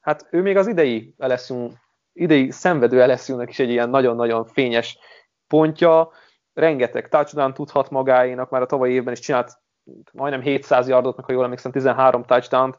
Hát 0.00 0.26
ő 0.30 0.42
még 0.42 0.56
az 0.56 0.66
idei 0.66 1.14
LSU, 1.16 1.70
idei 2.12 2.50
szenvedő 2.50 3.06
LSU-nak 3.06 3.48
is 3.48 3.58
egy 3.58 3.70
ilyen 3.70 3.90
nagyon-nagyon 3.90 4.44
fényes 4.44 4.98
pontja, 5.46 6.10
rengeteg 6.52 7.08
touchdown 7.08 7.54
tudhat 7.54 7.90
magáénak, 7.90 8.50
már 8.50 8.62
a 8.62 8.66
tavalyi 8.66 8.92
évben 8.92 9.12
is 9.12 9.18
csinált 9.18 9.52
majdnem 10.12 10.40
700 10.40 10.88
yardot, 10.88 11.16
meg 11.16 11.24
ha 11.24 11.32
jól 11.32 11.44
emlékszem 11.44 11.72
13 11.72 12.24
touchdown 12.24 12.76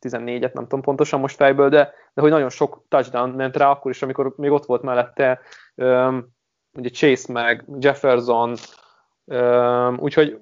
14-et 0.00 0.52
nem 0.52 0.62
tudom 0.62 0.80
pontosan 0.80 1.20
most 1.20 1.36
fejből, 1.36 1.68
de, 1.68 1.92
de 2.14 2.20
hogy 2.20 2.30
nagyon 2.30 2.48
sok 2.48 2.84
touchdown 2.88 3.30
ment 3.30 3.56
rá 3.56 3.70
akkor 3.70 3.90
is, 3.90 4.02
amikor 4.02 4.32
még 4.36 4.50
ott 4.50 4.64
volt 4.64 4.82
mellette 4.82 5.40
um, 5.74 6.28
ugye 6.72 6.88
Chase 6.88 7.32
meg 7.32 7.64
Jefferson, 7.78 8.54
úgyhogy 9.96 10.40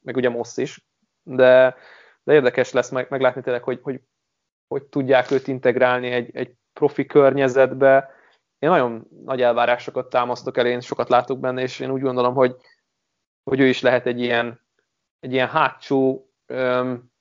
meg 0.00 0.16
ugye 0.16 0.28
Moss 0.28 0.56
is, 0.56 0.84
de, 1.22 1.76
de 2.22 2.32
érdekes 2.32 2.72
lesz 2.72 2.90
meg, 2.90 3.06
meglátni 3.10 3.42
tényleg, 3.42 3.62
hogy, 3.62 3.80
hogy, 3.82 4.00
hogy 4.68 4.82
tudják 4.82 5.30
őt 5.30 5.46
integrálni 5.46 6.10
egy, 6.10 6.36
egy 6.36 6.54
profi 6.72 7.06
környezetbe. 7.06 8.10
Én 8.58 8.70
nagyon 8.70 9.08
nagy 9.24 9.42
elvárásokat 9.42 10.08
támasztok 10.08 10.56
el, 10.56 10.66
én 10.66 10.80
sokat 10.80 11.08
látok 11.08 11.38
benne, 11.40 11.62
és 11.62 11.80
én 11.80 11.90
úgy 11.90 12.00
gondolom, 12.00 12.34
hogy, 12.34 12.56
hogy 13.42 13.60
ő 13.60 13.66
is 13.66 13.80
lehet 13.80 14.06
egy 14.06 14.20
ilyen, 14.20 14.60
egy 15.20 15.32
ilyen 15.32 15.48
hátsó 15.48 16.30
um, 16.48 17.12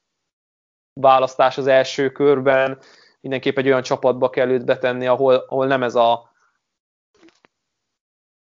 választás 0.94 1.58
az 1.58 1.68
első 1.68 2.12
körben, 2.12 2.80
mindenképp 3.22 3.58
egy 3.58 3.68
olyan 3.68 3.82
csapatba 3.82 4.30
kell 4.30 4.50
őt 4.50 4.66
betenni, 4.66 5.08
ahol, 5.08 5.36
ahol 5.36 5.68
nem 5.68 5.84
ez 5.84 5.96
a 5.96 6.29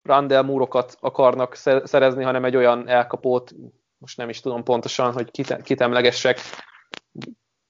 Randall 0.08 0.42
múrokat 0.42 0.96
akarnak 1.00 1.54
szerezni, 1.84 2.24
hanem 2.24 2.44
egy 2.44 2.56
olyan 2.56 2.88
elkapót, 2.88 3.54
most 3.98 4.16
nem 4.16 4.28
is 4.28 4.40
tudom 4.40 4.64
pontosan, 4.64 5.12
hogy 5.12 5.30
kit, 5.30 5.62
kit 5.62 5.80
emlegessek, 5.80 6.38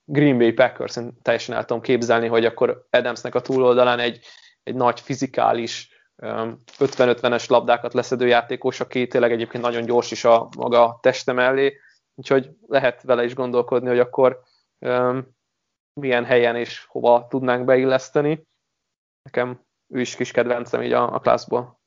Green 0.04 0.38
Bay 0.38 0.52
Packers, 0.52 0.96
én 0.96 1.18
teljesen 1.22 1.54
el 1.54 1.64
tudom 1.64 1.82
képzelni, 1.82 2.26
hogy 2.26 2.44
akkor 2.44 2.86
Adamsnek 2.90 3.34
a 3.34 3.40
túloldalán 3.40 3.98
egy, 3.98 4.20
egy 4.62 4.74
nagy 4.74 5.00
fizikális 5.00 5.96
50-50-es 6.22 7.48
labdákat 7.48 7.94
leszedő 7.94 8.26
játékos, 8.26 8.80
aki 8.80 9.06
tényleg 9.06 9.32
egyébként 9.32 9.62
nagyon 9.62 9.84
gyors 9.84 10.10
is 10.10 10.24
a 10.24 10.48
maga 10.56 10.98
teste 11.02 11.32
mellé, 11.32 11.78
úgyhogy 12.14 12.50
lehet 12.66 13.02
vele 13.02 13.24
is 13.24 13.34
gondolkodni, 13.34 13.88
hogy 13.88 13.98
akkor 13.98 14.40
milyen 15.92 16.24
helyen 16.24 16.56
és 16.56 16.84
hova 16.88 17.26
tudnánk 17.28 17.64
beilleszteni. 17.64 18.46
Nekem 19.22 19.60
ő 19.88 20.00
is 20.00 20.16
kis 20.16 20.30
kedvencem 20.30 20.82
így 20.82 20.92
a, 20.92 21.14
a 21.14 21.18
klászból. 21.18 21.77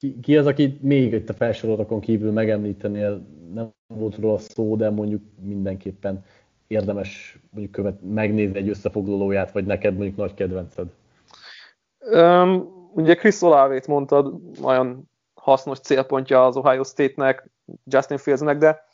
Ki, 0.00 0.20
ki 0.20 0.36
az, 0.36 0.46
aki 0.46 0.78
még 0.82 1.12
itt 1.12 1.28
a 1.28 1.34
felsoroltakon 1.34 2.00
kívül 2.00 2.32
megemlítenél, 2.32 3.26
nem 3.54 3.70
volt 3.86 4.16
róla 4.16 4.38
szó, 4.38 4.76
de 4.76 4.90
mondjuk 4.90 5.22
mindenképpen 5.42 6.24
érdemes 6.66 7.38
mondjuk 7.50 7.72
követ, 7.72 7.98
megnézni 8.02 8.58
egy 8.58 8.68
összefoglalóját, 8.68 9.52
vagy 9.52 9.64
neked 9.64 9.94
mondjuk 9.96 10.16
nagy 10.16 10.34
kedvenced? 10.34 10.86
Um, 12.12 12.68
ugye 12.94 13.14
Chris 13.14 13.42
Olávét 13.42 13.86
mondtad, 13.86 14.34
nagyon 14.60 15.10
hasznos 15.34 15.80
célpontja 15.80 16.46
az 16.46 16.56
Ohio 16.56 16.84
State-nek, 16.84 17.50
Justin 17.84 18.18
Fieldsnek, 18.18 18.58
de 18.58 18.84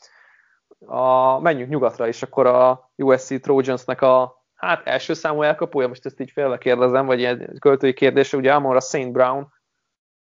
a, 0.86 1.38
menjünk 1.40 1.70
nyugatra, 1.70 2.06
és 2.06 2.22
akkor 2.22 2.46
a 2.46 2.90
USC 2.96 3.40
Trojansnek 3.40 4.02
a 4.02 4.44
hát 4.54 4.86
első 4.86 5.12
számú 5.12 5.42
elkapója, 5.42 5.88
most 5.88 6.06
ezt 6.06 6.20
így 6.20 6.30
félve 6.30 6.58
kérdezem, 6.58 7.06
vagy 7.06 7.18
ilyen 7.18 7.56
költői 7.58 7.92
kérdése, 7.92 8.36
ugye 8.36 8.52
Amon 8.52 8.76
a 8.76 8.80
Saint 8.80 9.12
Brown, 9.12 9.54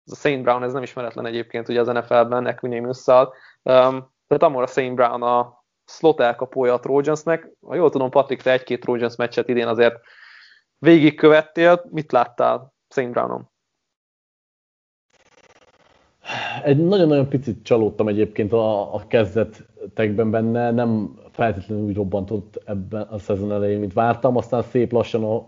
a 0.06 0.16
Saint 0.16 0.44
Brown, 0.44 0.64
ez 0.64 0.74
nem 0.74 0.84
ismeretlen 0.84 1.26
egyébként 1.26 1.70
ugye 1.70 1.80
az 1.80 1.88
NFL-ben, 1.88 2.48
Equinemius-szal, 2.48 3.34
um, 3.64 4.12
tehát 4.28 4.44
Amon 4.44 4.64
a 4.64 4.68
Saint 4.68 4.96
Brown 4.96 5.22
a 5.22 5.64
slot 5.86 6.20
elkapója 6.20 6.74
a 6.74 6.80
Trojansnek. 6.80 7.50
Ha 7.62 7.76
jól 7.76 7.90
tudom, 7.90 8.10
Patrik, 8.10 8.42
te 8.42 8.52
egy-két 8.52 8.80
Trojans 8.80 9.16
meccset 9.16 9.50
idén 9.50 9.68
azért 9.68 9.96
végigkövettél, 10.78 11.84
mit 11.90 12.12
láttál 12.12 12.74
Saint 12.90 13.12
Brownon? 13.12 13.52
Egy 16.64 16.86
nagyon-nagyon 16.86 17.28
picit 17.28 17.64
csalódtam 17.64 18.08
egyébként 18.08 18.54
a, 18.54 18.94
a 18.94 19.08
kezdetekben 19.08 20.32
benne, 20.32 20.72
nem 20.72 21.20
feltétlenül 21.32 21.86
úgy 21.86 21.96
robbantott 21.96 22.62
ebben 22.66 23.02
a 23.02 23.18
szezon 23.18 23.52
elején, 23.52 23.80
mint 23.80 23.94
vártam, 23.94 24.38
aztán 24.38 24.62
szép 24.62 24.92
lassan 24.92 25.24
a, 25.24 25.48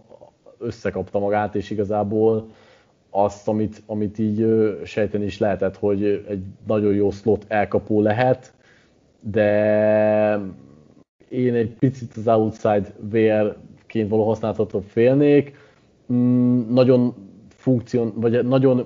összekapta 0.58 1.20
magát, 1.20 1.56
és 1.56 1.70
igazából 1.70 2.48
azt, 3.16 3.48
amit, 3.48 3.84
amit 3.86 4.20
így 4.20 4.48
sejteni 4.84 5.26
is 5.26 5.40
lehetett, 5.40 5.78
hogy 5.78 6.26
egy 6.30 6.44
nagyon 6.68 6.94
jó 6.94 7.12
slot 7.12 7.46
elkapó 7.48 8.02
lehet, 8.02 8.54
de 9.20 10.40
én 11.30 11.54
egy 11.54 11.70
picit 11.80 12.14
az 12.16 12.28
outside 12.28 12.94
VR-ként 13.00 14.10
való 14.10 14.26
használatot 14.26 14.84
félnék. 14.88 15.56
Mm, 16.14 16.74
nagyon 16.74 17.14
funkción, 17.48 18.14
vagy 18.16 18.46
nagyon 18.46 18.86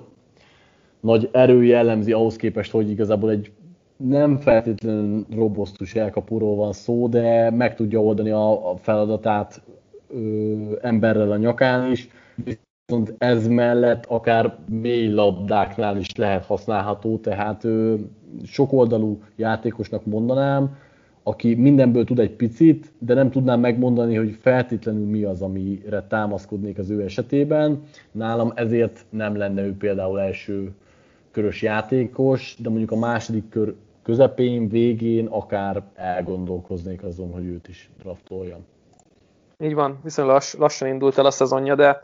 nagy 0.99 1.29
erő 1.31 1.63
jellemzi 1.63 2.11
ahhoz 2.11 2.35
képest, 2.35 2.71
hogy 2.71 2.89
igazából 2.89 3.29
egy 3.29 3.51
nem 3.97 4.37
feltétlenül 4.37 5.25
robosztus 5.35 5.95
elkapóról 5.95 6.55
van 6.55 6.73
szó, 6.73 7.07
de 7.07 7.51
meg 7.51 7.75
tudja 7.75 8.03
oldani 8.03 8.29
a, 8.29 8.71
a 8.71 8.77
feladatát 8.77 9.61
ö, 10.07 10.53
emberrel 10.81 11.31
a 11.31 11.37
nyakán 11.37 11.91
is, 11.91 12.07
viszont 12.89 13.13
ez 13.17 13.47
mellett 13.47 14.05
akár 14.05 14.57
mély 14.69 15.13
labdáknál 15.13 15.97
is 15.97 16.15
lehet 16.15 16.45
használható, 16.45 17.17
tehát 17.17 17.63
ö, 17.63 17.95
sokoldalú 18.43 19.21
játékosnak 19.35 20.05
mondanám, 20.05 20.77
aki 21.23 21.55
mindenből 21.55 22.03
tud 22.03 22.19
egy 22.19 22.35
picit, 22.35 22.91
de 22.99 23.13
nem 23.13 23.29
tudnám 23.31 23.59
megmondani, 23.59 24.15
hogy 24.15 24.37
feltétlenül 24.41 25.05
mi 25.05 25.23
az, 25.23 25.41
amire 25.41 26.05
támaszkodnék 26.07 26.77
az 26.77 26.89
ő 26.89 27.03
esetében. 27.03 27.83
Nálam 28.11 28.51
ezért 28.55 29.05
nem 29.09 29.35
lenne 29.35 29.61
ő 29.61 29.77
például 29.77 30.19
első 30.19 30.71
körös 31.31 31.61
játékos, 31.61 32.55
de 32.59 32.69
mondjuk 32.69 32.91
a 32.91 32.97
második 32.97 33.49
kör 33.49 33.75
közepén, 34.03 34.69
végén 34.69 35.25
akár 35.25 35.83
elgondolkoznék 35.95 37.03
azon, 37.03 37.31
hogy 37.31 37.45
őt 37.45 37.67
is 37.67 37.89
draftoljam. 37.99 38.65
Így 39.59 39.73
van, 39.73 39.99
viszonylag 40.03 40.33
lass, 40.33 40.53
lassan 40.53 40.87
indult 40.87 41.17
el 41.17 41.25
a 41.25 41.31
szezonja, 41.31 41.75
de 41.75 41.99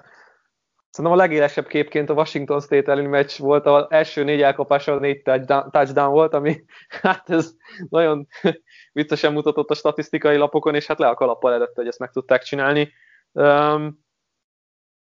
szerintem 0.96 1.20
a 1.20 1.24
legélesebb 1.24 1.68
képként 1.68 2.10
a 2.10 2.14
Washington 2.14 2.62
State 2.62 2.91
elleni 2.91 3.08
meccs 3.08 3.38
volt, 3.38 3.66
az 3.66 3.86
első 3.89 4.24
négy 4.24 4.41
elkapása 4.41 5.00
négy 5.00 5.22
touchdown 5.22 6.12
volt, 6.12 6.34
ami 6.34 6.64
hát 7.02 7.30
ez 7.30 7.54
nagyon 7.89 8.28
viccesen 8.93 9.34
mutatott 9.34 9.70
a 9.70 9.76
statisztikai 9.76 10.38
lapokon, 10.38 10.76
és 10.76 10.88
hát 10.88 11.00
le 11.00 11.08
a 11.08 11.14
kalappal 11.14 11.54
előtte, 11.54 11.74
hogy 11.76 11.88
ezt 11.88 12.00
meg 12.00 12.12
tudták 12.12 12.43
csinálni. 12.43 12.91
Um, 13.32 14.00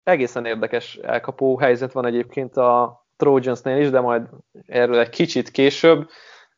egészen 0.03 0.45
érdekes 0.45 0.95
elkapó 0.95 1.57
helyzet 1.57 1.91
van 1.91 2.05
egyébként 2.05 2.57
a, 2.57 2.99
Trojansnél 3.21 3.77
is, 3.77 3.89
de 3.89 3.99
majd 3.99 4.29
erről 4.65 4.99
egy 4.99 5.09
kicsit 5.09 5.51
később. 5.51 6.09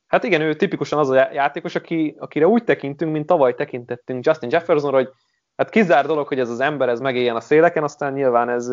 Hát 0.07 0.23
igen, 0.23 0.41
ő 0.41 0.55
tipikusan 0.55 0.99
az 0.99 1.09
a 1.09 1.15
játékos, 1.15 1.75
aki, 1.75 2.15
akire 2.19 2.47
úgy 2.47 2.63
tekintünk, 2.63 3.11
mint 3.11 3.25
tavaly 3.25 3.55
tekintettünk 3.55 4.25
Justin 4.25 4.49
Jeffersonra, 4.51 4.97
hogy 4.97 5.09
hát 5.55 5.69
kizár 5.69 6.05
dolog, 6.05 6.27
hogy 6.27 6.39
ez 6.39 6.49
az 6.49 6.59
ember 6.59 6.89
ez 6.89 6.99
megéljen 6.99 7.35
a 7.35 7.39
széleken, 7.39 7.83
aztán 7.83 8.13
nyilván 8.13 8.49
ez, 8.49 8.69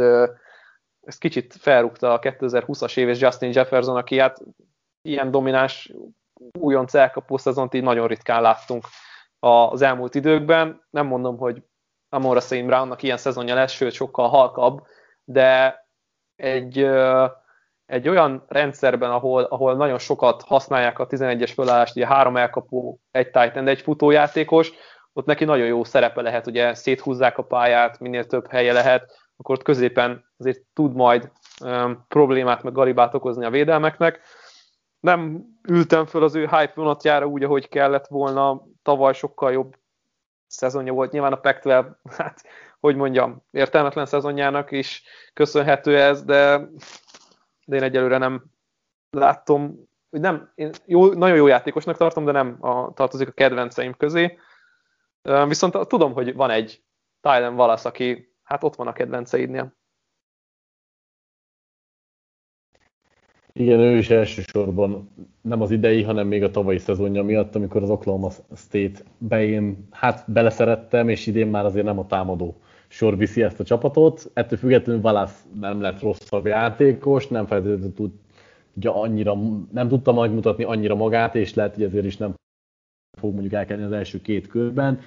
ez 1.01 1.19
kicsit 1.19 1.55
felrúgta 1.59 2.13
a 2.13 2.19
2020-as 2.19 2.97
év 2.97 3.09
és 3.09 3.21
Justin 3.21 3.53
Jefferson, 3.53 3.97
aki 3.97 4.19
hát 4.19 4.39
ilyen 5.03 5.31
domináns 5.31 5.93
újonc 6.59 6.95
elkapó 6.95 7.37
szezont 7.37 7.75
így 7.75 7.83
nagyon 7.83 8.07
ritkán 8.07 8.43
láttunk 8.43 8.85
az 9.39 9.83
elmúlt 9.83 10.15
időkben. 10.15 10.87
Nem 10.91 11.07
mondom, 11.07 11.39
hogy 11.39 11.63
Amora 12.09 12.41
St. 12.41 12.67
Brownnak 12.67 13.03
ilyen 13.03 13.17
szezonja 13.17 13.55
lesz, 13.55 13.73
sőt 13.73 13.93
sokkal 13.93 14.29
halkabb, 14.29 14.87
de 15.25 15.85
egy 16.37 16.89
egy 17.91 18.09
olyan 18.09 18.45
rendszerben, 18.49 19.11
ahol, 19.11 19.43
ahol 19.43 19.75
nagyon 19.75 19.99
sokat 19.99 20.43
használják 20.43 20.99
a 20.99 21.07
11-es 21.07 21.51
fölállást, 21.55 21.97
ugye 21.97 22.07
három 22.07 22.37
elkapó, 22.37 23.01
egy 23.11 23.31
Titan, 23.31 23.69
egy 23.69 23.81
futójátékos, 23.81 24.73
ott 25.13 25.27
neki 25.27 25.45
nagyon 25.45 25.67
jó 25.67 25.85
szerepe 25.85 26.21
lehet, 26.23 26.47
ugye 26.47 26.75
széthúzzák 26.75 27.39
a 27.39 27.43
pályát, 27.43 28.01
minél 28.01 28.27
több 28.27 28.51
helye 28.51 28.73
lehet, 28.73 29.19
akkor 29.37 29.55
ott 29.55 29.63
középen 29.63 30.25
azért 30.37 30.61
tud 30.73 30.95
majd 30.95 31.33
um, 31.65 32.05
problémát, 32.09 32.63
meg 32.63 32.73
galibát 32.73 33.15
okozni 33.15 33.45
a 33.45 33.51
védelmeknek. 33.51 34.21
Nem 35.01 35.45
ültem 35.69 36.07
föl 36.07 36.23
az 36.23 36.35
ő 36.35 36.41
hype 36.41 36.73
vonatjára 36.75 37.27
úgy, 37.27 37.45
ahogy 37.45 37.69
kellett 37.69 38.07
volna, 38.07 38.63
tavaly 38.83 39.13
sokkal 39.13 39.53
jobb 39.53 39.77
szezonja 40.47 40.93
volt, 40.93 41.13
nyilván 41.13 41.33
a 41.33 41.41
pac 41.41 41.65
hát 42.19 42.43
hogy 42.81 42.97
mondjam, 42.97 43.43
értelmetlen 43.51 44.07
szezonjának 44.07 44.71
is 44.71 45.03
köszönhető 45.33 45.99
ez, 45.99 46.23
de 46.23 46.69
de 47.71 47.77
én 47.77 47.83
egyelőre 47.83 48.19
nem 48.19 48.45
látom, 49.11 49.89
hogy 50.11 50.21
nem, 50.21 50.53
én 50.55 50.71
jó, 50.87 51.13
nagyon 51.13 51.37
jó 51.37 51.47
játékosnak 51.47 51.97
tartom, 51.97 52.25
de 52.25 52.33
nem 52.33 52.57
a, 52.61 52.93
tartozik 52.93 53.29
a 53.29 53.33
kedvenceim 53.33 53.95
közé. 53.95 54.39
Viszont 55.23 55.89
tudom, 55.89 56.13
hogy 56.13 56.35
van 56.35 56.51
egy 56.51 56.83
Tylen 57.21 57.55
Wallace, 57.55 57.89
aki 57.89 58.35
hát 58.43 58.65
ott 58.65 58.75
van 58.75 58.87
a 58.87 58.93
kedvenceidnél. 58.93 59.79
Igen, 63.53 63.81
ő 63.81 63.97
is 63.97 64.11
elsősorban 64.11 65.11
nem 65.41 65.63
az 65.63 65.71
idei, 65.71 66.03
hanem 66.03 66.27
még 66.27 66.43
a 66.43 66.51
tavalyi 66.51 66.79
szezonja 66.79 67.23
miatt, 67.23 67.55
amikor 67.55 67.83
az 67.83 67.91
Oklahoma 67.91 68.31
State-be 68.57 69.45
én 69.45 69.89
hát 69.91 70.33
beleszerettem, 70.33 71.09
és 71.09 71.27
idén 71.27 71.47
már 71.47 71.65
azért 71.65 71.85
nem 71.85 71.99
a 71.99 72.07
támadó 72.07 72.61
sor 72.89 73.17
viszi 73.17 73.43
ezt 73.43 73.61
a 73.61 73.65
csapatot. 73.65 74.31
Ettől 74.33 74.59
függetlenül 74.59 75.03
Valász 75.03 75.45
nem 75.61 75.81
lett 75.81 76.01
rosszabb 76.01 76.47
játékos, 76.47 77.29
nem 77.29 77.47
feltétlenül 77.47 77.95
tudja 77.95 79.01
annyira, 79.01 79.37
nem 79.73 79.89
tudta 79.89 80.13
megmutatni 80.13 80.65
annyira 80.65 80.95
magát, 80.95 81.35
és 81.35 81.55
lehet, 81.55 81.75
hogy 81.75 81.85
ezért 81.85 82.05
is 82.05 82.17
nem 82.17 82.35
fog 83.21 83.33
mondjuk 83.33 83.53
elkezdeni 83.53 83.89
az 83.89 83.99
első 83.99 84.21
két 84.21 84.47
körben. 84.47 84.99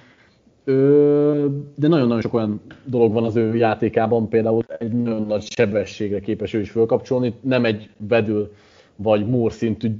Ö, 0.64 1.46
de 1.74 1.88
nagyon-nagyon 1.88 2.22
sok 2.22 2.34
olyan 2.34 2.60
dolog 2.84 3.12
van 3.12 3.24
az 3.24 3.36
ő 3.36 3.56
játékában, 3.56 4.28
például 4.28 4.64
egy 4.78 4.92
nagyon 4.92 5.26
nagy 5.26 5.42
sebességre 5.42 6.20
képes 6.20 6.54
ő 6.54 6.60
is 6.60 6.70
fölkapcsolni, 6.70 7.34
nem 7.40 7.64
egy 7.64 7.90
vedül 7.96 8.52
vagy 8.96 9.26
mór 9.26 9.52
szintű 9.52 9.90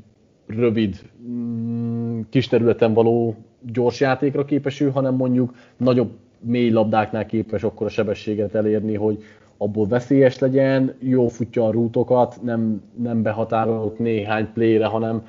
rövid, 0.46 1.00
mm, 1.28 2.20
kis 2.30 2.48
területen 2.48 2.92
való 2.94 3.36
gyors 3.72 4.00
játékra 4.00 4.44
képes 4.44 4.80
ő, 4.80 4.90
hanem 4.90 5.14
mondjuk 5.14 5.54
nagyobb 5.76 6.10
mély 6.40 6.70
labdáknál 6.70 7.26
képes 7.26 7.62
akkor 7.62 7.86
a 7.86 7.90
sebességet 7.90 8.54
elérni, 8.54 8.94
hogy 8.94 9.22
abból 9.56 9.86
veszélyes 9.86 10.38
legyen, 10.38 10.94
jó 10.98 11.28
futja 11.28 11.66
a 11.66 11.70
rútokat, 11.70 12.42
nem, 12.42 12.82
nem 13.02 13.22
behatárolt 13.22 13.98
néhány 13.98 14.48
playre, 14.52 14.86
hanem 14.86 15.26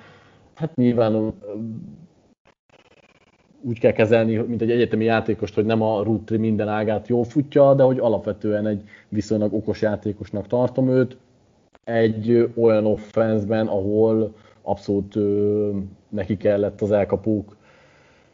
hát 0.53 0.75
nyilván 0.75 1.33
úgy 3.68 3.80
kell 3.80 3.91
kezelni, 3.91 4.36
mint 4.36 4.61
egy 4.61 4.72
egyetemi 4.72 5.03
játékost, 5.03 5.53
hogy 5.53 5.66
nem 5.66 5.82
a 5.82 6.03
root 6.03 6.38
minden 6.38 6.68
ágát 6.68 7.07
jól 7.07 7.24
futja, 7.24 7.74
de 7.74 7.84
hogy 7.84 7.99
alapvetően 7.99 8.68
egy 8.68 8.82
viszonylag 9.09 9.53
okos 9.53 9.82
játékosnak 9.82 10.47
tartom 10.47 10.89
őt. 10.89 11.18
Egy 11.84 12.49
olyan 12.55 12.86
offenszben, 12.86 13.68
ahol 13.68 14.34
abszolút 14.61 15.16
ö, 15.16 15.70
neki 16.09 16.38
kellett 16.38 16.82
az 16.82 16.91
elkapók 16.91 17.55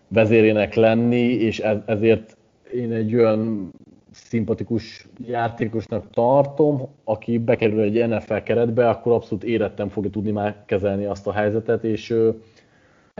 vezérének 0.08 0.74
lenni, 0.74 1.22
és 1.22 1.60
ez, 1.60 1.78
ezért 1.86 2.38
én 2.74 2.92
egy 2.92 3.16
olyan 3.16 3.72
szimpatikus 4.12 5.08
játékosnak 5.28 6.10
tartom, 6.10 6.88
aki 7.04 7.38
bekerül 7.38 7.82
egy 7.82 8.08
NFL 8.08 8.36
keretbe, 8.36 8.90
akkor 8.90 9.12
abszolút 9.12 9.44
érettem 9.44 9.90
fogja 9.90 10.10
tudni 10.10 10.32
már 10.32 10.64
kezelni 10.66 11.06
azt 11.06 11.28
a 11.28 11.32
helyzetet, 11.32 11.84
és 11.84 12.16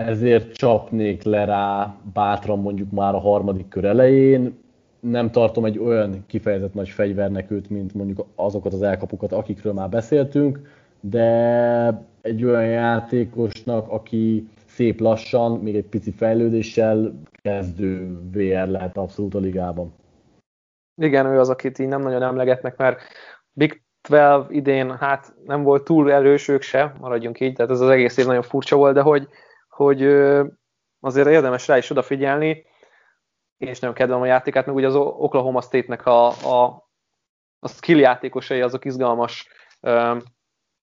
ezért 0.08 0.54
csapnék 0.54 1.24
le 1.24 1.46
rá 1.46 1.96
bátran 2.14 2.60
mondjuk 2.60 2.92
már 2.92 3.16
a 3.16 3.20
harmadik 3.20 3.68
kör 3.68 3.86
elején. 3.86 4.60
Nem 5.00 5.32
tartom 5.32 5.66
egy 5.66 5.80
olyan 5.80 6.24
kifejezett 6.28 6.74
nagy 6.74 6.90
fegyvernek 6.90 7.52
őt, 7.52 7.70
mint 7.70 7.94
mondjuk 7.94 8.26
azokat 8.36 8.74
az 8.74 8.82
elkapukat, 8.82 9.32
akikről 9.32 9.74
már 9.74 9.90
beszéltünk, 9.90 10.60
de 11.00 12.08
egy 12.22 12.44
olyan 12.44 12.66
játékosnak, 12.66 13.90
aki 13.90 14.48
szép 14.66 15.00
lassan, 15.00 15.60
még 15.60 15.76
egy 15.76 15.86
pici 15.86 16.12
fejlődéssel 16.12 17.14
kezdő 17.42 18.18
VR 18.32 18.68
lehet 18.68 18.98
abszolút 18.98 19.36
a 19.36 19.40
ligában. 19.40 19.94
Igen, 21.02 21.26
ő 21.26 21.40
az, 21.40 21.50
akit 21.50 21.80
így 21.80 21.88
nem 21.88 22.02
nagyon 22.02 22.24
emlegetnek, 22.24 22.78
mert 22.78 23.02
Big 23.52 23.82
12 24.02 24.54
idén 24.54 24.98
hát 24.98 25.34
nem 25.46 25.64
volt 25.64 25.84
túl 25.84 26.12
erős 26.12 26.48
ők 26.48 26.62
se, 26.62 26.94
maradjunk 27.00 27.40
így, 27.40 27.54
tehát 27.54 27.72
ez 27.72 27.80
az 27.80 27.90
egész 27.90 28.18
év 28.18 28.26
nagyon 28.26 28.42
furcsa 28.42 28.76
volt, 28.76 28.94
de 28.94 29.02
hogy 29.02 29.28
hogy 29.72 30.04
azért 31.00 31.28
érdemes 31.28 31.68
rá 31.68 31.78
is 31.78 31.90
odafigyelni, 31.90 32.66
és 33.58 33.80
nagyon 33.80 33.96
kedvem 33.96 34.22
a 34.22 34.26
játékát, 34.26 34.66
meg 34.66 34.76
ugye 34.76 34.88
az 34.88 34.96
Oklahoma 34.96 35.62
State-nek 35.62 36.06
a, 36.06 36.28
a, 36.28 36.90
a 37.60 37.68
skill 37.68 38.00
játékosai 38.00 38.62
azok 38.62 38.86
izgalmas 38.86 39.48
ö, 39.82 40.18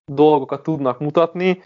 dolgokat 0.05 0.63
tudnak 0.63 0.99
mutatni, 0.99 1.61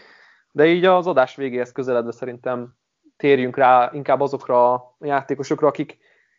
de 0.50 0.66
így 0.66 0.84
az 0.84 1.06
adás 1.06 1.36
végéhez 1.36 1.72
közeledve 1.72 2.12
szerintem 2.12 2.74
térjünk 3.16 3.56
rá 3.56 3.90
inkább 3.92 4.20
azokra 4.20 4.72
a 4.72 4.96
játékosokra, 5.00 5.66
akik 5.66 5.98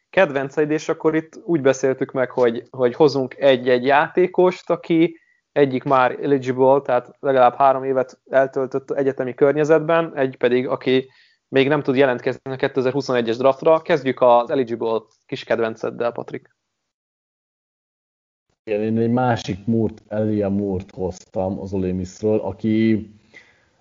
kedvenceid, 0.10 0.72
és 0.72 0.90
akkor 0.90 1.16
itt 1.16 1.40
úgy 1.44 1.62
beszéltük 1.62 2.12
meg, 2.12 2.32
hogy, 2.32 2.64
hogy 2.70 2.96
hozunk 2.96 3.36
egy-egy 3.38 3.86
játékost, 3.86 4.70
aki 4.70 5.20
egyik 5.56 5.84
már 5.84 6.18
eligible, 6.22 6.82
tehát 6.82 7.18
legalább 7.20 7.56
három 7.56 7.84
évet 7.84 8.20
eltöltött 8.30 8.92
egyetemi 8.92 9.34
környezetben, 9.34 10.16
egy 10.16 10.38
pedig, 10.38 10.68
aki 10.68 11.10
még 11.48 11.68
nem 11.68 11.82
tud 11.82 11.96
jelentkezni 11.96 12.52
a 12.52 12.56
2021-es 12.56 13.36
draftra. 13.38 13.82
Kezdjük 13.82 14.22
az 14.22 14.50
eligible 14.50 15.02
kis 15.26 15.44
kedvenceddel, 15.44 16.12
Patrik. 16.12 16.56
Igen, 18.64 18.82
én 18.82 18.98
egy 18.98 19.12
másik 19.12 19.66
Múrt, 19.66 20.04
Elia 20.08 20.50
Múrt 20.50 20.92
hoztam 20.92 21.60
az 21.60 21.74
Olémiszről, 21.74 22.40
aki 22.40 23.10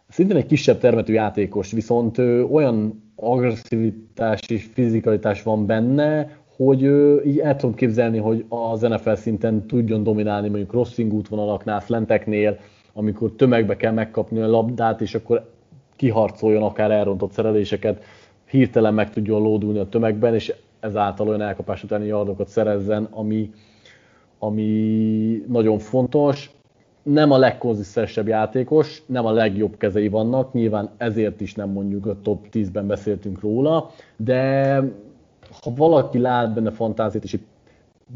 szintén 0.08 0.36
egy 0.36 0.46
kisebb 0.46 0.78
termetű 0.78 1.12
játékos, 1.12 1.72
viszont 1.72 2.18
olyan 2.50 3.04
agresszivitás 3.16 4.40
és 4.48 4.68
fizikalitás 4.72 5.42
van 5.42 5.66
benne, 5.66 6.43
hogy 6.56 6.82
így 7.26 7.38
el 7.38 7.56
tudom 7.56 7.74
képzelni, 7.74 8.18
hogy 8.18 8.44
az 8.48 8.80
NFL 8.80 9.12
szinten 9.12 9.66
tudjon 9.66 10.02
dominálni 10.02 10.48
mondjuk 10.48 10.70
crossing 10.70 11.12
útvonalaknál, 11.12 11.80
slenteknél, 11.80 12.58
amikor 12.92 13.32
tömegbe 13.36 13.76
kell 13.76 13.92
megkapni 13.92 14.40
a 14.40 14.50
labdát, 14.50 15.00
és 15.00 15.14
akkor 15.14 15.50
kiharcoljon 15.96 16.62
akár 16.62 16.90
elrontott 16.90 17.32
szereléseket, 17.32 18.02
hirtelen 18.50 18.94
meg 18.94 19.10
tudjon 19.10 19.42
lódulni 19.42 19.78
a 19.78 19.88
tömegben, 19.88 20.34
és 20.34 20.54
ezáltal 20.80 21.28
olyan 21.28 21.42
elkapás 21.42 21.82
utáni 21.82 22.06
yardokat 22.06 22.48
szerezzen, 22.48 23.08
ami, 23.10 23.50
ami 24.38 25.42
nagyon 25.48 25.78
fontos. 25.78 26.50
Nem 27.02 27.30
a 27.30 27.38
legkonzisztensebb 27.38 28.26
játékos, 28.28 29.02
nem 29.06 29.26
a 29.26 29.32
legjobb 29.32 29.76
kezei 29.76 30.08
vannak, 30.08 30.52
nyilván 30.52 30.90
ezért 30.96 31.40
is 31.40 31.54
nem 31.54 31.68
mondjuk 31.68 32.06
a 32.06 32.20
top 32.22 32.46
10-ben 32.52 32.86
beszéltünk 32.86 33.40
róla, 33.40 33.90
de 34.16 34.80
ha 35.62 35.74
valaki 35.74 36.18
lát 36.18 36.54
benne 36.54 36.70
fantáziát, 36.70 37.24
és 37.24 37.38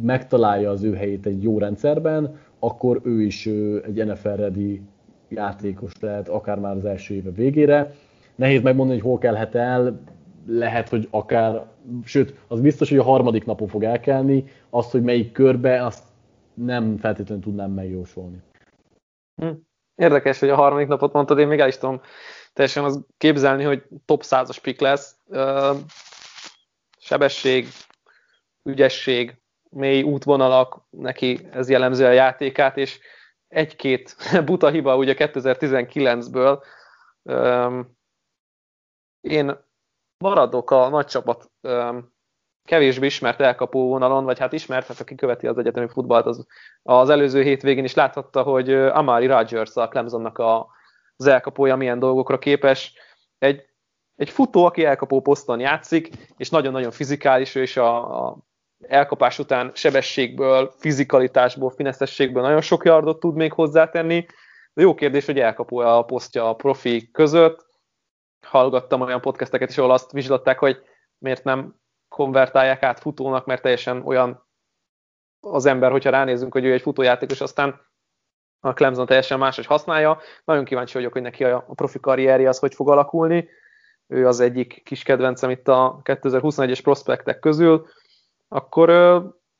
megtalálja 0.03 0.70
az 0.70 0.82
ő 0.82 0.95
helyét 0.95 1.26
egy 1.26 1.43
jó 1.43 1.59
rendszerben, 1.59 2.39
akkor 2.59 3.01
ő 3.05 3.22
is 3.22 3.47
egy 3.86 4.07
NFL 4.07 4.28
ready 4.28 4.80
játékos 5.28 5.93
lehet, 6.01 6.28
akár 6.28 6.59
már 6.59 6.76
az 6.76 6.84
első 6.84 7.14
éve 7.14 7.30
végére. 7.30 7.95
Nehéz 8.34 8.62
megmondani, 8.62 8.99
hogy 8.99 9.09
hol 9.09 9.18
kelhet 9.18 9.55
el, 9.55 10.01
lehet, 10.47 10.89
hogy 10.89 11.09
akár, 11.11 11.66
sőt, 12.05 12.34
az 12.49 12.61
biztos, 12.61 12.89
hogy 12.89 12.99
a 12.99 13.03
harmadik 13.03 13.45
napon 13.45 13.68
fog 13.68 13.84
elkelni, 13.84 14.45
azt, 14.70 14.91
hogy 14.91 15.03
melyik 15.03 15.32
körbe, 15.32 15.84
azt 15.84 16.03
nem 16.55 16.97
feltétlenül 16.97 17.43
tudnám 17.45 17.70
megjósolni. 17.70 18.43
Hm. 19.43 19.49
Érdekes, 19.95 20.39
hogy 20.39 20.49
a 20.49 20.55
harmadik 20.55 20.89
napot 20.89 21.12
mondtad, 21.12 21.39
én 21.39 21.49
még 21.49 21.61
el 21.61 21.68
is 21.68 21.78
tudom 21.78 22.01
teljesen 22.53 22.84
az 22.84 23.05
képzelni, 23.16 23.64
hogy 23.64 23.82
top 24.05 24.22
100-as 24.24 24.59
pick 24.62 24.80
lesz 24.80 25.16
sebesség, 27.09 27.68
ügyesség, 28.62 29.40
mély 29.70 30.02
útvonalak, 30.02 30.80
neki 30.90 31.48
ez 31.50 31.70
jellemző 31.70 32.04
a 32.04 32.11
játékát, 32.11 32.76
és 32.76 33.00
egy-két 33.48 34.16
buta 34.46 34.68
hiba 34.68 34.96
ugye 34.96 35.14
2019-ből. 35.18 36.62
Én 39.20 39.56
maradok 40.18 40.70
a 40.70 40.88
nagy 40.88 41.06
csapat 41.06 41.50
kevésbé 42.64 43.06
ismert 43.06 43.40
elkapó 43.40 43.88
vonalon, 43.88 44.24
vagy 44.24 44.38
hát 44.38 44.52
ismert, 44.52 44.86
hát 44.86 45.00
aki 45.00 45.14
követi 45.14 45.46
az 45.46 45.59
egyetemi 45.59 45.88
futballt, 45.88 46.26
az, 46.26 46.46
az 46.82 47.11
előző 47.11 47.42
hétvégén 47.42 47.84
is 47.84 47.94
láthatta, 47.94 48.42
hogy 48.42 48.72
Amari 48.72 49.26
Rogers 49.26 49.76
a 49.76 49.88
Clemsonnak 49.88 50.38
a, 50.38 50.68
az 51.16 51.26
elkapója 51.26 51.76
milyen 51.76 51.98
dolgokra 51.98 52.38
képes. 52.38 52.94
Egy 53.38 53.68
egy 54.18 54.30
futó, 54.30 54.64
aki 54.64 54.84
elkapó 54.84 55.20
poszton 55.20 55.60
játszik, 55.60 56.08
és 56.36 56.50
nagyon-nagyon 56.50 56.90
fizikális, 56.90 57.54
és 57.54 57.76
a, 57.76 58.26
a 58.26 58.36
elkapás 58.86 59.38
után 59.38 59.70
sebességből, 59.74 60.72
fizikalitásból, 60.78 61.70
fineszességből 61.70 62.42
nagyon 62.42 62.60
sok 62.60 62.84
yardot 62.84 63.20
tud 63.20 63.34
még 63.34 63.52
hozzátenni. 63.52 64.26
De 64.72 64.82
jó 64.82 64.94
kérdés, 64.94 65.26
hogy 65.26 65.38
elkapó 65.38 65.78
a 65.78 66.02
posztja 66.02 66.48
a 66.48 66.54
profi 66.54 67.10
között. 67.10 67.66
Hallgattam 68.46 69.00
olyan 69.00 69.20
podcasteket 69.20 69.70
is, 69.70 69.78
ahol 69.78 69.90
azt 69.90 70.12
vizslatták, 70.12 70.58
hogy 70.58 70.82
miért 71.18 71.44
nem 71.44 71.74
konvertálják 72.08 72.82
át 72.82 73.00
futónak, 73.00 73.46
mert 73.46 73.62
teljesen 73.62 74.02
olyan 74.06 74.46
az 75.40 75.66
ember, 75.66 75.90
hogyha 75.90 76.10
ránézünk, 76.10 76.52
hogy 76.52 76.64
ő 76.64 76.72
egy 76.72 76.82
futójátékos, 76.82 77.40
aztán 77.40 77.80
a 78.60 78.72
Clemson 78.72 79.06
teljesen 79.06 79.38
máshogy 79.38 79.66
használja. 79.66 80.20
Nagyon 80.44 80.64
kíváncsi 80.64 80.92
vagyok, 80.94 81.12
hogy 81.12 81.22
neki 81.22 81.44
a 81.44 81.64
profi 81.74 82.00
karrierje 82.00 82.48
az 82.48 82.58
hogy 82.58 82.74
fog 82.74 82.88
alakulni 82.88 83.48
ő 84.09 84.26
az 84.26 84.40
egyik 84.40 84.82
kis 84.84 85.02
kedvencem 85.02 85.50
itt 85.50 85.68
a 85.68 86.00
2021-es 86.04 86.80
prospektek 86.82 87.38
közül, 87.38 87.86
akkor 88.48 88.88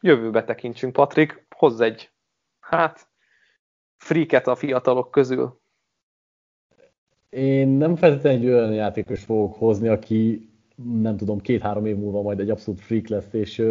jövőbe 0.01 0.45
tekintsünk, 0.45 0.93
Patrik, 0.93 1.47
hozz 1.57 1.81
egy, 1.81 2.11
hát, 2.61 3.09
friket 3.97 4.47
a 4.47 4.55
fiatalok 4.55 5.11
közül. 5.11 5.61
Én 7.29 7.69
nem 7.69 7.97
feltétlenül 7.97 8.41
egy 8.41 8.49
olyan 8.49 8.73
játékos 8.73 9.25
fogok 9.25 9.55
hozni, 9.55 9.89
aki 9.89 10.51
nem 11.03 11.17
tudom, 11.17 11.41
két-három 11.41 11.87
év 11.87 11.97
múlva 11.97 12.23
majd 12.23 12.41
egy 12.41 12.51
abszolút 12.51 12.81
freak 12.81 13.09
lesz, 13.09 13.33
és 13.33 13.65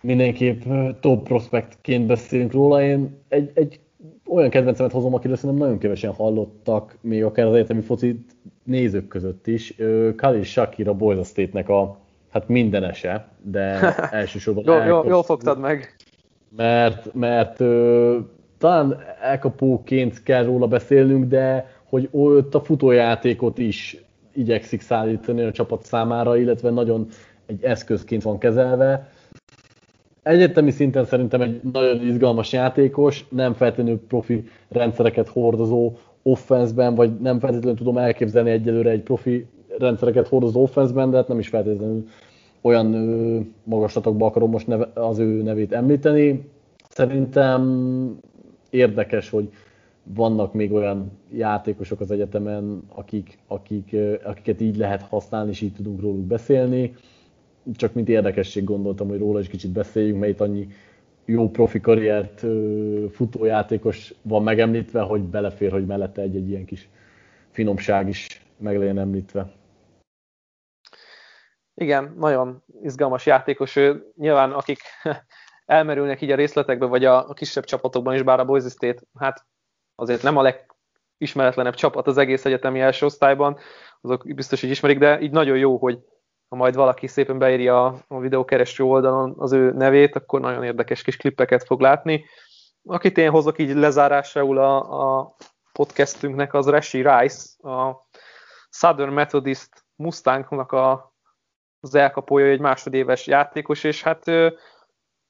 mindenképp 0.00 0.62
top 1.00 1.24
prospektként 1.24 2.06
beszélünk 2.06 2.52
róla. 2.52 2.82
Én 2.82 3.24
egy, 3.28 3.50
egy 3.54 3.80
olyan 4.28 4.50
kedvencemet 4.50 4.92
hozom, 4.92 5.14
akiről 5.14 5.36
szerintem 5.36 5.64
nagyon 5.64 5.78
kevesen 5.78 6.12
hallottak, 6.12 6.96
még 7.00 7.24
akár 7.24 7.46
az 7.46 7.54
egyetemi 7.54 7.80
focit 7.80 8.36
nézők 8.64 9.08
között 9.08 9.46
is. 9.46 9.74
Khalil 10.16 10.42
Shakir 10.42 10.88
a 10.88 10.94
Boise 10.94 11.22
State-nek 11.22 11.68
a 11.68 11.98
hát 12.30 12.48
mindenese, 12.48 13.28
de 13.42 13.94
elsősorban 14.10 14.64
jó, 14.66 14.84
jó, 14.84 15.08
jól 15.08 15.22
fogtad 15.22 15.58
meg. 15.58 15.96
Mert, 16.56 17.14
mert 17.14 17.60
ö, 17.60 18.18
talán 18.58 18.98
elkapóként 19.22 20.22
kell 20.22 20.44
róla 20.44 20.66
beszélnünk, 20.66 21.24
de 21.24 21.70
hogy 21.84 22.08
ott 22.10 22.54
a 22.54 22.60
futójátékot 22.60 23.58
is 23.58 24.04
igyekszik 24.32 24.80
szállítani 24.80 25.42
a 25.42 25.52
csapat 25.52 25.84
számára, 25.84 26.36
illetve 26.36 26.70
nagyon 26.70 27.06
egy 27.46 27.64
eszközként 27.64 28.22
van 28.22 28.38
kezelve. 28.38 29.10
Egyetemi 30.28 30.70
szinten 30.70 31.04
szerintem 31.04 31.40
egy 31.40 31.60
nagyon 31.72 32.06
izgalmas 32.06 32.52
játékos, 32.52 33.26
nem 33.28 33.52
feltétlenül 33.52 34.00
profi 34.08 34.48
rendszereket 34.68 35.28
hordozó 35.28 35.92
offenszben, 36.22 36.94
vagy 36.94 37.20
nem 37.20 37.38
feltétlenül 37.38 37.76
tudom 37.76 37.98
elképzelni 37.98 38.50
egyelőre 38.50 38.90
egy 38.90 39.02
profi 39.02 39.46
rendszereket 39.78 40.28
hordozó 40.28 40.62
offenszben, 40.62 41.10
de 41.10 41.16
hát 41.16 41.28
nem 41.28 41.38
is 41.38 41.48
feltétlenül 41.48 42.06
olyan 42.60 42.94
ö, 42.94 43.38
magaslatokba 43.64 44.26
akarom 44.26 44.50
most 44.50 44.66
neve, 44.66 44.90
az 44.94 45.18
ő 45.18 45.42
nevét 45.42 45.72
említeni. 45.72 46.44
Szerintem 46.88 48.18
érdekes, 48.70 49.30
hogy 49.30 49.48
vannak 50.02 50.54
még 50.54 50.72
olyan 50.72 51.10
játékosok 51.32 52.00
az 52.00 52.10
egyetemen, 52.10 52.82
akik, 52.94 53.38
akik, 53.46 53.96
akiket 54.24 54.60
így 54.60 54.76
lehet 54.76 55.02
használni, 55.02 55.50
és 55.50 55.60
így 55.60 55.72
tudunk 55.72 56.00
róluk 56.00 56.26
beszélni. 56.26 56.94
Csak 57.76 57.94
mint 57.94 58.08
érdekesség 58.08 58.64
gondoltam, 58.64 59.08
hogy 59.08 59.18
róla 59.18 59.40
is 59.40 59.48
kicsit 59.48 59.70
beszéljünk, 59.70 60.20
mert 60.20 60.32
itt 60.32 60.40
annyi 60.40 60.68
jó 61.24 61.50
profi 61.50 61.80
karriert 61.80 62.44
futójátékos 63.10 64.14
van 64.22 64.42
megemlítve, 64.42 65.00
hogy 65.00 65.20
belefér, 65.20 65.72
hogy 65.72 65.86
mellette 65.86 66.22
egy-egy 66.22 66.48
ilyen 66.48 66.64
kis 66.64 66.88
finomság 67.50 68.08
is 68.08 68.42
meg 68.56 68.78
legyen 68.78 68.98
említve. 68.98 69.52
Igen, 71.74 72.14
nagyon 72.18 72.62
izgalmas 72.82 73.26
játékos 73.26 73.76
ő. 73.76 74.12
Nyilván 74.16 74.52
akik 74.52 74.78
elmerülnek 75.66 76.20
így 76.20 76.30
a 76.30 76.36
részletekbe, 76.36 76.86
vagy 76.86 77.04
a, 77.04 77.32
kisebb 77.32 77.64
csapatokban 77.64 78.14
is, 78.14 78.22
bár 78.22 78.40
a 78.40 78.44
Boise 78.44 78.68
State, 78.68 79.02
hát 79.18 79.46
azért 79.94 80.22
nem 80.22 80.36
a 80.36 80.42
legismeretlenebb 80.42 81.74
csapat 81.74 82.06
az 82.06 82.16
egész 82.16 82.44
egyetemi 82.44 82.80
első 82.80 83.06
osztályban, 83.06 83.58
azok 84.00 84.34
biztos, 84.34 84.60
hogy 84.60 84.70
ismerik, 84.70 84.98
de 84.98 85.20
így 85.20 85.30
nagyon 85.30 85.56
jó, 85.56 85.76
hogy 85.76 85.98
ha 86.48 86.56
majd 86.56 86.74
valaki 86.74 87.06
szépen 87.06 87.38
beírja 87.38 87.84
a 88.08 88.18
videókereső 88.18 88.84
oldalon 88.84 89.34
az 89.38 89.52
ő 89.52 89.72
nevét, 89.72 90.16
akkor 90.16 90.40
nagyon 90.40 90.64
érdekes 90.64 91.02
kis 91.02 91.16
klippeket 91.16 91.64
fog 91.64 91.80
látni. 91.80 92.24
Akit 92.84 93.18
én 93.18 93.30
hozok 93.30 93.58
így 93.58 93.74
lezárásául 93.74 94.58
a, 94.58 94.76
a 95.18 95.34
podcastünknek, 95.72 96.54
az 96.54 96.68
Rashi 96.68 97.02
Rice, 97.02 97.68
a 97.70 98.06
Southern 98.70 99.12
Methodist 99.12 99.68
Mustangnak 99.96 100.72
a, 100.72 101.14
az 101.80 101.94
elkapója, 101.94 102.46
egy 102.46 102.60
másodéves 102.60 103.26
játékos, 103.26 103.84
és 103.84 104.02
hát 104.02 104.24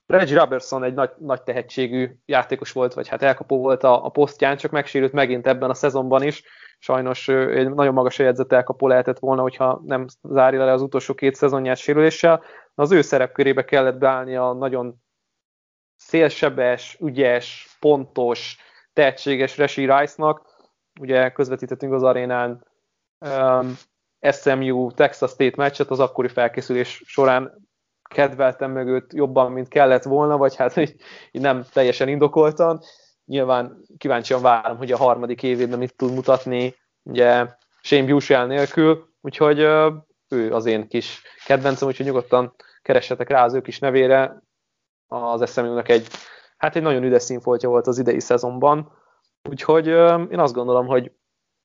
Reggie 0.09 0.39
Robertson 0.39 0.85
egy 0.85 0.95
nagy, 0.95 1.11
nagy 1.19 1.43
tehetségű 1.43 2.11
játékos 2.25 2.73
volt, 2.73 2.95
vagy 2.95 3.09
hát 3.09 3.23
elkapó 3.23 3.59
volt 3.59 3.83
a, 3.83 4.05
a 4.05 4.09
posztján, 4.09 4.57
csak 4.57 4.71
megsérült 4.71 5.13
megint 5.13 5.47
ebben 5.47 5.71
a 5.71 5.75
szezonban 5.75 6.23
is. 6.23 6.43
Sajnos 6.79 7.29
egy 7.29 7.71
nagyon 7.71 7.95
magas 7.95 8.19
jegyzett 8.19 8.53
elkapó 8.53 8.87
lehetett 8.87 9.19
volna, 9.19 9.43
hogyha 9.43 9.81
nem 9.85 10.07
zárja 10.23 10.65
le 10.65 10.73
az 10.73 10.83
utolsó 10.83 11.15
két 11.15 11.35
szezonját 11.35 11.77
sérüléssel. 11.77 12.43
Az 12.75 12.93
ő 12.93 13.01
szerepkörébe 13.01 13.65
kellett 13.65 13.99
beállni 13.99 14.37
a 14.37 14.53
nagyon 14.53 15.03
szélsebes, 15.97 16.97
ügyes, 17.01 17.77
pontos, 17.81 18.57
tehetséges 18.93 19.57
Resi 19.57 19.81
Rice-nak. 19.81 20.43
Ugye 21.01 21.31
közvetítettünk 21.31 21.93
az 21.93 22.03
arénán 22.03 22.67
um, 23.21 23.75
SMU 24.31 24.93
Texas 24.93 25.31
State 25.31 25.57
meccset 25.57 25.91
az 25.91 26.01
akkori 26.01 26.29
felkészülés 26.29 27.03
során 27.05 27.68
kedveltem 28.09 28.71
meg 28.71 28.87
őt 28.87 29.13
jobban, 29.13 29.53
mint 29.53 29.69
kellett 29.69 30.03
volna, 30.03 30.37
vagy 30.37 30.57
hát 30.57 30.77
így, 30.77 30.95
így 31.31 31.43
nem 31.43 31.65
teljesen 31.73 32.09
indokoltan. 32.09 32.81
Nyilván 33.25 33.83
kíváncsian 33.99 34.43
várom, 34.43 34.77
hogy 34.77 34.93
a 34.93 34.97
harmadik 34.97 35.43
évében 35.43 35.79
mit 35.79 35.97
tud 35.97 36.15
mutatni, 36.15 36.75
ugye 37.03 37.47
Shane 37.83 38.07
Bushel 38.07 38.47
nélkül, 38.47 39.09
úgyhogy 39.21 39.59
ő 40.29 40.53
az 40.53 40.67
én 40.67 40.89
kis 40.89 41.23
kedvencem, 41.45 41.89
úgyhogy 41.89 42.07
nyugodtan 42.07 42.55
keressetek 42.83 43.29
rá 43.29 43.45
az 43.45 43.55
ő 43.55 43.61
kis 43.61 43.79
nevére. 43.79 44.43
Az 45.07 45.51
SMU-nak 45.53 45.89
egy, 45.89 46.07
hát 46.57 46.77
egy 46.77 46.83
nagyon 46.83 47.03
üdes 47.03 47.23
színfoltja 47.23 47.69
volt 47.69 47.87
az 47.87 47.99
idei 47.99 48.21
szezonban, 48.21 48.93
úgyhogy 49.49 49.87
én 50.31 50.39
azt 50.39 50.55
gondolom, 50.55 50.87
hogy 50.87 51.13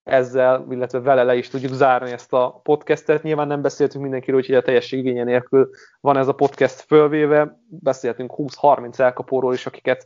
ezzel, 0.04 0.66
illetve 0.70 0.99
vele 0.99 1.24
le 1.24 1.36
is 1.36 1.49
tudjuk 1.49 1.74
zárni 1.74 2.12
ezt 2.12 2.34
a 2.34 2.60
podcastet. 2.64 3.24
Nyilván 3.24 3.47
nem 3.47 3.62
beszéltünk 3.62 4.04
mindenkiről, 4.04 4.39
úgyhogy 4.39 4.56
a 4.56 4.62
teljesség 4.62 4.99
igénye 4.99 5.24
nélkül 5.24 5.70
van 6.01 6.18
ez 6.18 6.28
a 6.28 6.34
podcast 6.34 6.82
fölvéve. 6.82 7.60
Beszéltünk 7.70 8.34
20-30 8.38 8.99
elkapóról 8.99 9.54
is, 9.54 9.66
akiket 9.66 10.06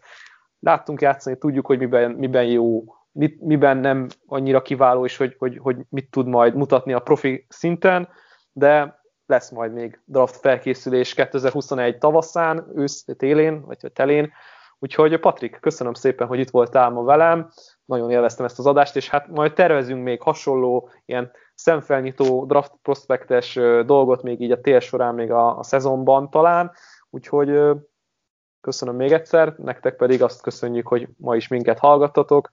láttunk 0.59 1.01
játszani, 1.01 1.37
tudjuk, 1.37 1.65
hogy 1.65 1.77
miben, 1.77 2.11
miben 2.11 2.45
jó, 2.45 2.83
mit, 3.11 3.41
miben 3.41 3.77
nem 3.77 4.07
annyira 4.25 4.61
kiváló, 4.61 5.05
és 5.05 5.17
hogy, 5.17 5.35
hogy, 5.37 5.57
hogy 5.57 5.77
mit 5.89 6.09
tud 6.11 6.27
majd 6.27 6.55
mutatni 6.55 6.93
a 6.93 6.99
profi 6.99 7.45
szinten, 7.49 8.09
de 8.51 9.01
lesz 9.25 9.49
majd 9.49 9.73
még 9.73 10.01
draft 10.05 10.35
felkészülés 10.35 11.13
2021 11.13 11.97
tavaszán, 11.97 12.71
ősz, 12.75 13.05
télén, 13.17 13.61
vagy 13.65 13.91
telén. 13.93 14.31
Úgyhogy 14.79 15.19
Patrik, 15.19 15.57
köszönöm 15.61 15.93
szépen, 15.93 16.27
hogy 16.27 16.39
itt 16.39 16.49
voltál 16.49 16.89
ma 16.89 17.03
velem 17.03 17.49
nagyon 17.87 18.11
élveztem 18.11 18.45
ezt 18.45 18.59
az 18.59 18.65
adást, 18.65 18.95
és 18.95 19.09
hát 19.09 19.27
majd 19.27 19.53
tervezünk 19.53 20.03
még 20.03 20.21
hasonló 20.21 20.89
ilyen 21.05 21.31
szemfelnyitó 21.55 22.45
draft 22.45 22.73
prospektes 22.81 23.53
dolgot 23.85 24.23
még 24.23 24.41
így 24.41 24.51
a 24.51 24.61
tél 24.61 24.79
során, 24.79 25.15
még 25.15 25.31
a, 25.31 25.57
a 25.57 25.63
szezonban 25.63 26.29
talán, 26.29 26.71
úgyhogy 27.09 27.59
köszönöm 28.61 28.95
még 28.95 29.11
egyszer, 29.11 29.55
nektek 29.57 29.95
pedig 29.95 30.23
azt 30.23 30.41
köszönjük, 30.41 30.87
hogy 30.87 31.07
ma 31.17 31.35
is 31.35 31.47
minket 31.47 31.79
hallgattatok. 31.79 32.51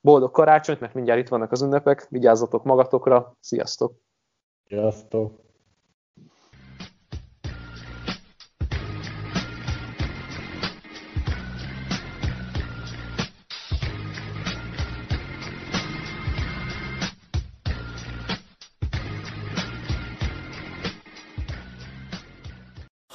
Boldog 0.00 0.30
karácsonyt, 0.30 0.80
mert 0.80 0.94
mindjárt 0.94 1.20
itt 1.20 1.28
vannak 1.28 1.52
az 1.52 1.62
ünnepek, 1.62 2.06
vigyázzatok 2.08 2.64
magatokra, 2.64 3.36
sziasztok! 3.40 3.92
Sziasztok! 4.64 5.45